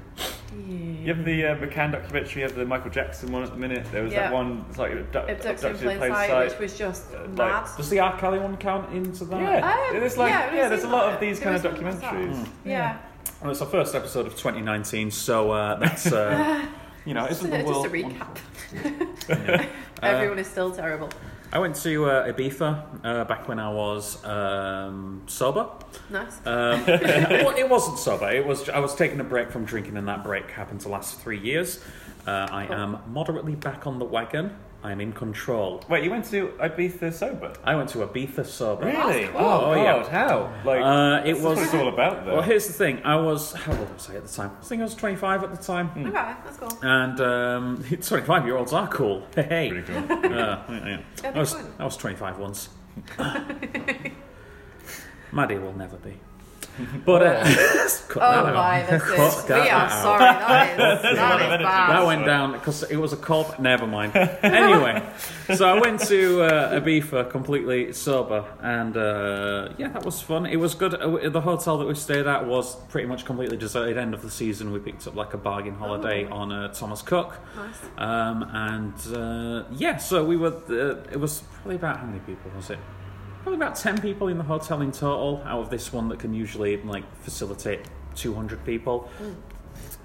You 1.04 1.16
have 1.16 1.26
the 1.26 1.46
uh, 1.48 1.56
McCann 1.56 1.92
documentary. 1.94 2.42
You 2.44 2.48
have 2.48 2.56
the 2.56 2.64
Michael 2.66 2.92
Jackson 2.92 3.32
one 3.32 3.42
at 3.42 3.50
the 3.50 3.58
minute. 3.58 3.88
There 3.92 4.04
was 4.04 4.14
Yeah. 4.14 4.24
that 4.30 4.34
one. 4.34 4.64
It's 4.70 4.78
like 4.78 4.92
abdu- 4.92 5.18
Abducted 5.20 5.82
in 5.82 5.98
plain 5.98 6.12
sight, 6.12 6.50
which 6.52 6.60
was 6.60 6.78
just 6.78 7.12
Uh, 7.16 7.22
like, 7.22 7.30
mad. 7.38 7.68
Does 7.76 7.90
the 7.90 8.00
R. 8.00 8.16
Kelly 8.20 8.38
one 8.38 8.56
count 8.58 8.94
into 8.94 9.26
that? 9.26 9.42
Yeah, 9.42 9.74
Um, 9.90 9.96
it's 10.04 10.18
like 10.18 10.30
yeah, 10.30 10.54
yeah. 10.54 10.66
it 10.68 10.70
there's 10.70 10.84
a 10.84 10.88
was 10.88 10.94
lot 10.94 11.08
in 11.08 11.14
of 11.16 11.20
these 11.20 11.40
there. 11.40 11.44
kind 11.46 11.56
of 11.56 11.62
There 11.64 11.72
was 11.72 11.82
one 11.82 11.94
like 11.96 12.14
documentaries. 12.14 12.48
Yeah. 12.66 12.98
Well, 13.42 13.50
it's 13.50 13.62
our 13.62 13.68
first 13.68 13.96
episode 13.96 14.28
of 14.28 14.34
2019, 14.34 15.10
so 15.10 15.50
uh, 15.50 15.76
that's 15.80 16.12
uh, 16.12 16.64
you 17.06 17.16
know, 17.16 17.26
isn't 17.26 17.52
a, 17.52 17.58
the 17.58 17.64
just 17.64 17.86
a 17.86 17.90
recap. 17.90 19.68
Everyone 20.04 20.38
is 20.38 20.46
still 20.46 20.72
terrible. 20.72 21.10
I 21.52 21.58
went 21.58 21.76
to 21.78 22.06
uh, 22.06 22.32
Ibiza 22.32 22.86
uh, 23.04 23.26
back 23.26 23.48
when 23.48 23.58
I 23.58 23.70
was 23.72 24.24
um, 24.26 25.24
sober. 25.26 25.68
Nice. 26.12 26.38
Um, 26.46 26.86
well, 26.86 27.58
it 27.58 27.68
wasn't 27.68 27.98
sober. 27.98 28.30
It 28.30 28.46
was. 28.46 28.70
I 28.70 28.78
was 28.78 28.94
taking 28.94 29.20
a 29.20 29.24
break 29.24 29.50
from 29.50 29.66
drinking, 29.66 29.98
and 29.98 30.08
that 30.08 30.24
break 30.24 30.52
happened 30.52 30.82
to 30.82 30.90
last 30.90 31.20
three 31.20 31.40
years. 31.40 31.84
Uh, 32.28 32.48
I 32.52 32.66
am 32.66 33.00
moderately 33.08 33.56
back 33.56 33.88
on 33.88 33.98
the 33.98 34.06
wagon. 34.06 34.56
I 34.84 34.92
am 34.92 35.00
in 35.00 35.14
control. 35.14 35.84
Wait, 35.90 36.04
you 36.04 36.10
went 36.10 36.26
to 36.32 36.48
Ibiza 36.60 37.14
sober? 37.14 37.54
I 37.64 37.76
went 37.76 37.90
to 37.90 38.00
Ibiza 38.00 38.44
sober. 38.46 38.86
Really? 38.88 39.28
cool. 39.28 39.40
Oh, 39.40 39.66
Oh, 39.66 39.74
yeah. 39.76 39.98
God, 40.02 40.08
how? 40.08 40.54
Like, 40.66 40.82
Uh, 40.82 41.22
it 41.24 41.34
that's 41.34 41.44
what 41.44 41.56
was. 41.58 41.64
it's 41.66 41.74
all 41.76 41.88
about, 41.88 42.26
though. 42.26 42.34
Well, 42.34 42.42
here's 42.42 42.66
the 42.66 42.74
thing. 42.74 43.00
I 43.04 43.16
was. 43.16 43.54
How 43.54 43.74
old 43.78 43.94
was 43.94 44.10
I 44.10 44.16
at 44.16 44.24
the 44.26 44.34
time? 44.34 44.52
I 44.60 44.64
think 44.66 44.80
I 44.82 44.84
was 44.86 44.96
25 44.96 45.44
at 45.44 45.52
the 45.52 45.58
time. 45.64 45.88
Hmm. 45.90 46.08
Okay, 46.08 46.14
that's 46.44 46.58
cool. 46.58 46.80
And 46.82 47.22
um, 47.22 47.84
25 48.02 48.46
year 48.46 48.58
olds 48.58 48.74
are 48.74 48.88
cool. 48.88 49.22
Hey. 49.36 49.70
Pretty 49.70 49.86
cool. 49.94 49.98
Uh, 49.98 50.16
yeah, 50.28 50.66
yeah. 50.70 51.02
Yeah, 51.24 51.32
I, 51.36 51.40
was, 51.40 51.54
fun. 51.54 51.74
I 51.78 51.84
was 51.86 51.98
25 51.98 52.40
once. 52.40 52.70
Maddie 55.32 55.58
will 55.60 55.74
never 55.74 55.98
be. 55.98 56.20
But 57.06 57.22
uh, 57.24 57.44
cut 58.08 58.20
that 58.20 58.44
Oh 58.44 58.48
out. 58.48 58.54
my, 58.56 58.82
this 58.84 59.04
is. 59.04 59.50
We 59.50 59.56
are 59.56 59.70
out. 59.70 59.92
sorry. 59.92 60.20
That 60.20 60.80
is, 60.80 61.02
that 61.18 61.42
is 61.42 61.64
bad. 61.64 61.90
That 61.92 62.06
went 62.06 62.26
down 62.26 62.52
because 62.54 62.84
it 62.84 62.96
was 62.98 63.14
a 63.14 63.18
call. 63.18 63.54
Never 63.60 63.86
mind. 63.88 64.16
Anyway, 64.16 65.04
so 65.56 65.68
I 65.68 65.80
went 65.80 66.00
to 66.08 66.42
uh, 66.44 66.80
Ibiza 66.80 67.30
completely 67.30 67.94
sober, 67.94 68.46
and 68.62 68.96
uh, 68.98 69.70
yeah, 69.78 69.90
that 69.90 70.06
was 70.06 70.22
fun. 70.22 70.46
It 70.46 70.58
was 70.58 70.74
good. 70.76 70.94
Uh, 70.96 71.30
The 71.30 71.42
hotel 71.42 71.78
that 71.80 71.88
we 71.88 71.96
stayed 71.96 72.28
at 72.28 72.46
was 72.46 72.76
pretty 72.90 73.08
much 73.08 73.26
completely 73.26 73.58
deserted. 73.58 73.98
End 73.98 74.14
of 74.14 74.22
the 74.22 74.32
season, 74.32 74.72
we 74.72 74.80
picked 74.80 75.06
up 75.08 75.16
like 75.16 75.34
a 75.34 75.38
bargain 75.38 75.76
holiday 75.76 76.26
Oh. 76.32 76.38
on 76.38 76.52
uh, 76.52 76.68
Thomas 76.74 77.02
Cook, 77.02 77.38
Nice. 77.56 77.80
um, 77.98 78.44
and 78.54 78.94
uh, 79.16 79.64
yeah, 79.74 79.98
so 79.98 80.24
we 80.26 80.38
were. 80.38 80.54
Uh, 80.70 81.12
it 81.12 81.20
was 81.20 81.44
probably 81.56 81.76
about 81.76 81.98
how 82.00 82.06
many 82.06 82.20
people 82.20 82.50
was 82.56 82.70
it? 82.70 82.80
Probably 83.44 83.56
about 83.56 83.76
ten 83.76 84.00
people 84.00 84.28
in 84.28 84.38
the 84.38 84.44
hotel 84.44 84.82
in 84.82 84.92
total. 84.92 85.42
Out 85.46 85.62
of 85.62 85.70
this 85.70 85.92
one 85.92 86.10
that 86.10 86.20
can 86.20 86.34
usually 86.34 86.78
like 86.78 87.04
facilitate 87.22 87.82
two 88.16 88.34
hundred 88.34 88.64
people. 88.66 89.10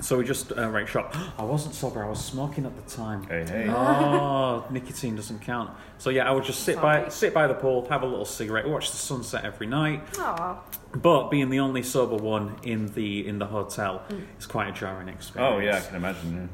So 0.00 0.18
we 0.18 0.24
just 0.24 0.52
uh, 0.56 0.68
right 0.70 0.88
shop. 0.88 1.14
I 1.38 1.42
wasn't 1.44 1.74
sober. 1.74 2.04
I 2.04 2.08
was 2.08 2.22
smoking 2.24 2.66
at 2.66 2.76
the 2.76 2.90
time. 2.90 3.24
Hey, 3.24 3.44
hey. 3.46 3.68
Oh, 3.68 4.64
nicotine 4.70 5.16
doesn't 5.16 5.40
count. 5.42 5.70
So 5.98 6.10
yeah, 6.10 6.28
I 6.28 6.32
would 6.32 6.44
just 6.44 6.62
sit 6.64 6.80
by 6.80 7.08
sit 7.08 7.34
by 7.34 7.46
the 7.46 7.54
pool, 7.54 7.86
have 7.88 8.02
a 8.02 8.06
little 8.06 8.24
cigarette, 8.24 8.68
watch 8.68 8.90
the 8.90 8.96
sunset 8.96 9.44
every 9.44 9.66
night. 9.66 10.02
Aw. 10.18 10.58
But 10.94 11.30
being 11.30 11.50
the 11.50 11.60
only 11.60 11.82
sober 11.82 12.16
one 12.16 12.56
in 12.62 12.86
the 12.94 13.26
in 13.26 13.38
the 13.38 13.46
hotel 13.46 14.02
is 14.38 14.46
quite 14.46 14.68
a 14.68 14.72
jarring 14.72 15.08
experience. 15.08 15.54
Oh, 15.56 15.58
yeah, 15.60 15.76
I 15.76 15.80
can 15.80 15.96
imagine. 15.96 16.48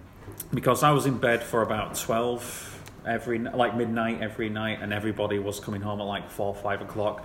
because 0.52 0.82
I 0.82 0.90
was 0.90 1.06
in 1.06 1.18
bed 1.18 1.42
for 1.44 1.62
about 1.62 1.94
twelve 1.96 2.71
every 3.06 3.38
like 3.38 3.76
midnight 3.76 4.22
every 4.22 4.48
night, 4.48 4.78
and 4.80 4.92
everybody 4.92 5.38
was 5.38 5.60
coming 5.60 5.80
home 5.80 6.00
at 6.00 6.04
like 6.04 6.30
four 6.30 6.54
five 6.54 6.80
o'clock. 6.80 7.24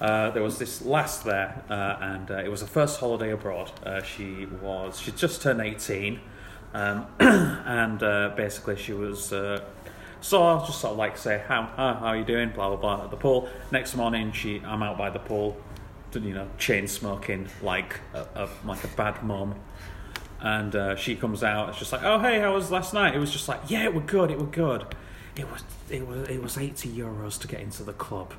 Uh, 0.00 0.30
there 0.30 0.42
was 0.42 0.58
this 0.58 0.82
last 0.82 1.24
there, 1.24 1.62
uh, 1.70 1.96
and 2.00 2.30
uh, 2.30 2.38
it 2.38 2.48
was 2.50 2.60
her 2.60 2.66
first 2.66 2.98
holiday 2.98 3.30
abroad. 3.30 3.70
Uh, 3.84 4.02
she 4.02 4.46
was 4.60 4.98
she 4.98 5.12
just 5.12 5.42
turned 5.42 5.60
eighteen, 5.60 6.20
um, 6.72 7.06
and 7.20 8.02
uh, 8.02 8.32
basically 8.36 8.76
she 8.76 8.92
was. 8.92 9.32
Uh, 9.32 9.64
so 10.20 10.42
I'll 10.42 10.64
just 10.64 10.80
sort 10.80 10.92
of 10.92 10.96
like 10.96 11.18
say, 11.18 11.42
how, 11.46 11.70
how 11.76 11.98
are 12.00 12.16
you 12.16 12.24
doing? 12.24 12.48
Blah, 12.48 12.68
blah, 12.70 12.78
blah, 12.78 13.04
at 13.04 13.10
the 13.10 13.16
pool. 13.18 13.46
Next 13.70 13.94
morning, 13.94 14.32
she, 14.32 14.62
I'm 14.64 14.82
out 14.82 14.96
by 14.96 15.10
the 15.10 15.18
pool, 15.18 15.54
you 16.14 16.32
know, 16.32 16.48
chain 16.56 16.88
smoking 16.88 17.46
like 17.60 18.00
a, 18.14 18.20
a, 18.34 18.48
like 18.64 18.82
a 18.84 18.88
bad 18.88 19.22
mum. 19.22 19.54
And 20.40 20.98
she 20.98 21.14
comes 21.14 21.44
out, 21.44 21.68
it's 21.68 21.78
just 21.78 21.92
like, 21.92 22.04
oh, 22.04 22.20
hey, 22.20 22.40
how 22.40 22.54
was 22.54 22.70
last 22.70 22.94
night? 22.94 23.14
It 23.14 23.18
was 23.18 23.32
just 23.32 23.48
like, 23.48 23.60
yeah, 23.68 23.84
it 23.84 23.92
was 23.92 24.04
good, 24.06 24.30
it 24.30 24.38
was 24.38 24.48
good. 24.50 24.86
It 25.36 25.50
was, 25.50 25.64
it 25.90 26.06
was, 26.06 26.28
it 26.28 26.42
was 26.42 26.58
80 26.58 26.88
euros 26.90 27.40
to 27.40 27.48
get 27.48 27.60
into 27.60 27.82
the 27.82 27.92
club. 27.92 28.32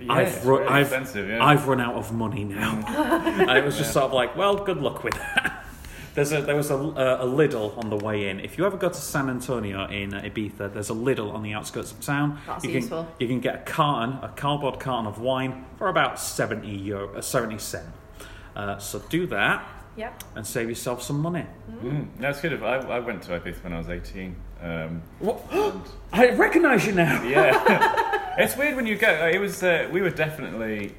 Yeah, 0.00 0.12
I've, 0.12 0.46
run, 0.46 0.60
really 0.60 0.72
I've, 0.72 0.86
expensive, 0.86 1.28
yeah. 1.28 1.44
I've 1.44 1.66
run 1.66 1.80
out 1.80 1.94
of 1.94 2.12
money 2.12 2.44
now. 2.44 2.84
and 3.38 3.50
it 3.50 3.64
was 3.64 3.78
just 3.78 3.92
sort 3.92 4.06
of 4.06 4.12
like, 4.12 4.36
well, 4.36 4.56
good 4.56 4.78
luck 4.78 5.04
with 5.04 5.14
that. 5.14 5.64
There's 6.14 6.30
a, 6.30 6.42
there 6.42 6.54
was 6.54 6.70
a, 6.70 6.76
a, 6.76 7.24
a 7.24 7.26
Lidl 7.26 7.76
on 7.76 7.90
the 7.90 7.96
way 7.96 8.28
in. 8.28 8.38
If 8.38 8.56
you 8.56 8.64
ever 8.66 8.76
go 8.76 8.88
to 8.88 8.94
San 8.94 9.28
Antonio 9.28 9.88
in 9.88 10.14
uh, 10.14 10.20
Ibiza, 10.20 10.72
there's 10.72 10.88
a 10.88 10.94
Lidl 10.94 11.34
on 11.34 11.42
the 11.42 11.54
outskirts 11.54 11.90
of 11.90 12.00
town. 12.02 12.38
That's 12.46 12.62
you 12.62 12.70
can, 12.70 12.80
useful. 12.82 13.08
You 13.18 13.26
can 13.26 13.40
get 13.40 13.54
a 13.56 13.58
carton, 13.58 14.22
a 14.22 14.28
cardboard 14.28 14.78
carton 14.78 15.08
of 15.08 15.18
wine 15.18 15.64
for 15.76 15.88
about 15.88 16.20
70 16.20 16.68
euro, 16.68 17.16
uh, 17.16 17.20
70 17.20 17.58
cent. 17.58 17.86
Uh, 18.54 18.78
so 18.78 19.00
do 19.00 19.26
that 19.26 19.66
Yep. 19.96 20.24
and 20.36 20.46
save 20.46 20.68
yourself 20.68 21.02
some 21.02 21.20
money. 21.20 21.46
Mm. 21.70 22.08
No, 22.18 22.30
it's 22.30 22.40
good. 22.40 22.62
I, 22.62 22.76
I 22.76 22.98
went 22.98 23.22
to 23.24 23.38
Ibiza 23.38 23.62
when 23.62 23.72
I 23.72 23.78
was 23.78 23.88
18. 23.88 24.34
Um, 24.62 25.02
What? 25.20 25.40
I 26.12 26.30
recognise 26.30 26.86
you 26.86 26.92
now. 26.92 27.22
yeah. 27.28 28.34
it's 28.38 28.56
weird 28.56 28.76
when 28.76 28.86
you 28.86 28.96
go. 28.96 29.08
It 29.32 29.38
was, 29.38 29.62
uh, 29.62 29.88
we 29.92 30.00
were 30.02 30.10
definitely. 30.10 30.94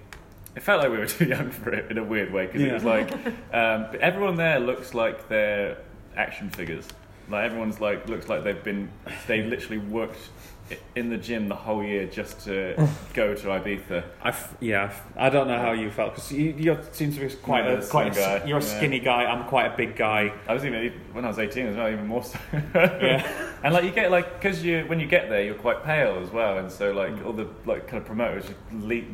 It 0.56 0.64
felt 0.64 0.82
like 0.82 0.92
we 0.92 0.98
were 0.98 1.06
too 1.18 1.26
young 1.26 1.52
for 1.52 1.74
it 1.74 1.92
in 1.92 1.98
a 1.98 2.04
weird 2.04 2.32
way 2.32 2.46
because 2.46 2.62
it 2.62 2.72
was 2.72 2.86
like 2.86 3.12
um, 3.54 3.88
but 3.92 4.00
everyone 4.00 4.36
there 4.38 4.60
looks 4.60 4.94
like 4.94 5.28
they're 5.28 5.78
action 6.16 6.50
figures. 6.50 6.88
Like 7.30 7.44
everyone's 7.46 7.82
like 7.82 8.08
looks 8.08 8.30
like 8.30 8.44
they've 8.46 8.64
been 8.64 8.90
they 9.28 9.42
literally 9.44 9.80
worked 9.80 10.16
i- 10.16 10.55
in 10.96 11.10
the 11.10 11.18
gym 11.18 11.48
the 11.48 11.56
whole 11.56 11.84
year 11.84 12.08
just 12.08 12.40
to 12.46 12.76
go 13.14 13.36
to 13.36 13.48
Ibiza. 13.48 14.04
I 14.22 14.30
f- 14.30 14.56
yeah, 14.60 14.82
I 14.82 14.86
f- 14.86 15.04
I 15.16 15.30
don't 15.30 15.48
know 15.48 15.60
how 15.60 15.74
you 15.74 15.92
felt 15.92 16.16
because 16.16 16.32
you, 16.32 16.56
you 16.58 16.78
seem 16.92 17.14
to 17.14 17.20
be 17.20 17.30
quite 17.36 17.66
Yeah, 17.66 17.72
a 17.74 17.86
quite 17.88 18.18
a, 18.18 18.20
guy, 18.20 18.46
You're 18.48 18.58
a 18.58 18.64
yeah. 18.64 18.78
skinny 18.78 19.00
guy. 19.00 19.26
I'm 19.26 19.46
quite 19.48 19.68
a 19.74 19.78
big 19.78 19.96
guy. 19.96 20.34
I 20.48 20.54
was 20.54 20.66
even 20.66 20.92
when 21.12 21.24
I 21.24 21.28
was 21.28 21.38
18 21.38 21.68
as 21.68 21.76
well, 21.76 21.88
even 21.90 22.08
more 22.08 22.24
so. 22.24 22.40
Yeah. 22.54 23.52
And 23.64 23.74
like 23.74 23.84
you 23.84 23.90
get 23.90 24.12
like 24.12 24.40
because 24.40 24.64
you 24.64 24.84
when 24.86 25.00
you 25.00 25.08
get 25.08 25.28
there 25.28 25.42
you're 25.42 25.56
quite 25.56 25.84
pale 25.84 26.20
as 26.22 26.30
well, 26.30 26.60
and 26.60 26.72
so 26.72 26.92
like 26.92 27.14
mm. 27.16 27.26
all 27.26 27.34
the 27.34 27.48
like 27.66 27.88
kind 27.88 28.00
of 28.00 28.06
promoters 28.06 28.46
just 28.46 28.60
leap, 28.74 29.10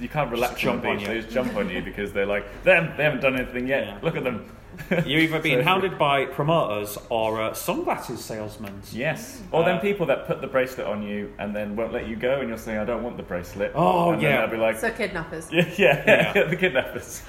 you 0.00 0.08
can't 0.08 0.30
relax 0.30 0.52
Just 0.54 0.62
jump 0.62 0.84
on 0.84 0.92
on 0.92 0.96
beach. 0.96 1.08
you. 1.08 1.14
They 1.14 1.20
just 1.20 1.34
jump 1.34 1.54
on 1.56 1.68
you 1.68 1.82
because 1.82 2.10
they're 2.10 2.24
like 2.24 2.46
them. 2.64 2.94
They 2.96 3.04
haven't 3.04 3.20
done 3.20 3.36
anything 3.36 3.66
yet. 3.66 3.86
Yeah. 3.86 3.98
Look 4.02 4.16
at 4.16 4.24
them. 4.24 4.46
You're 4.90 5.20
either 5.20 5.40
being 5.40 5.58
So- 5.60 5.64
hounded 5.64 5.98
by 5.98 6.24
promoters 6.26 6.96
or 7.08 7.40
uh, 7.42 7.52
sunglasses 7.54 8.24
salesmen. 8.24 8.80
Yes. 8.92 9.42
Or 9.52 9.62
Uh, 9.62 9.66
then 9.66 9.80
people 9.80 10.06
that 10.06 10.26
put 10.26 10.40
the 10.40 10.46
bracelet 10.46 10.86
on 10.86 11.02
you 11.02 11.32
and 11.38 11.54
then 11.54 11.76
won't 11.76 11.92
let 11.92 12.06
you 12.08 12.16
go, 12.16 12.40
and 12.40 12.48
you're 12.48 12.58
saying 12.58 12.78
I 12.78 12.84
don't 12.84 13.02
want 13.02 13.16
the 13.16 13.22
bracelet. 13.22 13.72
Oh, 13.74 14.12
and 14.12 14.22
yeah. 14.22 14.30
Then 14.30 14.40
they'll 14.50 14.58
be 14.58 14.62
like. 14.62 14.78
So 14.78 14.90
kidnappers. 14.90 15.48
yeah, 15.52 15.64
yeah, 15.78 16.32
Yeah. 16.34 16.44
the 16.48 16.56
kidnappers. 16.56 17.22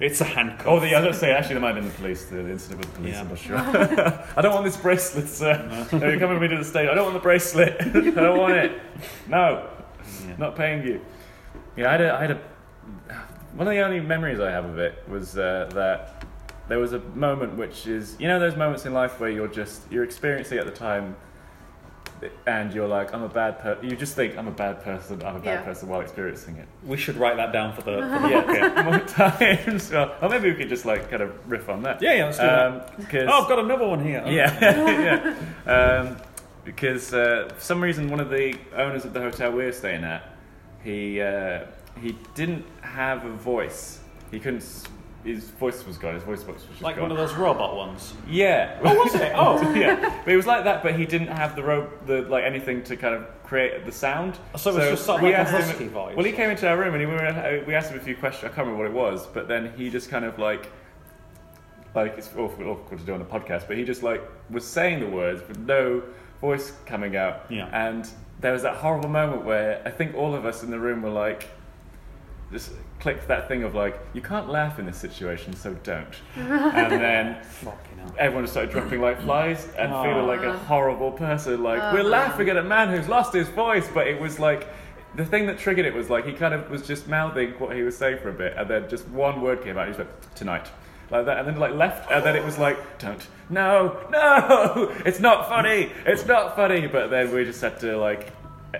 It's 0.00 0.20
a 0.20 0.24
handcuff. 0.24 0.66
Oh, 0.66 0.80
the 0.80 0.94
other 0.94 1.12
say 1.12 1.32
actually, 1.32 1.54
there 1.54 1.62
might 1.62 1.74
have 1.74 1.84
been 1.84 1.88
the 1.92 1.98
police. 1.98 2.24
The 2.26 2.40
incident 2.50 2.80
with 2.80 2.90
the 2.92 2.98
police. 2.98 3.14
Yeah. 3.14 3.20
I'm 3.20 3.28
not 3.28 3.38
sure. 3.38 3.58
I 4.36 4.42
don't 4.42 4.52
want 4.52 4.64
this 4.64 4.76
bracelet, 4.76 5.28
sir. 5.28 5.86
No. 5.92 5.98
You're 6.06 6.18
coming 6.18 6.38
with 6.38 6.42
me 6.42 6.56
to 6.56 6.58
the 6.62 6.64
stage. 6.64 6.88
I 6.88 6.94
don't 6.94 7.04
want 7.04 7.14
the 7.14 7.20
bracelet. 7.20 7.76
I 7.80 7.88
don't 8.10 8.38
want 8.38 8.54
it. 8.54 8.80
No, 9.28 9.68
Yeah. 10.26 10.36
not 10.38 10.56
paying 10.56 10.86
you. 10.86 11.00
Yeah, 11.76 11.88
I 11.88 11.92
had 11.92 12.00
a, 12.02 12.14
I 12.14 12.20
had 12.20 12.30
a. 12.32 12.40
One 13.56 13.68
of 13.68 13.72
the 13.72 13.80
only 13.80 14.00
memories 14.00 14.40
I 14.40 14.50
have 14.50 14.64
of 14.64 14.78
it 14.78 15.02
was 15.08 15.38
uh, 15.38 15.70
that 15.74 16.23
there 16.68 16.78
was 16.78 16.92
a 16.92 17.00
moment 17.14 17.56
which 17.56 17.86
is, 17.86 18.16
you 18.18 18.26
know, 18.28 18.38
those 18.40 18.56
moments 18.56 18.86
in 18.86 18.92
life 18.94 19.20
where 19.20 19.30
you're 19.30 19.48
just 19.48 19.82
you're 19.90 20.04
experiencing 20.04 20.58
it 20.58 20.62
at 20.62 20.66
the 20.66 20.72
time, 20.72 21.16
and 22.46 22.72
you're 22.72 22.88
like, 22.88 23.12
I'm 23.12 23.22
a 23.22 23.28
bad 23.28 23.58
person. 23.58 23.88
You 23.90 23.96
just 23.96 24.14
think 24.14 24.38
I'm 24.38 24.48
a 24.48 24.52
bad 24.52 24.82
person. 24.82 25.22
I'm 25.22 25.36
a 25.36 25.40
bad 25.40 25.60
Yeah. 25.60 25.62
person 25.62 25.88
while 25.88 26.00
experiencing 26.00 26.56
it. 26.56 26.66
We 26.84 26.96
should 26.96 27.16
write 27.16 27.36
that 27.36 27.52
down 27.52 27.74
for 27.74 27.82
the. 27.82 27.96
For 27.98 28.18
the 28.22 28.28
Yeah, 28.30 28.82
more 28.82 28.98
times. 29.00 29.90
Well, 29.90 30.14
or 30.22 30.28
maybe 30.30 30.50
we 30.50 30.56
could 30.56 30.68
just 30.70 30.86
like 30.86 31.10
kind 31.10 31.22
of 31.22 31.32
riff 31.50 31.68
on 31.68 31.82
that. 31.82 32.00
yeah, 32.00 32.14
yeah. 32.14 32.24
Let's 32.26 32.38
do. 32.38 32.46
Um, 32.48 32.82
because 32.96 33.28
Oh, 33.30 33.42
I've 33.42 33.48
got 33.48 33.58
another 33.58 33.86
one 33.86 34.02
here. 34.02 34.22
yeah, 34.26 35.34
yeah. 35.66 35.70
Um, 35.70 36.16
because 36.64 37.12
uh, 37.12 37.50
for 37.54 37.60
some 37.60 37.82
reason, 37.82 38.08
one 38.08 38.20
of 38.20 38.30
the 38.30 38.56
owners 38.74 39.04
of 39.04 39.12
the 39.12 39.20
hotel 39.20 39.50
we 39.52 39.64
were 39.64 39.72
staying 39.72 40.02
at, 40.04 40.22
he 40.82 41.20
uh, 41.20 41.66
he 42.00 42.16
didn't 42.34 42.64
have 42.80 43.26
a 43.26 43.30
voice. 43.30 44.00
He 44.30 44.40
couldn't. 44.40 44.64
His 45.24 45.44
voice 45.50 45.86
was 45.86 45.96
gone. 45.96 46.14
His 46.14 46.22
voice 46.22 46.42
box 46.42 46.60
was 46.62 46.68
just 46.70 46.82
Like 46.82 46.96
gone. 46.96 47.04
one 47.08 47.10
of 47.12 47.16
those 47.16 47.34
robot 47.34 47.76
ones. 47.76 48.12
Yeah. 48.28 48.78
Oh, 48.84 48.94
was 48.94 49.14
it? 49.14 49.32
Oh. 49.34 49.72
yeah. 49.74 50.20
But 50.24 50.32
it 50.32 50.36
was 50.36 50.46
like 50.46 50.64
that, 50.64 50.82
but 50.82 50.96
he 50.98 51.06
didn't 51.06 51.28
have 51.28 51.56
the 51.56 51.62
rope, 51.62 52.06
the 52.06 52.22
like 52.22 52.44
anything 52.44 52.82
to 52.84 52.96
kind 52.96 53.14
of 53.14 53.26
create 53.42 53.86
the 53.86 53.92
sound. 53.92 54.38
So 54.56 54.70
it 54.70 54.74
was 54.76 54.88
just 54.90 55.06
sort 55.06 55.18
of 55.20 55.22
we 55.24 55.30
like 55.30 55.38
a 55.38 55.40
asked 55.40 55.52
him- 55.52 55.62
husky 55.68 55.88
voice. 55.88 56.14
Well, 56.16 56.26
he 56.26 56.32
came 56.32 56.50
into 56.50 56.68
our 56.68 56.76
room 56.78 56.92
and 56.94 57.00
he, 57.00 57.06
we, 57.06 57.14
were, 57.14 57.64
we 57.66 57.74
asked 57.74 57.90
him 57.90 57.98
a 57.98 58.02
few 58.02 58.16
questions. 58.16 58.44
I 58.44 58.54
can't 58.54 58.66
remember 58.68 58.82
what 58.84 58.90
it 58.90 58.94
was, 59.12 59.26
but 59.26 59.48
then 59.48 59.72
he 59.76 59.88
just 59.90 60.10
kind 60.10 60.24
of 60.26 60.38
like 60.38 60.70
like 61.94 62.18
it's 62.18 62.28
awful, 62.36 62.66
awkward 62.68 62.98
to 63.00 63.06
do 63.06 63.14
on 63.14 63.20
a 63.20 63.24
podcast, 63.24 63.66
but 63.68 63.76
he 63.76 63.84
just 63.84 64.02
like 64.02 64.20
was 64.50 64.66
saying 64.66 65.00
the 65.00 65.06
words 65.08 65.46
with 65.48 65.58
no 65.58 66.02
voice 66.40 66.72
coming 66.86 67.16
out. 67.16 67.46
Yeah. 67.48 67.68
And 67.72 68.08
there 68.40 68.52
was 68.52 68.62
that 68.62 68.76
horrible 68.76 69.08
moment 69.08 69.44
where 69.44 69.80
I 69.86 69.90
think 69.90 70.14
all 70.16 70.34
of 70.34 70.44
us 70.44 70.62
in 70.64 70.70
the 70.70 70.78
room 70.78 71.02
were 71.02 71.10
like, 71.10 71.48
just 72.54 72.70
clicked 73.00 73.28
that 73.28 73.48
thing 73.48 73.64
of 73.64 73.74
like, 73.74 74.00
you 74.14 74.22
can't 74.22 74.48
laugh 74.48 74.78
in 74.78 74.86
this 74.86 74.96
situation, 74.96 75.54
so 75.54 75.74
don't. 75.82 76.14
and 76.36 76.90
then 76.90 77.36
everyone 78.18 78.44
just 78.44 78.54
started 78.54 78.72
dropping 78.72 79.00
like 79.02 79.20
flies 79.20 79.68
and 79.76 79.92
Aw. 79.92 80.02
feeling 80.02 80.26
like 80.26 80.42
a 80.42 80.56
horrible 80.56 81.12
person. 81.12 81.62
Like 81.62 81.82
Oh, 81.82 81.92
we're 81.92 82.02
laughing 82.02 82.48
at 82.48 82.56
a 82.56 82.62
man 82.62 82.88
who's 82.88 83.08
lost 83.08 83.34
his 83.34 83.48
voice, 83.48 83.88
but 83.92 84.06
it 84.06 84.18
was 84.18 84.40
like 84.40 84.66
the 85.16 85.24
thing 85.24 85.46
that 85.46 85.58
triggered 85.58 85.84
it 85.84 85.94
was 85.94 86.10
like 86.10 86.24
he 86.26 86.32
kind 86.32 86.54
of 86.54 86.70
was 86.70 86.86
just 86.86 87.06
mouthing 87.08 87.50
what 87.58 87.76
he 87.76 87.82
was 87.82 87.96
saying 87.96 88.18
for 88.18 88.30
a 88.30 88.32
bit, 88.32 88.54
and 88.56 88.68
then 88.68 88.88
just 88.88 89.06
one 89.08 89.42
word 89.42 89.62
came 89.62 89.76
out. 89.76 89.84
He 89.86 89.90
was 89.90 89.98
like 89.98 90.34
tonight. 90.34 90.70
Like 91.10 91.26
that, 91.26 91.38
and 91.38 91.46
then 91.46 91.56
like 91.56 91.74
left, 91.74 92.10
and 92.10 92.24
then 92.24 92.34
it 92.34 92.42
was 92.42 92.56
like, 92.56 92.98
"Don't, 92.98 93.24
no, 93.50 94.00
no, 94.10 94.90
it's 95.04 95.20
not 95.20 95.48
funny, 95.50 95.92
it's 96.06 96.24
not 96.24 96.56
funny." 96.56 96.86
But 96.86 97.10
then 97.10 97.32
we 97.32 97.44
just 97.44 97.60
had 97.60 97.78
to 97.80 97.98
like, 97.98 98.32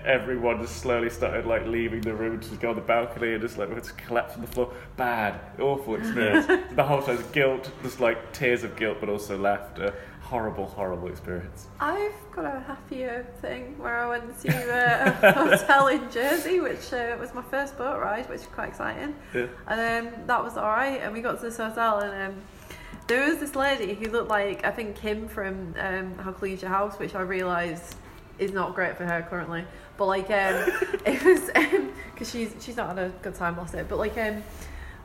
everyone 0.03 0.61
just 0.61 0.77
slowly 0.77 1.09
started 1.09 1.45
like 1.45 1.65
leaving 1.65 2.01
the 2.01 2.13
room 2.13 2.39
to 2.39 2.55
go 2.55 2.71
on 2.71 2.75
the 2.75 2.81
balcony 2.81 3.33
and 3.33 3.41
just 3.41 3.57
like 3.57 3.69
we 3.69 3.75
just 3.75 3.97
collapse 3.97 4.35
on 4.35 4.41
the 4.41 4.47
floor. 4.47 4.73
Bad, 4.97 5.39
awful 5.59 5.95
experience. 5.95 6.45
the 6.75 6.83
whole 6.83 7.01
time 7.01 7.23
guilt, 7.31 7.71
just 7.83 7.99
like 7.99 8.33
tears 8.33 8.63
of 8.63 8.75
guilt, 8.75 8.97
but 8.99 9.09
also 9.09 9.37
laughter. 9.37 9.93
Horrible, 10.21 10.65
horrible 10.65 11.07
experience. 11.07 11.67
I've 11.79 12.15
got 12.31 12.45
a 12.45 12.59
happier 12.61 13.27
thing 13.41 13.77
where 13.77 13.99
I 13.99 14.09
went 14.09 14.39
to 14.41 14.73
uh, 14.73 15.15
a 15.21 15.31
hotel 15.33 15.87
in 15.87 16.09
Jersey, 16.09 16.59
which 16.59 16.91
uh, 16.91 17.15
was 17.19 17.31
my 17.35 17.43
first 17.43 17.77
boat 17.77 18.01
ride, 18.01 18.27
which 18.27 18.39
was 18.39 18.47
quite 18.47 18.69
exciting. 18.69 19.15
Yeah. 19.35 19.45
And 19.67 20.07
um, 20.07 20.13
that 20.25 20.43
was 20.43 20.57
alright. 20.57 21.01
And 21.01 21.13
we 21.13 21.21
got 21.21 21.39
to 21.39 21.45
this 21.45 21.57
hotel, 21.57 21.99
and 21.99 22.33
um, 22.33 22.41
there 23.05 23.29
was 23.29 23.37
this 23.37 23.55
lady 23.55 23.93
who 23.93 24.09
looked 24.09 24.29
like 24.29 24.65
I 24.65 24.71
think 24.71 24.95
Kim 24.95 25.27
from 25.27 25.75
um, 25.79 26.17
How 26.17 26.31
Clean's 26.31 26.63
Your 26.63 26.71
House, 26.71 26.97
which 26.97 27.13
I 27.13 27.21
realised 27.21 27.95
is 28.39 28.51
not 28.51 28.75
great 28.75 28.97
for 28.97 29.05
her 29.05 29.25
currently. 29.29 29.63
But 29.97 30.05
like, 30.05 30.29
um, 30.29 30.29
it 31.05 31.23
was 31.23 31.41
because 32.13 32.31
she's 32.31 32.55
she's 32.59 32.77
not 32.77 32.89
had 32.89 32.99
a 32.99 33.09
good 33.21 33.35
time 33.35 33.57
last 33.57 33.73
it. 33.73 33.87
But 33.87 33.97
like, 33.97 34.17
um, 34.17 34.43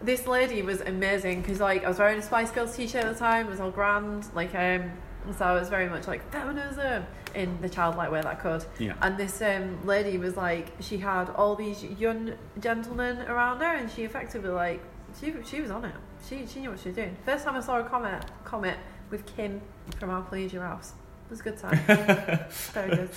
this 0.02 0.26
lady 0.26 0.62
was 0.62 0.80
amazing 0.80 1.42
because 1.42 1.60
like 1.60 1.84
I 1.84 1.88
was 1.88 1.98
wearing 1.98 2.18
a 2.18 2.22
Spice 2.22 2.50
Girls 2.50 2.76
t-shirt 2.76 3.04
at 3.04 3.12
the 3.12 3.18
time. 3.18 3.46
It 3.46 3.50
was 3.50 3.60
all 3.60 3.70
grand. 3.70 4.26
Like, 4.34 4.54
um, 4.54 4.90
so 5.36 5.44
I 5.44 5.52
was 5.52 5.68
very 5.68 5.88
much 5.88 6.06
like 6.06 6.30
feminism 6.32 7.04
in 7.34 7.60
the 7.60 7.68
childlike 7.68 8.10
way 8.10 8.20
that 8.20 8.30
I 8.30 8.34
could. 8.34 8.64
Yeah. 8.78 8.94
And 9.02 9.16
this 9.16 9.40
um, 9.42 9.86
lady 9.86 10.18
was 10.18 10.36
like, 10.36 10.72
she 10.80 10.98
had 10.98 11.30
all 11.30 11.54
these 11.54 11.84
young 11.84 12.32
gentlemen 12.58 13.18
around 13.22 13.60
her, 13.60 13.74
and 13.74 13.90
she 13.90 14.04
effectively 14.04 14.50
like, 14.50 14.82
she 15.20 15.34
she 15.44 15.60
was 15.60 15.70
on 15.70 15.84
it. 15.84 15.94
She 16.28 16.46
she 16.46 16.60
knew 16.60 16.70
what 16.70 16.80
she 16.80 16.88
was 16.88 16.96
doing. 16.96 17.16
First 17.24 17.44
time 17.44 17.56
I 17.56 17.60
saw 17.60 17.78
a 17.78 17.84
comet 17.84 18.24
comet 18.44 18.78
with 19.10 19.26
Kim 19.26 19.60
from 19.98 20.10
How 20.10 20.22
Clean's 20.22 20.52
Your 20.52 20.62
House. 20.62 20.92
It 21.26 21.30
was 21.30 21.40
a 21.40 21.42
good 21.42 21.58
time. 21.58 21.76
Very 22.72 22.96
good. 22.96 23.10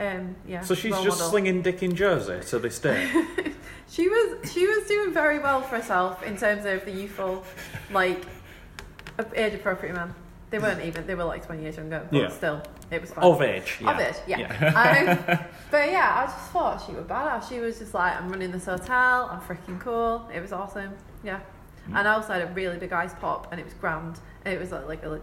Um, 0.00 0.34
yeah. 0.48 0.62
So 0.62 0.74
she's 0.74 0.94
just 0.94 1.18
model. 1.18 1.28
slinging 1.30 1.62
dick 1.62 1.82
in 1.82 1.94
Jersey 1.94 2.40
to 2.48 2.58
this 2.58 2.78
day. 2.78 3.10
She 3.92 4.08
was 4.08 4.52
she 4.52 4.68
was 4.68 4.86
doing 4.86 5.12
very 5.12 5.40
well 5.40 5.62
for 5.62 5.74
herself 5.76 6.22
in 6.22 6.36
terms 6.36 6.64
of 6.64 6.84
the 6.84 6.92
youthful, 6.92 7.42
like, 7.90 8.24
age 9.34 9.52
appropriate 9.54 9.96
man. 9.96 10.14
They 10.50 10.60
weren't 10.60 10.84
even. 10.84 11.08
They 11.08 11.16
were 11.16 11.24
like 11.24 11.44
twenty 11.44 11.62
years 11.62 11.76
younger, 11.76 12.06
but 12.08 12.16
Yeah. 12.16 12.28
still, 12.28 12.62
it 12.92 13.00
was 13.00 13.10
fine. 13.10 13.24
of 13.24 13.42
age. 13.42 13.78
Yeah. 13.80 13.90
Of 13.90 13.98
it, 13.98 14.22
yeah. 14.28 15.26
Um, 15.28 15.38
but 15.72 15.90
yeah, 15.90 16.22
I 16.22 16.26
just 16.26 16.50
thought 16.52 16.84
she 16.86 16.92
was 16.92 17.04
badass. 17.04 17.48
She 17.48 17.58
was 17.58 17.80
just 17.80 17.92
like, 17.92 18.14
I'm 18.16 18.28
running 18.28 18.52
this 18.52 18.66
hotel. 18.66 19.28
I'm 19.28 19.40
freaking 19.40 19.80
cool. 19.80 20.28
It 20.32 20.40
was 20.40 20.52
awesome. 20.52 20.92
Yeah. 21.24 21.40
Mm. 21.88 21.98
And 21.98 22.06
I 22.08 22.12
also 22.14 22.32
had 22.32 22.42
a 22.42 22.52
really 22.52 22.78
big 22.78 22.92
ice 22.92 23.14
pop, 23.14 23.48
and 23.50 23.60
it 23.60 23.64
was 23.64 23.74
grand. 23.74 24.20
And 24.44 24.54
it 24.54 24.60
was 24.60 24.70
like, 24.70 24.86
like 24.86 25.02
a, 25.04 25.20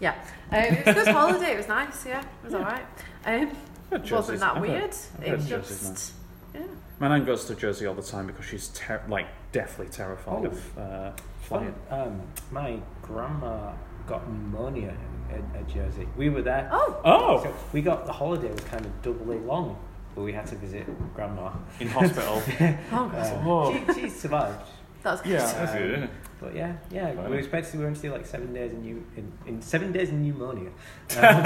yeah. 0.00 0.16
Um, 0.52 0.58
it 0.64 0.84
was 0.86 0.96
a 0.96 1.04
good 1.04 1.14
holiday. 1.14 1.52
It 1.52 1.56
was 1.56 1.68
nice. 1.68 2.04
Yeah, 2.04 2.20
it 2.20 2.26
was 2.44 2.54
alright. 2.54 2.84
Um, 3.24 3.40
But 3.40 3.42
it 3.42 3.48
wasn't 3.90 4.04
Jersey's- 4.06 4.40
that 4.40 4.56
I've 4.56 4.62
weird. 4.62 4.82
I've 5.18 5.22
It 5.24 5.28
heard 5.28 5.40
Jersey's 5.46 5.88
just, 5.88 6.12
yeah. 6.54 6.60
My 6.98 7.08
nan 7.08 7.24
goes 7.24 7.44
to 7.46 7.54
Jersey 7.54 7.86
all 7.86 7.94
the 7.94 8.02
time 8.02 8.26
because 8.26 8.44
she's 8.44 8.68
ter- 8.68 9.02
like 9.08 9.26
deathly 9.52 9.86
terrified 9.86 10.44
Oh. 10.44 10.46
of 10.46 10.78
uh, 10.78 11.10
Fun. 11.12 11.14
flying. 11.42 11.74
Um, 11.90 12.22
my 12.50 12.78
grandma 13.02 13.72
got 14.06 14.26
pneumonia 14.28 14.94
at, 15.30 15.60
in 15.60 15.68
Jersey. 15.68 16.06
We 16.16 16.28
were 16.28 16.42
there. 16.42 16.68
Oh, 16.72 17.00
Oh, 17.04 17.42
So 17.42 17.54
we 17.72 17.82
got 17.82 18.06
the 18.06 18.12
holiday 18.12 18.50
was 18.50 18.60
kind 18.64 18.84
of 18.84 19.02
doubly 19.02 19.38
long, 19.38 19.78
but 20.14 20.22
we 20.22 20.32
had 20.32 20.46
to 20.48 20.56
visit 20.56 20.86
grandma. 21.14 21.50
in 21.78 21.88
hospital. 21.88 22.42
oh, 22.92 23.08
God. 23.08 23.14
Uh, 23.14 23.42
Oh. 23.46 23.92
she, 23.94 24.00
she 24.02 24.08
survived. 24.10 24.68
that's 25.02 25.22
good. 25.22 25.32
Yeah. 25.32 25.38
That's 25.52 25.72
good, 25.72 25.90
isn't 25.92 26.02
it? 26.04 26.10
But 26.40 26.54
yeah, 26.56 26.76
yeah, 26.90 27.12
Fine. 27.14 27.24
we 27.24 27.30
were 27.30 27.38
expected 27.38 27.74
we 27.74 27.80
were 27.80 27.84
going 27.90 27.94
to 27.96 28.00
do 28.00 28.12
like 28.12 28.24
seven 28.26 28.54
days 28.54 28.72
in, 28.72 28.80
new 28.82 29.04
in, 29.16 29.30
in 29.46 29.60
seven 29.62 29.92
days 29.92 30.08
in 30.08 30.22
pneumonia. 30.22 30.70
Um, 31.16 31.42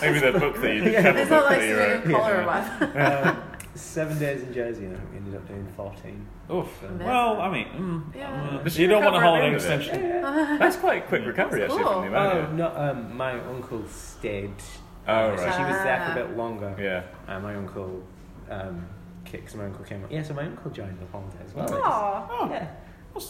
Maybe 0.00 0.18
that 0.20 0.36
book 0.38 0.60
that 0.60 0.74
you 0.74 0.82
Yeah. 0.90 1.00
travel 1.02 1.20
It's 1.22 1.30
not 1.30 1.44
like 1.44 1.58
that 1.60 1.68
you 1.68 1.74
severe 1.74 1.94
wrote. 2.04 2.10
collar 2.20 2.42
or 2.42 2.46
whatever. 2.46 3.28
um, 3.28 3.42
seven 3.74 4.18
days 4.18 4.42
in 4.42 4.52
Jersey, 4.52 4.84
and 4.86 4.96
I 4.96 5.00
we 5.10 5.16
ended 5.18 5.34
up 5.36 5.46
doing 5.48 5.66
fourteen. 5.76 6.26
Oof. 6.52 6.66
So- 6.80 6.90
Well, 7.00 7.40
I 7.40 7.50
mean, 7.50 7.66
mm, 7.68 8.14
Yeah. 8.16 8.60
uh, 8.64 8.68
you 8.70 8.86
don't 8.86 9.04
want 9.04 9.16
a 9.16 9.18
recovered 9.18 9.24
holiday 9.24 9.46
end 9.46 9.56
of 9.56 10.52
it. 10.54 10.58
That's 10.58 10.76
quite 10.76 11.04
a 11.04 11.06
quick 11.06 11.24
recovery 11.26 11.60
That's 11.60 11.72
actually 11.74 11.84
from 11.84 12.10
the 12.12 12.18
Oh 12.18 12.32
pneumonia. 12.32 12.56
no! 12.56 12.76
Um, 12.90 13.16
my 13.16 13.40
uncle 13.40 13.86
stayed. 13.88 14.52
Oh, 15.06 15.12
uh, 15.12 15.36
So 15.36 15.44
right. 15.44 15.54
she 15.56 15.62
was 15.62 15.82
there 15.82 15.96
for 15.96 16.02
Ah. 16.02 16.12
a 16.12 16.14
bit 16.26 16.36
longer. 16.36 16.76
Yeah. 16.78 17.02
And 17.32 17.42
my 17.42 17.54
uncle 17.54 18.02
um, 18.50 18.86
kicked. 19.24 19.54
My 19.56 19.64
uncle 19.66 19.84
came. 19.84 20.04
up. 20.04 20.10
Yeah, 20.12 20.22
so 20.22 20.34
my 20.34 20.44
uncle 20.44 20.70
joined 20.70 20.98
the 21.00 21.06
holiday 21.06 21.38
as 21.46 21.54
well. 21.54 21.72
Aw. 21.82 22.50
Yeah. 22.50 22.66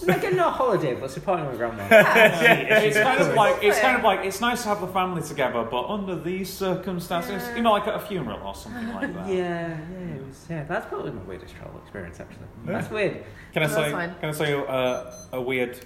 Like 0.07 0.25
a 0.25 0.31
not 0.31 0.55
holiday, 0.55 0.95
but 0.95 1.11
supporting 1.11 1.47
my 1.47 1.55
grandma. 1.57 1.87
Yeah, 1.91 2.79
it's 2.81 2.99
kind 2.99 3.21
of 3.21 3.35
like 3.35 3.63
it's 3.63 3.79
kind 3.81 3.97
of 3.97 4.03
like 4.05 4.25
it's 4.27 4.41
nice 4.41 4.63
to 4.63 4.69
have 4.69 4.81
the 4.81 4.87
family 4.89 5.23
together, 5.23 5.63
but 5.71 5.87
under 5.89 6.15
these 6.19 6.53
circumstances, 6.53 7.43
Yeah. 7.43 7.57
you 7.57 7.63
know, 7.63 7.73
like 7.73 7.87
at 7.87 7.95
a 7.95 8.01
funeral 8.01 8.41
or 8.47 8.55
something 8.55 8.89
like 8.95 9.15
that. 9.15 9.27
Yeah, 9.39 9.69
yeah, 9.69 10.15
it 10.17 10.27
was. 10.27 10.47
Yeah, 10.51 10.65
that's 10.65 10.87
probably 10.87 11.13
my 11.13 11.23
weirdest 11.23 11.55
travel 11.57 11.81
experience. 11.83 12.21
Actually, 12.21 12.47
that's 12.65 12.91
weird. 12.91 13.25
Can 13.53 13.63
I 13.63 13.67
That's 13.67 13.75
say? 13.75 13.91
fine. 13.93 14.15
Can 14.21 14.29
I 14.29 14.33
say 14.33 14.53
uh, 14.55 15.13
a 15.33 15.41
weird? 15.41 15.79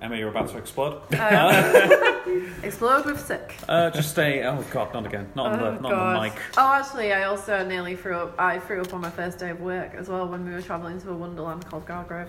Emma, 0.00 0.16
you're 0.16 0.30
about 0.30 0.48
to 0.48 0.58
explode. 0.58 0.94
Um, 1.14 2.52
explode 2.64 3.06
with 3.06 3.20
sick. 3.20 3.54
Uh, 3.68 3.88
just 3.90 4.18
a 4.18 4.42
oh 4.44 4.64
god, 4.72 4.92
not 4.92 5.06
again, 5.06 5.30
not 5.36 5.46
on 5.52 5.60
Oh, 5.60 5.64
the 5.64 5.70
not 5.70 5.76
on 5.76 5.82
the 5.82 5.88
God. 5.90 6.22
mic. 6.22 6.32
Oh, 6.56 6.72
actually, 6.72 7.12
I 7.12 7.22
also 7.24 7.64
nearly 7.64 7.94
threw 7.94 8.16
up. 8.16 8.34
I 8.38 8.58
threw 8.58 8.80
up 8.80 8.92
on 8.92 9.00
my 9.00 9.10
first 9.10 9.38
day 9.38 9.50
of 9.50 9.60
work 9.60 9.94
as 9.94 10.08
well 10.08 10.26
when 10.26 10.44
we 10.44 10.52
were 10.52 10.60
travelling 10.62 11.00
to 11.02 11.10
a 11.10 11.14
wonderland 11.16 11.64
called 11.66 11.86
Gargrave. 11.86 12.28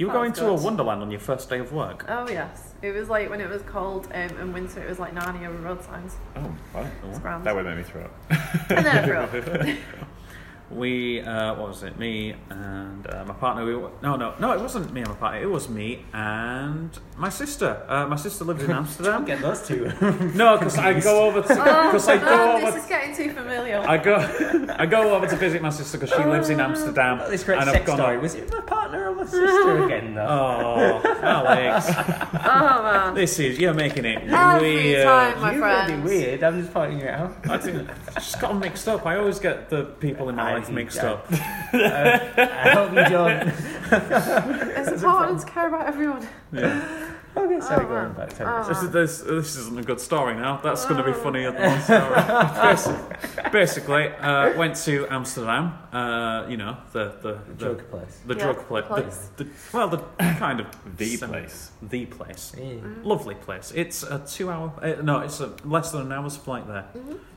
You 0.00 0.06
were 0.06 0.14
That 0.14 0.18
going 0.18 0.32
to 0.32 0.46
a 0.46 0.54
wonderland 0.54 1.02
on 1.02 1.10
your 1.10 1.20
first 1.20 1.50
day 1.50 1.58
of 1.58 1.74
work. 1.74 2.06
Oh 2.08 2.26
yes, 2.26 2.72
it 2.80 2.92
was 2.92 3.10
like 3.10 3.28
when 3.28 3.38
it 3.38 3.50
was 3.50 3.60
cold 3.60 4.08
um, 4.14 4.30
in 4.38 4.50
winter. 4.54 4.82
It 4.82 4.88
was 4.88 4.98
like 4.98 5.14
Narnia 5.14 5.52
with 5.52 5.60
road 5.60 5.82
signs. 5.82 6.16
Oh, 6.36 6.56
right. 6.72 6.90
It's 7.10 7.18
grand. 7.18 7.44
That 7.44 7.54
would 7.54 7.66
make 7.66 7.76
me 7.76 7.82
throw 7.82 8.04
up. 8.04 8.10
and 8.70 8.86
then 8.86 8.96
I 8.96 9.04
threw 9.04 9.18
up. 9.18 9.76
We, 10.70 11.20
uh, 11.22 11.54
what 11.56 11.68
was 11.68 11.82
it? 11.82 11.98
Me 11.98 12.34
and 12.48 13.04
uh, 13.08 13.24
my 13.26 13.34
partner. 13.34 13.64
We 13.64 13.74
were, 13.74 13.90
no, 14.02 14.14
no, 14.16 14.34
no. 14.38 14.52
It 14.52 14.60
wasn't 14.60 14.92
me 14.92 15.00
and 15.00 15.08
my 15.10 15.16
partner. 15.16 15.40
It 15.42 15.50
was 15.50 15.68
me 15.68 16.04
and 16.12 16.96
my 17.16 17.28
sister. 17.28 17.82
Uh, 17.88 18.06
my 18.06 18.14
sister 18.16 18.44
lives 18.44 18.62
in 18.62 18.70
Amsterdam. 18.80 19.24
Get 19.24 19.40
those 19.42 19.66
two. 19.66 19.86
no, 20.34 20.56
because 20.58 20.78
I 20.78 21.00
go 21.00 21.24
over 21.24 21.42
to 21.42 21.52
Oh, 21.60 21.86
because 21.90 22.08
I 22.08 22.18
go 22.18 22.24
man, 22.24 22.62
over. 22.62 22.70
this 22.72 22.84
is 22.84 22.88
getting 22.88 23.16
too 23.16 23.32
familiar. 23.32 23.78
I 23.78 23.96
go, 23.98 24.14
I 24.78 24.86
go 24.86 25.14
over 25.16 25.26
to 25.26 25.36
visit 25.36 25.60
my 25.60 25.70
sister 25.70 25.98
because 25.98 26.14
she 26.16 26.22
lives 26.24 26.50
in 26.50 26.60
Amsterdam. 26.60 27.18
this 27.30 27.42
great 27.42 27.58
and 27.60 27.68
I've 27.68 27.74
sex 27.74 27.86
gone 27.86 27.96
story. 27.96 28.16
on- 28.16 28.22
Was 28.22 28.34
it 28.36 28.52
my 28.52 28.60
partner 28.60 29.10
or 29.10 29.14
my 29.16 29.24
sister 29.24 29.84
again? 29.86 30.14
Though. 30.14 31.00
Oh, 31.04 31.18
Alex, 31.22 31.86
oh 32.44 32.82
man. 32.84 33.14
this 33.14 33.38
is 33.40 33.58
you're 33.58 33.74
making 33.74 34.04
it 34.04 34.22
Every 34.30 34.74
weird. 34.76 35.04
time, 35.04 35.40
my 35.40 35.52
you 35.54 35.64
really 35.64 35.84
friends. 35.86 36.04
weird. 36.08 36.42
I'm 36.44 36.60
just 36.60 36.72
pointing 36.72 37.00
it 37.00 37.08
out. 37.08 37.34
I 37.48 37.58
think 37.58 37.88
I 38.10 38.14
just 38.14 38.40
got 38.40 38.48
them 38.48 38.60
mixed 38.60 38.86
up. 38.88 39.04
I 39.06 39.16
always 39.16 39.38
get 39.40 39.68
the 39.68 39.84
people 39.84 40.28
in 40.28 40.36
my 40.36 40.50
I 40.50 40.54
life 40.54 40.59
think 40.66 40.74
mixed 40.76 40.96
that- 41.00 41.06
up. 41.06 41.26
Uh, 41.72 42.18
I 42.36 42.70
hope 42.70 42.90
you 42.90 43.04
don't. 43.08 43.46
It's 44.76 44.88
important 44.90 45.40
to 45.40 45.46
care 45.46 45.68
about 45.68 45.86
everyone. 45.86 46.26
Yeah. 46.52 47.10
Okay, 47.36 47.60
sorry, 47.60 47.84
Oh, 47.84 47.88
going 47.88 48.02
man. 48.08 48.12
back. 48.14 48.28
to 48.34 48.44
Oh, 48.44 48.68
This, 48.68 48.82
is, 48.82 48.90
this, 48.90 49.18
this 49.20 49.56
isn't 49.56 49.78
a 49.78 49.82
good 49.82 50.00
story 50.00 50.34
now. 50.34 50.56
That's 50.62 50.84
going 50.84 50.96
to 51.02 51.04
be 51.04 51.12
funny 51.12 51.44
at 51.44 51.56
the 51.56 51.62
one 51.62 51.80
story. 51.80 52.00
Basi- 52.00 53.52
Basically, 53.52 54.08
uh, 54.08 54.56
went 54.58 54.74
to 54.84 55.06
Amsterdam. 55.08 55.72
Uh, 55.92 56.46
you 56.48 56.56
know 56.56 56.76
the 56.92 57.14
the 57.22 57.38
the, 57.48 57.54
Drug 57.54 57.90
place. 57.90 58.20
the 58.26 58.34
Yeah, 58.34 58.42
drug 58.42 58.66
pla- 58.66 58.82
place. 58.82 59.28
The, 59.36 59.44
the, 59.44 59.50
well, 59.72 59.88
the 59.88 59.98
kind 60.18 60.60
of 60.60 60.66
The 60.96 61.16
semi- 61.16 61.32
place. 61.32 61.70
The 61.82 62.06
place. 62.06 62.52
Yeah. 62.58 62.74
Lovely 63.02 63.34
place. 63.36 63.72
It's 63.74 64.02
a 64.02 64.18
two-hour. 64.18 64.72
Uh, 64.82 65.02
no, 65.02 65.20
it's 65.20 65.40
a 65.40 65.52
less 65.64 65.92
than 65.92 66.02
an 66.02 66.12
hour's 66.12 66.36
flight 66.36 66.66
there. 66.66 66.86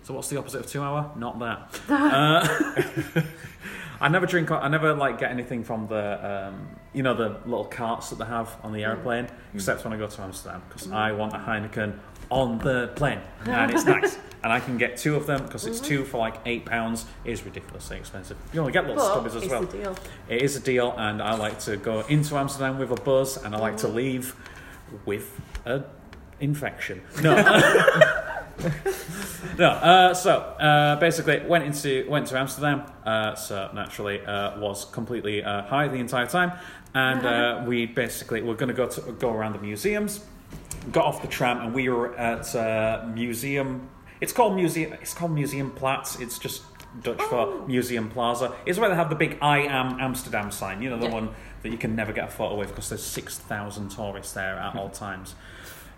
So 0.04 0.14
what's 0.16 0.30
the 0.30 0.38
opposite 0.38 0.62
of 0.62 0.68
two 0.68 0.82
hour? 0.82 1.12
Not 1.16 1.40
that. 1.40 1.80
uh, 1.90 3.22
I 4.02 4.10
never 4.10 4.26
drink. 4.26 4.50
I 4.52 4.68
never 4.68 4.94
like 4.94 5.20
get 5.20 5.32
anything 5.32 5.64
from 5.64 5.88
the, 5.88 6.50
um, 6.50 6.68
you 6.94 7.04
know, 7.04 7.14
the 7.14 7.38
little 7.46 7.66
carts 7.66 8.10
that 8.10 8.20
they 8.20 8.26
have 8.26 8.56
on 8.64 8.72
the 8.72 8.82
mm. 8.82 8.88
airplane, 8.88 9.26
mm. 9.26 9.32
except 9.56 9.84
when 9.84 9.94
I 9.94 9.98
go 9.98 10.08
to 10.08 10.22
Amsterdam 10.22 10.62
because 10.68 10.92
I 10.92 11.12
mm. 11.12 11.18
want 11.18 11.34
a 11.34 11.38
Heineken 11.38 11.98
on 12.30 12.60
the 12.60 12.92
plane, 12.96 13.20
and 13.46 13.72
it's 13.72 13.86
nice. 13.86 14.18
And 14.44 14.52
I 14.52 14.60
can 14.60 14.78
get 14.78 14.98
two 14.98 15.16
of 15.16 15.26
them 15.26 15.46
because 15.46 15.66
it's 15.66 15.80
two 15.80 16.02
mm-hmm. 16.02 16.10
for 16.10 16.18
like 16.18 16.36
eight 16.46 16.66
pounds. 16.66 17.06
It 17.24 17.32
is 17.32 17.44
ridiculously 17.44 17.96
expensive. 17.96 18.36
You 18.52 18.60
only 18.60 18.74
get 18.74 18.86
little 18.86 19.02
But 19.02 19.24
stubbies 19.24 19.38
as 19.38 19.44
it's 19.44 19.48
well. 19.48 19.62
the 19.62 19.78
deal. 19.78 19.98
It 20.28 20.42
is 20.42 20.58
a 20.58 20.60
deal, 20.60 20.94
and 20.98 21.22
I 21.22 21.36
like 21.36 21.60
to 21.62 21.78
go 21.78 22.02
into 22.02 22.36
Amsterdam 22.36 22.78
with 22.78 22.92
a 22.92 23.02
buzz, 23.02 23.38
and 23.38 23.56
I 23.56 23.60
like 23.60 23.78
to 23.78 23.88
leave 23.88 24.36
with 25.06 25.40
a 25.66 25.84
infection. 26.42 27.02
No. 27.22 27.36
no. 29.58 29.70
Uh, 29.70 30.14
so 30.14 30.32
uh, 30.40 30.96
basically, 30.98 31.40
went 31.48 31.64
into 31.64 32.08
went 32.10 32.28
to 32.28 32.38
Amsterdam. 32.38 32.84
Uh, 33.06 33.36
so 33.36 33.70
naturally, 33.74 34.24
uh, 34.26 34.60
was 34.60 34.86
completely 34.86 35.44
uh, 35.44 35.64
high 35.64 35.88
the 35.88 35.98
entire 35.98 36.28
time, 36.28 36.52
and 36.94 37.26
uh, 37.26 37.64
we 37.66 37.86
basically 37.86 38.42
were 38.42 38.56
going 38.56 38.70
to 38.70 38.74
go 38.76 38.88
to 38.88 39.02
go 39.14 39.32
around 39.32 39.54
the 39.54 39.60
museums. 39.60 40.24
Got 40.92 41.06
off 41.06 41.22
the 41.22 41.28
tram, 41.28 41.60
and 41.62 41.74
we 41.74 41.90
were 41.90 42.16
at 42.18 42.54
uh, 42.56 43.06
museum. 43.14 43.90
It's 44.22 44.34
called 44.34 44.56
museum. 44.56 44.94
It's 44.94 45.14
called 45.14 45.32
Museum 45.32 45.72
Platz. 45.72 46.20
It's 46.20 46.38
just 46.38 46.64
Dutch 47.02 47.22
for 47.24 47.66
Museum 47.68 48.10
Plaza. 48.10 48.54
It's 48.66 48.78
where 48.78 48.90
they 48.90 48.96
have 48.96 49.10
the 49.10 49.16
big 49.16 49.38
"I 49.42 49.60
am 49.60 50.00
Amsterdam" 50.00 50.52
sign. 50.52 50.82
You 50.82 50.90
know 50.90 50.98
the 51.00 51.06
Yeah. 51.08 51.14
one 51.14 51.30
that 51.64 51.72
you 51.72 51.78
can 51.78 51.96
never 51.96 52.12
get 52.14 52.26
a 52.26 52.32
photo 52.32 52.56
with 52.56 52.70
because 52.70 52.90
there's 52.90 53.04
six 53.04 53.38
thousand 53.38 53.90
tourists 53.90 54.34
there 54.34 54.56
at 54.56 54.76
all 54.80 54.90
times. 54.90 55.36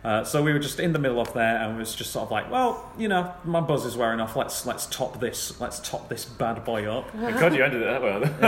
Uh, 0.05 0.23
so 0.23 0.43
we 0.43 0.53
were 0.53 0.59
just 0.59 0.79
in 0.79 0.93
the 0.93 0.99
middle 0.99 1.19
of 1.19 1.33
there, 1.33 1.57
and 1.57 1.75
it 1.75 1.79
was 1.79 1.95
just 1.95 2.11
sort 2.11 2.25
of 2.25 2.31
like, 2.31 2.51
well, 2.51 2.91
you 2.95 3.07
know, 3.07 3.33
my 3.43 3.59
buzz 3.59 3.85
is 3.85 3.97
wearing 3.97 4.19
off. 4.19 4.35
Let's 4.35 4.63
let's 4.63 4.85
top 4.85 5.19
this. 5.19 5.59
Let's 5.59 5.79
top 5.79 6.09
this 6.09 6.25
bad 6.25 6.63
boy 6.63 6.85
up. 6.85 7.09
Thank 7.09 7.39
God 7.39 7.55
you 7.55 7.63
ended 7.63 7.81
it 7.81 7.85
that 7.85 8.01
well. 8.03 8.19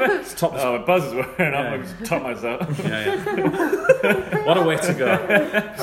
Let's 0.00 0.34
top 0.34 0.54
this. 0.54 0.62
oh, 0.64 0.78
my 0.78 0.84
buzz 0.84 1.04
is 1.04 1.14
wearing 1.14 1.54
off. 1.54 1.64
Yeah. 1.64 1.74
I 1.74 1.78
just 1.78 2.04
top 2.04 2.22
myself. 2.22 2.80
Yeah, 2.90 3.04
yeah. 3.04 4.46
what 4.46 4.56
a 4.56 4.62
way 4.62 4.76
to 4.78 4.94
go. 4.94 5.06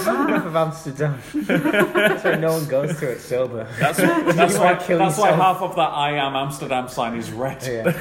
Half 0.03 0.45
of 0.45 0.55
Amsterdam. 0.55 1.21
That's 1.33 2.23
why 2.25 2.35
no 2.35 2.51
one 2.51 2.67
goes 2.67 2.99
to 2.99 3.11
it 3.11 3.21
sober. 3.21 3.65
That's, 3.79 3.99
that's 3.99 4.57
why 4.57 4.73
might 4.73 4.81
kill 4.81 4.97
that's 4.97 5.17
why 5.17 5.31
half 5.31 5.61
of 5.61 5.75
that 5.75 5.89
"I 5.93 6.13
am 6.13 6.35
Amsterdam" 6.35 6.89
sign 6.89 7.15
is 7.17 7.31
red. 7.31 7.63
Yeah. 7.63 7.91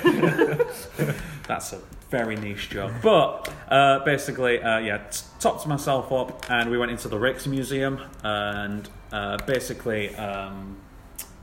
That's 1.46 1.72
a 1.74 1.80
very 2.10 2.36
niche 2.36 2.70
joke. 2.70 2.92
But 3.02 3.52
uh, 3.68 4.04
basically, 4.04 4.62
uh, 4.62 4.78
yeah, 4.78 4.98
t- 4.98 5.26
topped 5.40 5.66
myself 5.66 6.12
up, 6.12 6.48
and 6.50 6.70
we 6.70 6.78
went 6.78 6.90
into 6.90 7.08
the 7.08 7.16
Rijksmuseum, 7.16 8.06
and 8.22 8.88
uh, 9.12 9.38
basically, 9.46 10.14
um, 10.16 10.76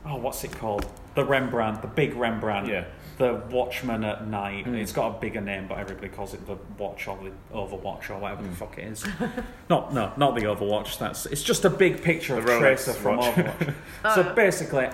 oh, 0.06 0.16
what's 0.16 0.42
it 0.44 0.52
called? 0.52 0.86
The 1.14 1.24
Rembrandt, 1.24 1.82
the 1.82 1.88
big 1.88 2.14
Rembrandt. 2.14 2.68
Yeah. 2.68 2.84
The 3.16 3.40
Watchman 3.48 4.02
at 4.02 4.26
Night. 4.26 4.66
It's 4.66 4.90
got 4.90 5.16
a 5.16 5.20
bigger 5.20 5.40
name, 5.40 5.68
but 5.68 5.78
everybody 5.78 6.08
calls 6.08 6.34
it 6.34 6.44
the 6.48 6.56
Watch 6.78 7.06
or 7.06 7.16
the 7.18 7.30
Overwatch 7.56 8.10
or 8.10 8.18
whatever 8.18 8.42
the 8.42 8.48
fuck 8.48 8.76
it 8.76 8.88
is. 8.88 9.06
not, 9.70 9.94
no, 9.94 10.12
not 10.16 10.34
the 10.34 10.40
Overwatch. 10.40 10.98
That's 10.98 11.24
it's 11.26 11.44
just 11.44 11.64
a 11.64 11.70
big 11.70 12.02
picture 12.02 12.36
of 12.36 12.44
The 12.44 12.50
Rolex 12.50 12.58
Tracer 12.58 12.92
from 12.92 13.18
watch. 13.18 13.34
Overwatch. 13.36 13.74
so 14.16 14.34
basically, 14.34 14.88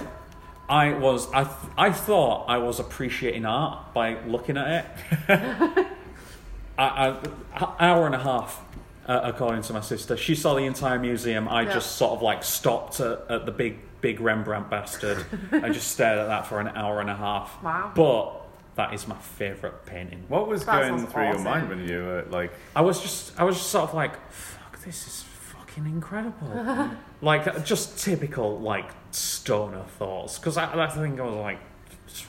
I 0.70 0.92
was 0.94 1.30
I 1.32 1.42
th- 1.44 1.56
I 1.76 1.90
thought 1.90 2.46
I 2.48 2.58
was 2.58 2.78
appreciating 2.78 3.44
art 3.44 3.92
by 3.92 4.18
looking 4.24 4.56
at 4.56 4.86
it. 5.28 5.86
I, 6.78 7.18
I, 7.54 7.74
hour 7.78 8.06
and 8.06 8.14
a 8.14 8.18
half, 8.18 8.64
uh, 9.06 9.20
according 9.24 9.62
to 9.62 9.72
my 9.74 9.80
sister. 9.82 10.16
She 10.16 10.34
saw 10.34 10.54
the 10.54 10.62
entire 10.64 10.98
museum. 10.98 11.48
I 11.48 11.62
Yeah. 11.62 11.74
just 11.74 11.96
sort 11.96 12.12
of 12.12 12.22
like 12.22 12.42
stopped 12.44 13.00
at, 13.00 13.20
at 13.28 13.46
the 13.46 13.52
big 13.52 13.78
big 14.00 14.20
Rembrandt 14.20 14.70
bastard. 14.70 15.26
I 15.52 15.68
just 15.70 15.88
stared 15.92 16.18
at 16.18 16.26
that 16.28 16.46
for 16.46 16.58
an 16.60 16.68
hour 16.68 17.00
and 17.00 17.10
a 17.10 17.16
half. 17.16 17.62
Wow. 17.62 17.92
But 17.94 18.40
that 18.76 18.94
is 18.94 19.06
my 19.06 19.16
favourite 19.16 19.84
painting. 19.84 20.24
What 20.28 20.48
was 20.48 20.64
That 20.64 20.80
going 20.82 21.00
sounds 21.00 21.12
through 21.12 21.24
your 21.24 21.38
mind 21.40 21.68
when 21.68 21.86
you 21.86 21.98
were 21.98 22.24
like, 22.30 22.52
I 22.74 22.80
was 22.80 23.00
just 23.02 23.38
I 23.38 23.44
was 23.44 23.56
just 23.56 23.68
sort 23.70 23.88
of 23.90 23.94
like, 23.94 24.14
fuck, 24.30 24.78
this 24.84 25.06
is 25.06 25.22
fucking 25.22 25.84
incredible. 25.86 26.90
like 27.22 27.64
just 27.64 27.98
typical 27.98 28.58
like 28.60 28.90
stoner 29.10 29.84
thoughts 29.98 30.38
because 30.38 30.56
I, 30.56 30.84
I 30.84 30.88
think 30.88 31.20
I 31.20 31.24
was 31.24 31.36
like 31.36 31.58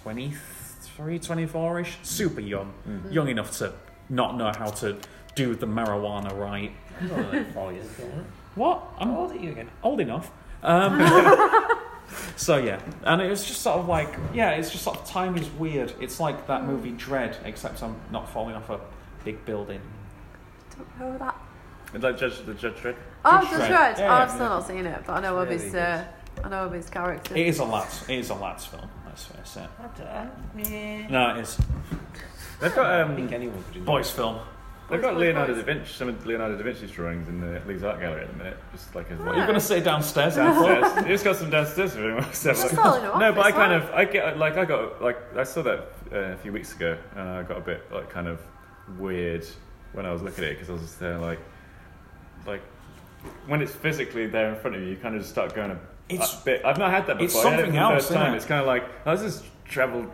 23, 0.04 1.20
24 1.20 1.80
ish, 1.80 1.98
super 2.04 2.42
young, 2.42 2.74
young 3.10 3.28
enough 3.30 3.58
to 3.60 3.74
not 4.10 4.36
know 4.38 4.52
how 4.58 4.70
to 4.70 4.98
do 5.36 5.56
the 5.56 5.66
marijuana 5.66 6.38
right. 6.38 6.72
Like 7.10 7.54
four 7.54 7.72
years 7.74 7.88
ago. 7.98 8.10
What? 8.56 8.84
I'm 9.00 9.10
How 9.10 9.20
old 9.22 9.32
are 9.32 9.38
you 9.38 9.52
again? 9.52 9.70
old 9.82 10.02
enough. 10.02 10.30
Um, 10.62 11.00
so 12.36 12.58
yeah, 12.58 12.80
and 13.04 13.22
it 13.22 13.30
was 13.30 13.46
just 13.46 13.62
sort 13.62 13.80
of 13.80 13.88
like, 13.88 14.14
yeah, 14.34 14.52
it's 14.52 14.70
just 14.70 14.84
sort 14.84 14.98
of 14.98 15.08
time 15.08 15.38
is 15.38 15.50
weird. 15.52 15.94
It's 16.00 16.20
like 16.20 16.48
that 16.48 16.66
movie 16.66 16.92
Dredd, 16.92 17.38
except 17.46 17.82
I'm 17.82 17.96
not 18.12 18.30
falling 18.30 18.56
off 18.56 18.70
a 18.70 18.80
big 19.24 19.44
building. 19.46 19.82
Who 20.98 21.06
was 21.06 21.20
that? 21.20 21.36
like 22.00 22.18
Judge 22.18 22.46
the 22.46 22.54
Judge 22.54 22.76
Dredd? 22.76 22.96
Oh, 23.24 23.41
Judge 23.41 23.49
Judge 23.51 23.61
Dredd. 23.61 23.69
Dredd. 23.69 23.97
Yeah, 23.99 24.11
oh, 24.11 24.13
I've 24.15 24.28
yeah. 24.30 24.34
still 24.36 24.49
not 24.49 24.67
seen 24.67 24.86
it, 24.86 25.03
but 25.05 25.13
I 25.13 25.19
know 25.22 25.38
of 25.38 25.49
Really 25.49 25.63
his. 25.63 25.76
Uh, 25.76 26.05
I 26.43 26.49
know 26.49 26.65
of 26.65 26.72
his 26.74 26.89
character. 26.89 27.36
It 27.36 27.47
is 27.47 27.59
a 27.59 27.65
lads. 27.65 28.03
It 28.09 28.19
is 28.19 28.30
a 28.30 28.36
lads 28.36 28.65
film. 28.65 28.88
Let's 29.05 29.26
face 29.26 29.57
it. 29.57 29.69
I 29.80 29.97
don't- 30.57 30.72
eh. 30.72 31.07
No, 31.09 31.36
it 31.36 31.41
is 31.41 31.59
They've 32.59 32.74
got 32.74 33.01
um, 33.01 33.11
I 33.11 33.15
think 33.15 33.32
anyone 33.32 33.61
could 33.63 33.78
enjoy 33.78 33.86
boys 33.91 34.09
film. 34.11 34.39
they've 34.89 35.01
got 35.01 35.15
Boys, 35.15 35.15
boys, 35.15 35.22
Leonardo 35.28 35.55
da 35.55 35.61
Vinci, 35.63 35.91
some 35.93 36.09
of 36.09 36.26
Leonardo 36.26 36.57
da 36.57 36.63
Vinci's 36.63 36.91
drawings 36.91 37.28
in 37.28 37.41
the 37.41 37.61
Leeds 37.67 37.84
Art 37.84 37.99
Gallery 37.99 38.22
at 38.22 38.32
the 38.32 38.38
minute, 38.38 38.57
just 38.72 38.93
like 38.95 39.09
as 39.11 39.19
well. 39.19 39.36
You're 39.36 39.45
gonna 39.47 39.59
sit 39.59 39.84
downstairs. 39.84 40.36
downstairs. 40.36 41.05
He's 41.07 41.24
got 41.24 41.36
some 41.36 41.49
downstairs 41.49 41.93
for 41.95 42.09
him. 42.17 42.24
It's 42.24 42.45
all 42.78 42.93
in 42.95 43.03
your 43.03 43.19
No, 43.19 43.34
but 43.34 43.45
I 43.45 43.51
kind 43.51 43.74
of 43.74 43.89
I 43.91 44.05
get 44.05 44.38
like 44.38 44.57
I 44.57 44.65
got 44.65 45.01
like 45.01 45.17
I 45.36 45.43
saw 45.43 45.61
that 45.63 45.80
uh, 46.11 46.15
a 46.17 46.38
few 46.38 46.51
weeks 46.53 46.74
ago 46.76 46.97
and 47.15 47.28
I 47.28 47.43
got 47.43 47.57
a 47.57 47.61
bit 47.61 47.91
like 47.91 48.09
kind 48.09 48.28
of 48.28 48.39
weird 48.97 49.45
when 49.93 50.05
I 50.05 50.11
was 50.13 50.22
looking 50.22 50.43
at 50.45 50.51
it 50.51 50.53
because 50.53 50.69
I 50.69 50.74
was 50.74 50.82
just 50.84 50.99
there 50.99 51.17
like 51.17 51.39
like 52.45 52.61
when 53.47 53.61
it's 53.61 53.74
physically 53.74 54.28
there 54.28 54.49
in 54.53 54.59
front 54.59 54.76
of 54.76 54.82
you, 54.84 54.89
you 54.89 54.95
kind 54.97 55.15
of 55.15 55.22
just 55.22 55.32
start 55.32 55.53
going 55.55 55.72
a, 55.72 55.80
It's- 56.09 56.41
a 56.41 56.45
bit. 56.45 56.65
I've 56.65 56.78
not 56.78 56.91
had 56.91 57.07
that 57.07 57.17
before. 57.17 57.26
it's 57.26 57.36
I 57.36 57.53
it 57.53 57.57
something 57.63 57.78
else, 57.78 57.93
first 58.07 58.13
time. 58.13 58.34
it? 58.34 58.38
It's 58.38 58.45
kind 58.45 58.61
of 58.61 58.67
like 58.67 58.84
oh, 59.05 59.11
this 59.15 59.22
has 59.22 59.43
travelled 59.65 60.07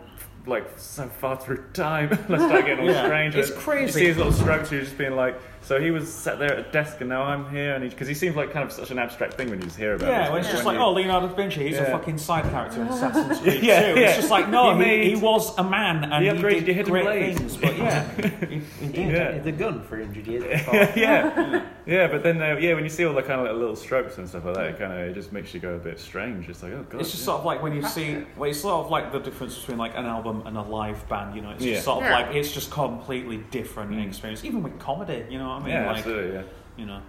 like 0.46 0.66
so 0.76 1.06
far 1.08 1.36
through 1.36 1.62
time. 1.74 2.08
Let's 2.28 2.44
start 2.44 2.64
getting 2.66 2.80
all 2.80 2.86
Yeah, 2.92 3.04
strange. 3.04 3.34
it's 3.36 3.50
And 3.50 3.58
crazy. 3.60 3.84
You 3.86 3.92
see 3.92 4.06
his 4.06 4.16
little. 4.16 4.32
You're 4.72 4.80
just 4.82 4.96
being 4.98 5.14
like. 5.16 5.38
So 5.62 5.78
he 5.80 5.90
was 5.90 6.10
sat 6.10 6.38
there 6.38 6.52
at 6.56 6.66
a 6.66 6.70
desk, 6.72 7.00
and 7.00 7.10
now 7.10 7.22
I'm 7.24 7.50
here, 7.50 7.74
and 7.74 7.88
because 7.90 8.08
he, 8.08 8.14
seems 8.14 8.36
like 8.36 8.52
kind 8.52 8.64
of 8.64 8.72
such 8.72 8.90
an 8.90 8.98
abstract 8.98 9.34
thing 9.34 9.50
when 9.50 9.58
you 9.58 9.66
just 9.66 9.76
hear 9.76 9.94
about. 9.94 10.08
Yeah, 10.08 10.26
it. 10.28 10.32
when 10.32 10.40
it's 10.40 10.48
just 10.50 10.64
When 10.64 10.76
like, 10.76 10.80
you- 10.82 10.86
oh, 10.88 10.92
Leonardo 10.92 11.28
da 11.28 11.34
Vinci, 11.34 11.68
he's 11.68 11.78
a 11.78 11.84
fucking 11.86 12.16
side 12.18 12.44
character 12.44 12.80
in 12.80 12.88
Assassin's 12.88 13.38
Creed 13.42 13.62
Yeah, 13.62 13.92
2. 13.94 14.00
yeah. 14.00 14.06
It's 14.08 14.16
just 14.16 14.30
like, 14.30 14.48
no, 14.48 14.70
He 14.70 14.78
he, 14.78 14.78
made- 14.78 15.06
he 15.08 15.16
was 15.16 15.56
a 15.58 15.64
man 15.64 16.04
and 16.04 16.24
He 16.24 16.30
he, 16.30 16.36
did 16.42 16.66
your 16.66 16.74
hidden 16.76 16.92
great 16.92 17.04
blade. 17.04 17.36
things. 17.36 17.56
But 17.58 17.76
yeah, 17.76 18.10
he, 18.46 18.58
he 18.80 18.86
did. 18.92 19.08
Yeah. 19.12 19.38
The 19.40 19.52
gun 19.52 19.82
300 19.82 20.26
years 20.26 20.44
before. 20.44 20.74
yeah, 20.96 21.66
yeah, 21.86 22.06
but 22.06 22.22
then 22.22 22.40
uh, 22.40 22.56
yeah, 22.58 22.74
when 22.74 22.84
you 22.84 22.90
see 22.90 23.04
all 23.04 23.12
the 23.14 23.22
kind 23.22 23.40
of 23.40 23.46
like 23.46 23.56
little 23.56 23.76
strokes 23.76 24.16
and 24.18 24.28
stuff 24.28 24.44
like 24.46 24.54
that, 24.54 24.66
it 24.66 24.78
kind 24.78 24.92
of 24.92 24.98
it 25.00 25.14
just 25.14 25.32
makes 25.32 25.52
you 25.52 25.60
go 25.60 25.74
a 25.74 25.78
bit 25.78 25.98
strange. 26.00 26.48
It's 26.48 26.62
like 26.62 26.72
oh 26.72 26.84
god, 26.88 27.00
It's 27.00 27.10
just 27.10 27.22
yeah. 27.22 27.26
sort 27.26 27.40
of 27.40 27.44
like 27.44 27.62
when 27.62 27.74
you 27.74 27.82
see, 27.82 28.24
well, 28.36 28.48
it's 28.48 28.60
sort 28.60 28.84
of 28.86 28.90
like 28.90 29.12
the 29.12 29.18
difference 29.18 29.58
between 29.58 29.78
like 29.78 29.96
an 29.96 30.06
album 30.06 30.42
and 30.46 30.56
a 30.56 30.62
live 30.62 31.06
band. 31.08 31.34
You 31.36 31.42
know, 31.42 31.50
it's 31.50 31.64
Yeah. 31.64 31.74
just 31.74 31.84
sort 31.84 32.04
of 32.04 32.10
Yeah. 32.10 32.18
like 32.20 32.34
it's 32.34 32.52
just 32.52 32.70
completely 32.70 33.38
different 33.50 33.90
Mm. 33.92 34.06
experience. 34.06 34.44
Even 34.44 34.62
with 34.62 34.78
comedy, 34.78 35.24
you 35.30 35.38
know 35.38 35.47
what 35.54 35.62
I 35.62 35.64
mean? 35.64 35.74
yeah, 35.74 35.86
like, 35.88 35.96
absolutely, 35.98 36.34
yeah. 36.34 36.42
you 36.76 36.86
know, 36.86 37.00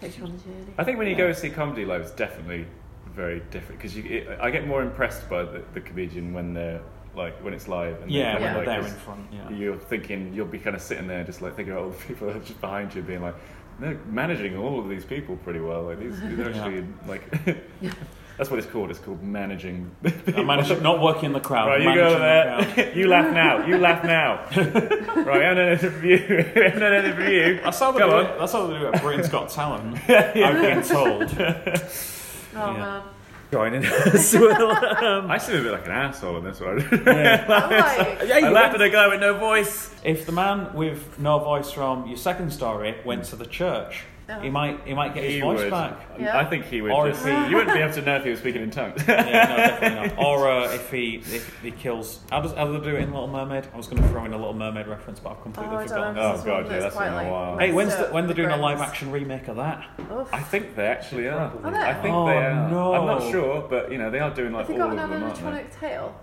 Takes 0.00 0.16
you 0.18 0.24
on 0.24 0.30
a 0.30 0.38
journey. 0.38 0.72
I 0.78 0.84
think 0.84 0.96
when 0.98 1.06
you 1.08 1.12
Yeah. 1.12 1.18
go 1.28 1.32
see 1.32 1.50
comedy 1.50 1.84
live, 1.84 2.00
it's 2.00 2.10
definitely 2.12 2.66
very 3.14 3.40
different 3.50 3.78
because 3.80 3.94
you. 3.96 4.04
It, 4.04 4.38
I 4.40 4.50
get 4.50 4.66
more 4.66 4.82
impressed 4.82 5.28
by 5.28 5.42
the, 5.42 5.62
the 5.74 5.80
comedian 5.80 6.32
when 6.32 6.54
they're 6.54 6.80
like 7.14 7.36
when 7.44 7.52
it's 7.52 7.68
live. 7.68 8.00
And 8.00 8.10
they 8.10 8.16
yeah, 8.18 8.32
come 8.34 8.42
when 8.42 8.52
they're 8.54 8.56
like, 8.58 8.66
there 8.66 8.82
this- 8.82 8.92
in 8.92 8.98
front. 8.98 9.26
Yeah. 9.32 9.50
You're 9.50 9.76
thinking 9.76 10.32
you'll 10.32 10.46
be 10.46 10.58
kind 10.58 10.74
of 10.76 10.80
sitting 10.80 11.06
there, 11.06 11.22
just 11.24 11.42
like 11.42 11.54
thinking 11.56 11.72
about 11.72 11.84
all 11.84 11.90
the 11.90 12.04
people 12.06 12.28
that 12.28 12.36
are 12.38 12.40
just 12.40 12.60
behind 12.60 12.94
you, 12.94 13.02
being 13.02 13.20
like, 13.20 13.34
they're 13.78 13.98
managing 14.06 14.56
all 14.56 14.78
of 14.80 14.88
these 14.88 15.04
people 15.04 15.36
pretty 15.38 15.60
well. 15.60 15.82
Like 15.82 15.98
these, 16.00 16.18
they're 16.20 16.50
Yeah. 16.50 16.64
actually 16.64 16.86
like. 17.06 17.22
That's 18.40 18.50
what 18.50 18.58
it's 18.58 18.72
called. 18.72 18.88
It's 18.88 18.98
called 18.98 19.22
managing. 19.22 19.94
Uh, 20.30 20.32
I 20.40 20.44
managed 20.44 20.82
not 20.82 21.00
working 21.02 21.26
in 21.26 21.32
the 21.32 21.40
crowd. 21.40 21.66
Right, 21.66 21.80
you 21.80 21.88
managing 21.88 22.04
go 22.04 22.12
the 22.14 22.74
there. 22.74 22.94
you 22.96 23.08
laugh 23.08 23.34
now. 23.34 23.66
You 23.66 23.78
laugh 23.78 24.04
now. 24.04 24.44
right, 25.24 25.42
I'm 25.42 25.58
an 25.58 25.72
interview. 25.72 26.16
I'm 26.56 26.82
an 26.82 27.04
interview. 27.04 27.60
That's 27.62 27.78
how 27.78 27.92
they 27.92 27.98
Come 27.98 28.10
do 28.10 28.16
on. 28.16 28.26
it. 28.26 28.38
That's 28.38 28.52
how 28.52 28.66
they 28.66 28.78
do 28.78 28.86
it 28.86 28.94
at 28.94 29.02
Britain's 29.02 29.28
Got 29.28 29.50
Talent. 29.50 29.98
I've 30.08 30.34
been 30.34 30.82
told. 30.82 31.22
Oh 32.56 32.72
Yeah. 32.72 32.78
man. 32.78 33.02
Joining 33.50 33.84
as 33.84 34.34
well. 34.34 35.30
I 35.30 35.36
seem 35.38 35.56
a 35.56 35.62
bit 35.62 35.72
like 35.72 35.86
an 35.86 35.92
asshole 35.92 36.38
in 36.38 36.44
this 36.44 36.60
one. 36.60 36.80
I'm 36.80 36.92
oh, 36.92 36.94
like, 36.96 38.28
Yeah, 38.28 38.36
I 38.36 38.38
you 38.38 38.50
laughed 38.50 38.74
at 38.74 38.82
a 38.82 38.90
guy 38.90 39.08
with 39.08 39.20
no 39.20 39.36
voice. 39.38 39.92
If 40.04 40.24
the 40.26 40.32
man 40.32 40.72
with 40.74 41.18
no 41.18 41.40
voice 41.40 41.72
from 41.72 42.06
your 42.06 42.16
second 42.16 42.52
story 42.52 42.96
went 43.04 43.24
to 43.24 43.36
the 43.36 43.46
church, 43.46 44.04
Yeah. 44.30 44.42
he 44.42 44.48
might 44.50 44.86
he 44.86 44.94
might 44.94 45.12
get 45.12 45.24
his 45.24 45.34
He 45.34 45.40
voice 45.40 45.58
would. 45.58 45.70
back. 45.72 45.98
Yeah. 46.18 46.38
I 46.38 46.44
think 46.44 46.66
he 46.66 46.80
would. 46.82 46.92
Or 46.92 47.08
just, 47.10 47.24
he- 47.26 47.30
you 47.48 47.56
wouldn't 47.56 47.74
be 47.74 47.80
able 47.82 47.92
to 47.94 48.02
know 48.02 48.14
if 48.16 48.22
he 48.24 48.30
was 48.30 48.38
speaking 48.38 48.62
in 48.62 48.70
tongues. 48.70 49.02
Yeah, 49.08 49.16
no, 49.22 49.56
definitely 49.56 50.08
not. 50.16 50.18
Or 50.24 50.48
uh, 50.48 50.72
if 50.72 50.88
he 50.90 51.16
if 51.16 51.60
he 51.62 51.72
kills, 51.72 52.20
how 52.30 52.40
does 52.40 52.52
how 52.52 52.66
do 52.66 52.78
they 52.78 52.84
do 52.90 52.94
it 52.96 53.00
in 53.02 53.10
Little 53.12 53.26
Mermaid? 53.26 53.66
I 53.74 53.76
was 53.76 53.88
going 53.88 54.00
to 54.02 54.08
throw 54.08 54.24
in 54.24 54.32
a 54.32 54.36
Little 54.36 54.54
Mermaid 54.54 54.86
reference, 54.86 55.18
but 55.18 55.30
I've 55.30 55.38
oh, 55.38 55.42
completely 55.42 55.76
I 55.76 55.78
don't 55.86 55.88
forgotten. 55.88 56.18
Oh, 56.18 56.26
if 56.28 56.32
this 56.32 56.40
is 56.40 56.46
God, 56.46 56.62
yeah, 56.66 56.68
that's 56.68 56.82
that's 56.84 56.94
quite 56.94 57.10
been 57.18 57.26
a 57.26 57.32
while. 57.32 57.58
Hey, 57.58 57.72
when's 57.72 57.96
the, 57.96 58.04
when 58.04 58.26
they're 58.26 58.36
doing 58.36 58.50
a 58.50 58.56
live 58.56 58.80
action 58.80 59.10
remake 59.10 59.48
of 59.48 59.56
that? 59.56 59.84
Oof. 60.12 60.28
I 60.32 60.40
think 60.40 60.76
they 60.76 60.86
actually 60.86 61.26
are. 61.26 61.50
Are 61.64 61.70
they? 61.72 61.76
I 61.78 61.94
think 61.94 62.14
Oh, 62.14 62.26
they 62.26 62.36
are. 62.36 62.70
no. 62.70 62.94
I'm 62.94 63.06
not 63.06 63.30
sure, 63.32 63.66
but 63.68 63.90
you 63.90 63.98
know 63.98 64.10
they 64.12 64.20
are 64.20 64.32
doing 64.32 64.52
like 64.52 64.68
Have 64.68 64.76
you 64.76 64.82
all 64.82 64.90
got 64.94 64.98
of 65.04 65.10
an 65.10 65.20
them, 65.20 65.22
aren't 65.24 65.36
they? 65.36 65.42
animatronic 65.42 65.80
tail? 65.80 66.20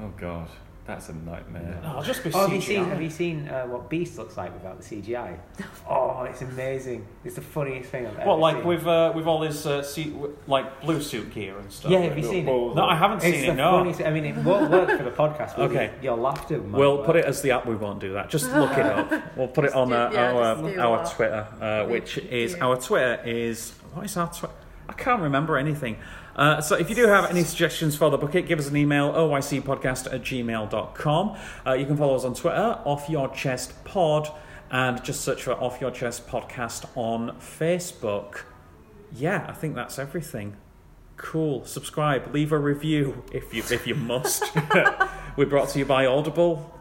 Oh 0.00 0.12
god. 0.20 0.48
That's 0.86 1.08
a 1.08 1.14
nightmare. 1.14 1.80
No, 1.82 1.96
I'll 1.96 2.02
just 2.02 2.22
be 2.22 2.30
Oh, 2.34 2.40
have 2.40 2.52
you 2.52 2.60
seen? 2.60 2.84
Have 2.84 3.00
you 3.00 3.08
seen 3.08 3.48
uh, 3.48 3.64
what 3.64 3.88
Beast 3.88 4.18
looks 4.18 4.36
like 4.36 4.52
without 4.52 4.80
the 4.80 4.84
CGI? 4.84 5.38
Oh, 5.88 6.24
it's 6.24 6.42
amazing! 6.42 7.06
It's 7.24 7.34
the 7.36 7.40
funniest 7.42 7.90
thing 7.90 8.06
I've 8.06 8.18
ever 8.18 8.28
What, 8.28 8.38
like 8.38 8.56
seen. 8.56 8.66
with 8.66 8.86
uh, 8.86 9.12
with 9.14 9.26
all 9.26 9.42
his 9.42 9.66
uh, 9.66 9.82
suit, 9.82 10.14
like 10.46 10.80
blue 10.82 11.00
suit 11.00 11.32
gear 11.32 11.58
and 11.58 11.70
stuff? 11.72 11.90
Yeah, 11.90 12.00
have 12.00 12.16
you 12.18 12.24
seen 12.24 12.46
it? 12.48 12.74
No, 12.74 12.84
I 12.84 12.94
haven't 12.96 13.18
It's 13.18 13.24
seen 13.36 13.46
the 13.46 13.52
it. 13.52 13.54
No. 13.56 13.70
funniest. 13.72 14.02
I 14.02 14.10
mean, 14.10 14.24
it 14.26 14.36
won't 14.36 14.70
work 14.70 14.90
for 14.96 15.04
the 15.04 15.10
podcast. 15.10 15.56
But 15.56 15.70
Okay. 15.70 15.90
your 16.02 16.16
laughter. 16.16 16.58
might 16.58 16.78
We'll 16.78 16.98
work. 16.98 17.06
put 17.06 17.16
it 17.16 17.24
as 17.24 17.40
the 17.42 17.50
app. 17.52 17.64
We 17.66 17.76
won't 17.76 18.00
do 18.00 18.12
that. 18.14 18.28
Just 18.30 18.50
look 18.52 18.72
it 18.72 18.84
up. 18.86 19.10
We'll 19.36 19.48
put 19.48 19.64
it 19.64 19.74
on 19.74 19.88
do- 19.88 19.94
uh, 19.94 20.10
yeah, 20.12 20.32
our 20.32 20.54
just 20.62 20.78
our 20.78 20.98
that. 20.98 21.10
Twitter, 21.12 21.46
uh, 21.60 21.86
which 21.86 22.18
is 22.18 22.54
our 22.56 22.76
Twitter 22.76 23.22
is 23.24 23.72
what 23.94 24.04
is 24.04 24.16
our 24.18 24.28
Twitter? 24.32 24.54
I 24.88 24.92
can't 24.92 25.22
remember 25.22 25.56
anything. 25.56 25.96
Uh, 26.36 26.60
so 26.60 26.74
if 26.76 26.88
you 26.88 26.96
do 26.96 27.06
have 27.06 27.30
any 27.30 27.44
suggestions 27.44 27.96
for 27.96 28.10
the 28.10 28.18
bucket, 28.18 28.46
give 28.46 28.58
us 28.58 28.68
an 28.68 28.76
email 28.76 29.12
oycpodcast 29.12 30.12
at 30.12 30.22
gmail.com. 30.22 31.36
Uh, 31.66 31.72
you 31.72 31.86
can 31.86 31.96
follow 31.96 32.16
us 32.16 32.24
on 32.24 32.34
Twitter, 32.34 32.80
Off 32.84 33.08
Your 33.08 33.28
Chest 33.28 33.84
Pod, 33.84 34.28
and 34.70 35.02
just 35.04 35.20
search 35.20 35.42
for 35.42 35.52
Off 35.52 35.80
Your 35.80 35.90
Chest 35.90 36.26
Podcast 36.26 36.86
on 36.96 37.36
Facebook. 37.38 38.42
Yeah, 39.12 39.46
I 39.48 39.52
think 39.52 39.74
that's 39.74 39.98
everything. 39.98 40.56
Cool. 41.16 41.64
Subscribe, 41.64 42.34
leave 42.34 42.50
a 42.50 42.58
review 42.58 43.22
if 43.32 43.54
you 43.54 43.62
if 43.70 43.86
you 43.86 43.94
must. 43.94 44.44
We're 45.36 45.46
brought 45.46 45.68
to 45.70 45.78
you 45.78 45.84
by 45.84 46.06
Audible. 46.06 46.74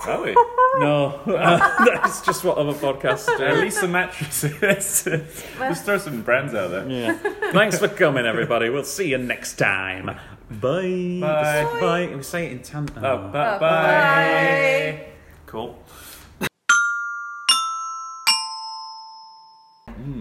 Are 0.00 0.22
we? 0.22 0.36
No, 0.76 1.06
uh, 1.26 1.84
that's 2.02 2.20
just 2.22 2.42
what 2.42 2.58
other 2.58 2.72
podcasts 2.72 3.26
do. 3.38 3.44
At 3.44 3.54
do. 3.54 3.60
least 3.60 3.78
some 3.78 3.92
mattresses. 4.00 5.04
Just 5.04 5.84
throw 5.84 5.98
some 5.98 6.22
brands 6.22 6.52
out 6.52 6.72
there. 6.72 6.88
Yeah. 6.90 7.12
Thanks 7.52 7.78
for 7.78 7.86
coming, 7.86 8.26
everybody. 8.26 8.70
We'll 8.70 8.82
see 8.82 9.08
you 9.10 9.18
next 9.18 9.54
time. 9.54 10.06
Bye. 10.50 11.18
Bye. 11.20 11.78
Bye. 11.80 12.12
We 12.16 12.24
say 12.24 12.46
it 12.46 12.52
in 12.52 12.62
tan. 12.62 12.88
Oh, 12.96 13.00
Oh, 13.04 13.28
bye. 13.30 13.38
Uh, 13.38 13.58
bye. 13.60 15.06
cool. 15.46 15.78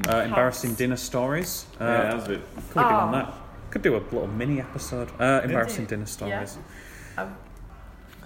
Uh, 0.07 0.17
embarrassing 0.25 0.75
dinner 0.75 0.97
stories. 0.97 1.65
Uh, 1.81 1.85
Yeah, 1.85 2.03
that 2.03 2.15
was 2.15 2.25
a 2.25 2.29
bit. 2.29 2.41
Could 2.69 2.75
we 2.75 2.81
do 2.83 2.87
on 2.89 3.09
Oh. 3.09 3.17
that? 3.17 3.33
Could 3.71 3.81
do 3.81 3.95
a 3.95 3.97
little 3.97 4.27
mini 4.27 4.59
episode. 4.61 5.09
Uh, 5.19 5.41
embarrassing 5.43 5.85
dinner 5.85 6.05
stories. 6.05 6.39
His 6.39 6.57
little- 7.17 7.33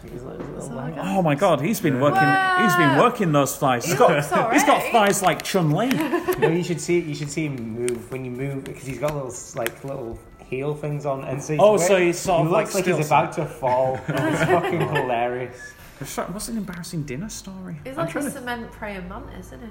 his 0.01 0.23
little 0.23 0.61
So 0.61 0.73
leg. 0.75 0.97
I 0.97 1.15
Oh 1.17 1.21
my 1.21 1.35
god, 1.35 1.61
he's 1.61 1.79
been 1.79 1.99
working. 1.99 2.21
He's 2.63 2.75
been 2.75 2.97
working 2.97 3.31
those 3.31 3.55
thighs. 3.57 3.85
He's 3.85 3.95
got. 3.95 4.11
looks 4.11 4.53
He's 4.53 4.63
got 4.63 4.83
thighs 4.91 5.21
like 5.21 5.43
Chun 5.43 5.71
Li. 5.71 5.87
no, 6.39 6.47
you 6.49 6.63
should 6.63 6.81
see. 6.81 6.99
You 6.99 7.15
should 7.15 7.31
see 7.31 7.45
him 7.47 7.55
move 7.55 8.11
when 8.11 8.23
you 8.25 8.31
move 8.31 8.63
because 8.63 8.83
he's 8.85 8.99
got 8.99 9.13
little 9.13 9.33
like 9.55 9.83
little 9.83 10.19
heel 10.39 10.73
things 10.75 11.05
on, 11.05 11.23
and 11.25 11.41
so 11.41 11.53
he's 11.53 11.61
Oh, 11.61 11.71
wearing- 11.73 11.87
so 11.87 11.97
he's 11.97 12.19
sort 12.19 12.39
he 12.41 12.45
of 12.45 12.51
looks 12.51 12.73
like 12.75 12.83
still 12.83 12.97
he's 12.97 13.07
about 13.07 13.33
to 13.33 13.45
fall. 13.45 13.99
it's 14.07 14.43
fucking 14.43 14.79
hilarious. 14.95 15.73
What's 16.15 16.47
an 16.47 16.57
embarrassing 16.57 17.03
dinner 17.03 17.27
story? 17.27 17.79
He's 17.83 17.97
I'm 17.97 18.05
like 18.05 18.15
a 18.15 18.21
to- 18.21 18.31
cement 18.31 18.71
praying 18.71 19.09
mantis, 19.09 19.47
isn't 19.47 19.61
he? 19.61 19.67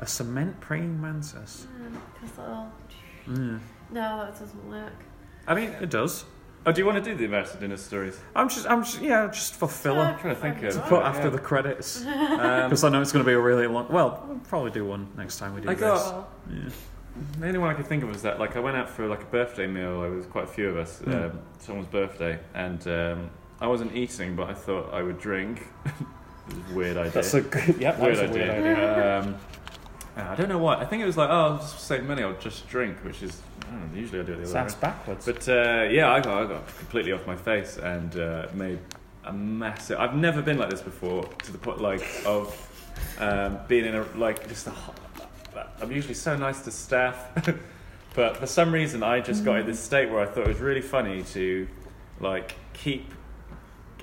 a 0.00 0.06
cement 0.06 0.60
praying 0.60 1.00
mantis. 1.00 1.66
Because 2.20 2.36
little. 2.38 2.72
Mm. 3.28 3.60
No, 3.90 4.24
that 4.24 4.38
doesn't 4.38 4.68
work. 4.68 4.92
I 5.46 5.54
mean, 5.54 5.70
It 5.80 5.90
does. 5.90 6.24
Oh, 6.66 6.72
do 6.72 6.80
you 6.80 6.86
want 6.86 7.02
to 7.02 7.10
do 7.10 7.16
the 7.16 7.24
embarrassing 7.24 7.60
dinner 7.60 7.76
stories? 7.76 8.18
I'm 8.34 8.48
just, 8.48 8.66
I'm 8.68 8.82
just, 8.84 9.00
yeah, 9.00 9.26
just 9.28 9.54
for 9.54 9.68
filler. 9.68 10.00
I'm 10.00 10.18
trying 10.18 10.34
to 10.34 10.40
think 10.40 10.62
of. 10.62 10.74
to 10.74 10.80
Put 10.80 11.02
after 11.02 11.30
the 11.30 11.38
credits 11.38 12.04
Um, 12.06 12.68
because 12.70 12.84
I 12.84 12.88
know 12.88 13.00
it's 13.00 13.12
going 13.12 13.24
to 13.24 13.28
be 13.28 13.34
a 13.34 13.40
really 13.40 13.66
long. 13.66 13.88
Well, 13.88 14.24
we'll 14.26 14.38
probably 14.40 14.70
do 14.70 14.84
one 14.84 15.08
next 15.16 15.38
time 15.38 15.54
we 15.54 15.60
do 15.60 15.68
I 15.70 15.74
this. 15.74 15.80
got-. 15.82 16.28
Yeah. 16.52 16.68
The 17.38 17.46
only 17.46 17.58
one 17.58 17.68
I 17.70 17.74
could 17.74 17.86
think 17.86 18.02
of 18.02 18.08
was 18.08 18.22
that, 18.22 18.38
like, 18.40 18.56
I 18.56 18.60
went 18.60 18.76
out 18.76 18.88
for 18.88 19.06
like 19.06 19.22
a 19.22 19.26
birthday 19.26 19.66
meal. 19.66 20.00
There 20.00 20.10
was 20.10 20.24
quite 20.26 20.44
a 20.44 20.48
few 20.48 20.68
of 20.70 20.78
us. 20.78 21.00
Mm. 21.04 21.30
Um, 21.30 21.38
someone's 21.58 21.88
birthday, 21.88 22.38
and 22.54 22.86
um, 22.88 23.30
I 23.60 23.66
wasn't 23.66 23.94
eating, 23.94 24.34
but 24.34 24.48
I 24.48 24.54
thought 24.54 24.92
I 24.94 25.02
would 25.02 25.18
drink. 25.20 25.66
It 26.48 26.56
was 26.56 26.70
a 26.70 26.74
weird 26.74 26.96
idea. 26.96 27.12
That's 27.12 27.34
a 27.34 27.42
good. 27.42 27.76
Yeah, 27.78 28.00
weird 28.00 28.16
that's 28.16 28.20
a 28.20 28.30
idea. 28.30 28.62
weird 28.62 28.78
idea. 28.78 29.20
Um, 29.20 29.36
I 30.16 30.34
don't 30.34 30.48
know 30.48 30.58
what. 30.58 30.78
I 30.80 30.84
think 30.86 31.02
it 31.02 31.06
was 31.06 31.16
like, 31.16 31.28
oh, 31.28 31.32
I'll 31.32 31.58
just 31.58 31.80
save 31.86 32.04
money. 32.04 32.22
I'll 32.22 32.32
just 32.38 32.66
drink, 32.68 32.98
which 33.04 33.22
is 33.22 33.32
I 33.32 33.34
don't 33.34 33.51
know, 33.72 33.98
usually 33.98 34.20
I 34.20 34.22
do 34.22 34.32
it 34.32 34.36
the 34.36 34.42
other 34.42 34.42
way. 34.42 34.52
Sounds 34.52 34.74
backwards. 34.74 35.26
But 35.26 35.48
uh, 35.48 35.88
yeah, 35.90 36.12
I 36.12 36.20
got, 36.20 36.42
I 36.42 36.46
got 36.46 36.66
completely 36.78 37.12
off 37.12 37.26
my 37.26 37.36
face 37.36 37.76
and 37.76 38.16
uh, 38.16 38.46
made 38.54 38.78
a 39.24 39.32
massive. 39.32 39.98
I've 39.98 40.16
never 40.16 40.42
been 40.42 40.58
like 40.58 40.70
this 40.70 40.80
before 40.80 41.24
to 41.24 41.52
the 41.52 41.58
point 41.58 41.80
like 41.80 42.04
of 42.26 42.54
um, 43.18 43.58
being 43.68 43.84
in 43.84 43.94
a 43.94 44.02
like 44.16 44.48
just 44.48 44.66
a. 44.66 44.72
I'm 45.80 45.92
usually 45.92 46.14
so 46.14 46.36
nice 46.36 46.62
to 46.62 46.70
staff, 46.70 47.28
but 48.14 48.36
for 48.36 48.46
some 48.46 48.72
reason 48.72 49.02
I 49.02 49.20
just 49.20 49.44
got 49.44 49.60
in 49.60 49.66
this 49.66 49.80
state 49.80 50.10
where 50.10 50.20
I 50.20 50.26
thought 50.26 50.44
it 50.44 50.48
was 50.48 50.60
really 50.60 50.80
funny 50.80 51.22
to 51.24 51.68
like 52.20 52.54
keep 52.72 53.12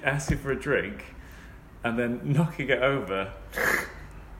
asking 0.03 0.38
for 0.39 0.51
a 0.51 0.59
drink 0.59 1.03
and 1.84 1.97
then 1.97 2.22
knocking 2.24 2.70
it 2.70 2.82
over. 2.82 3.32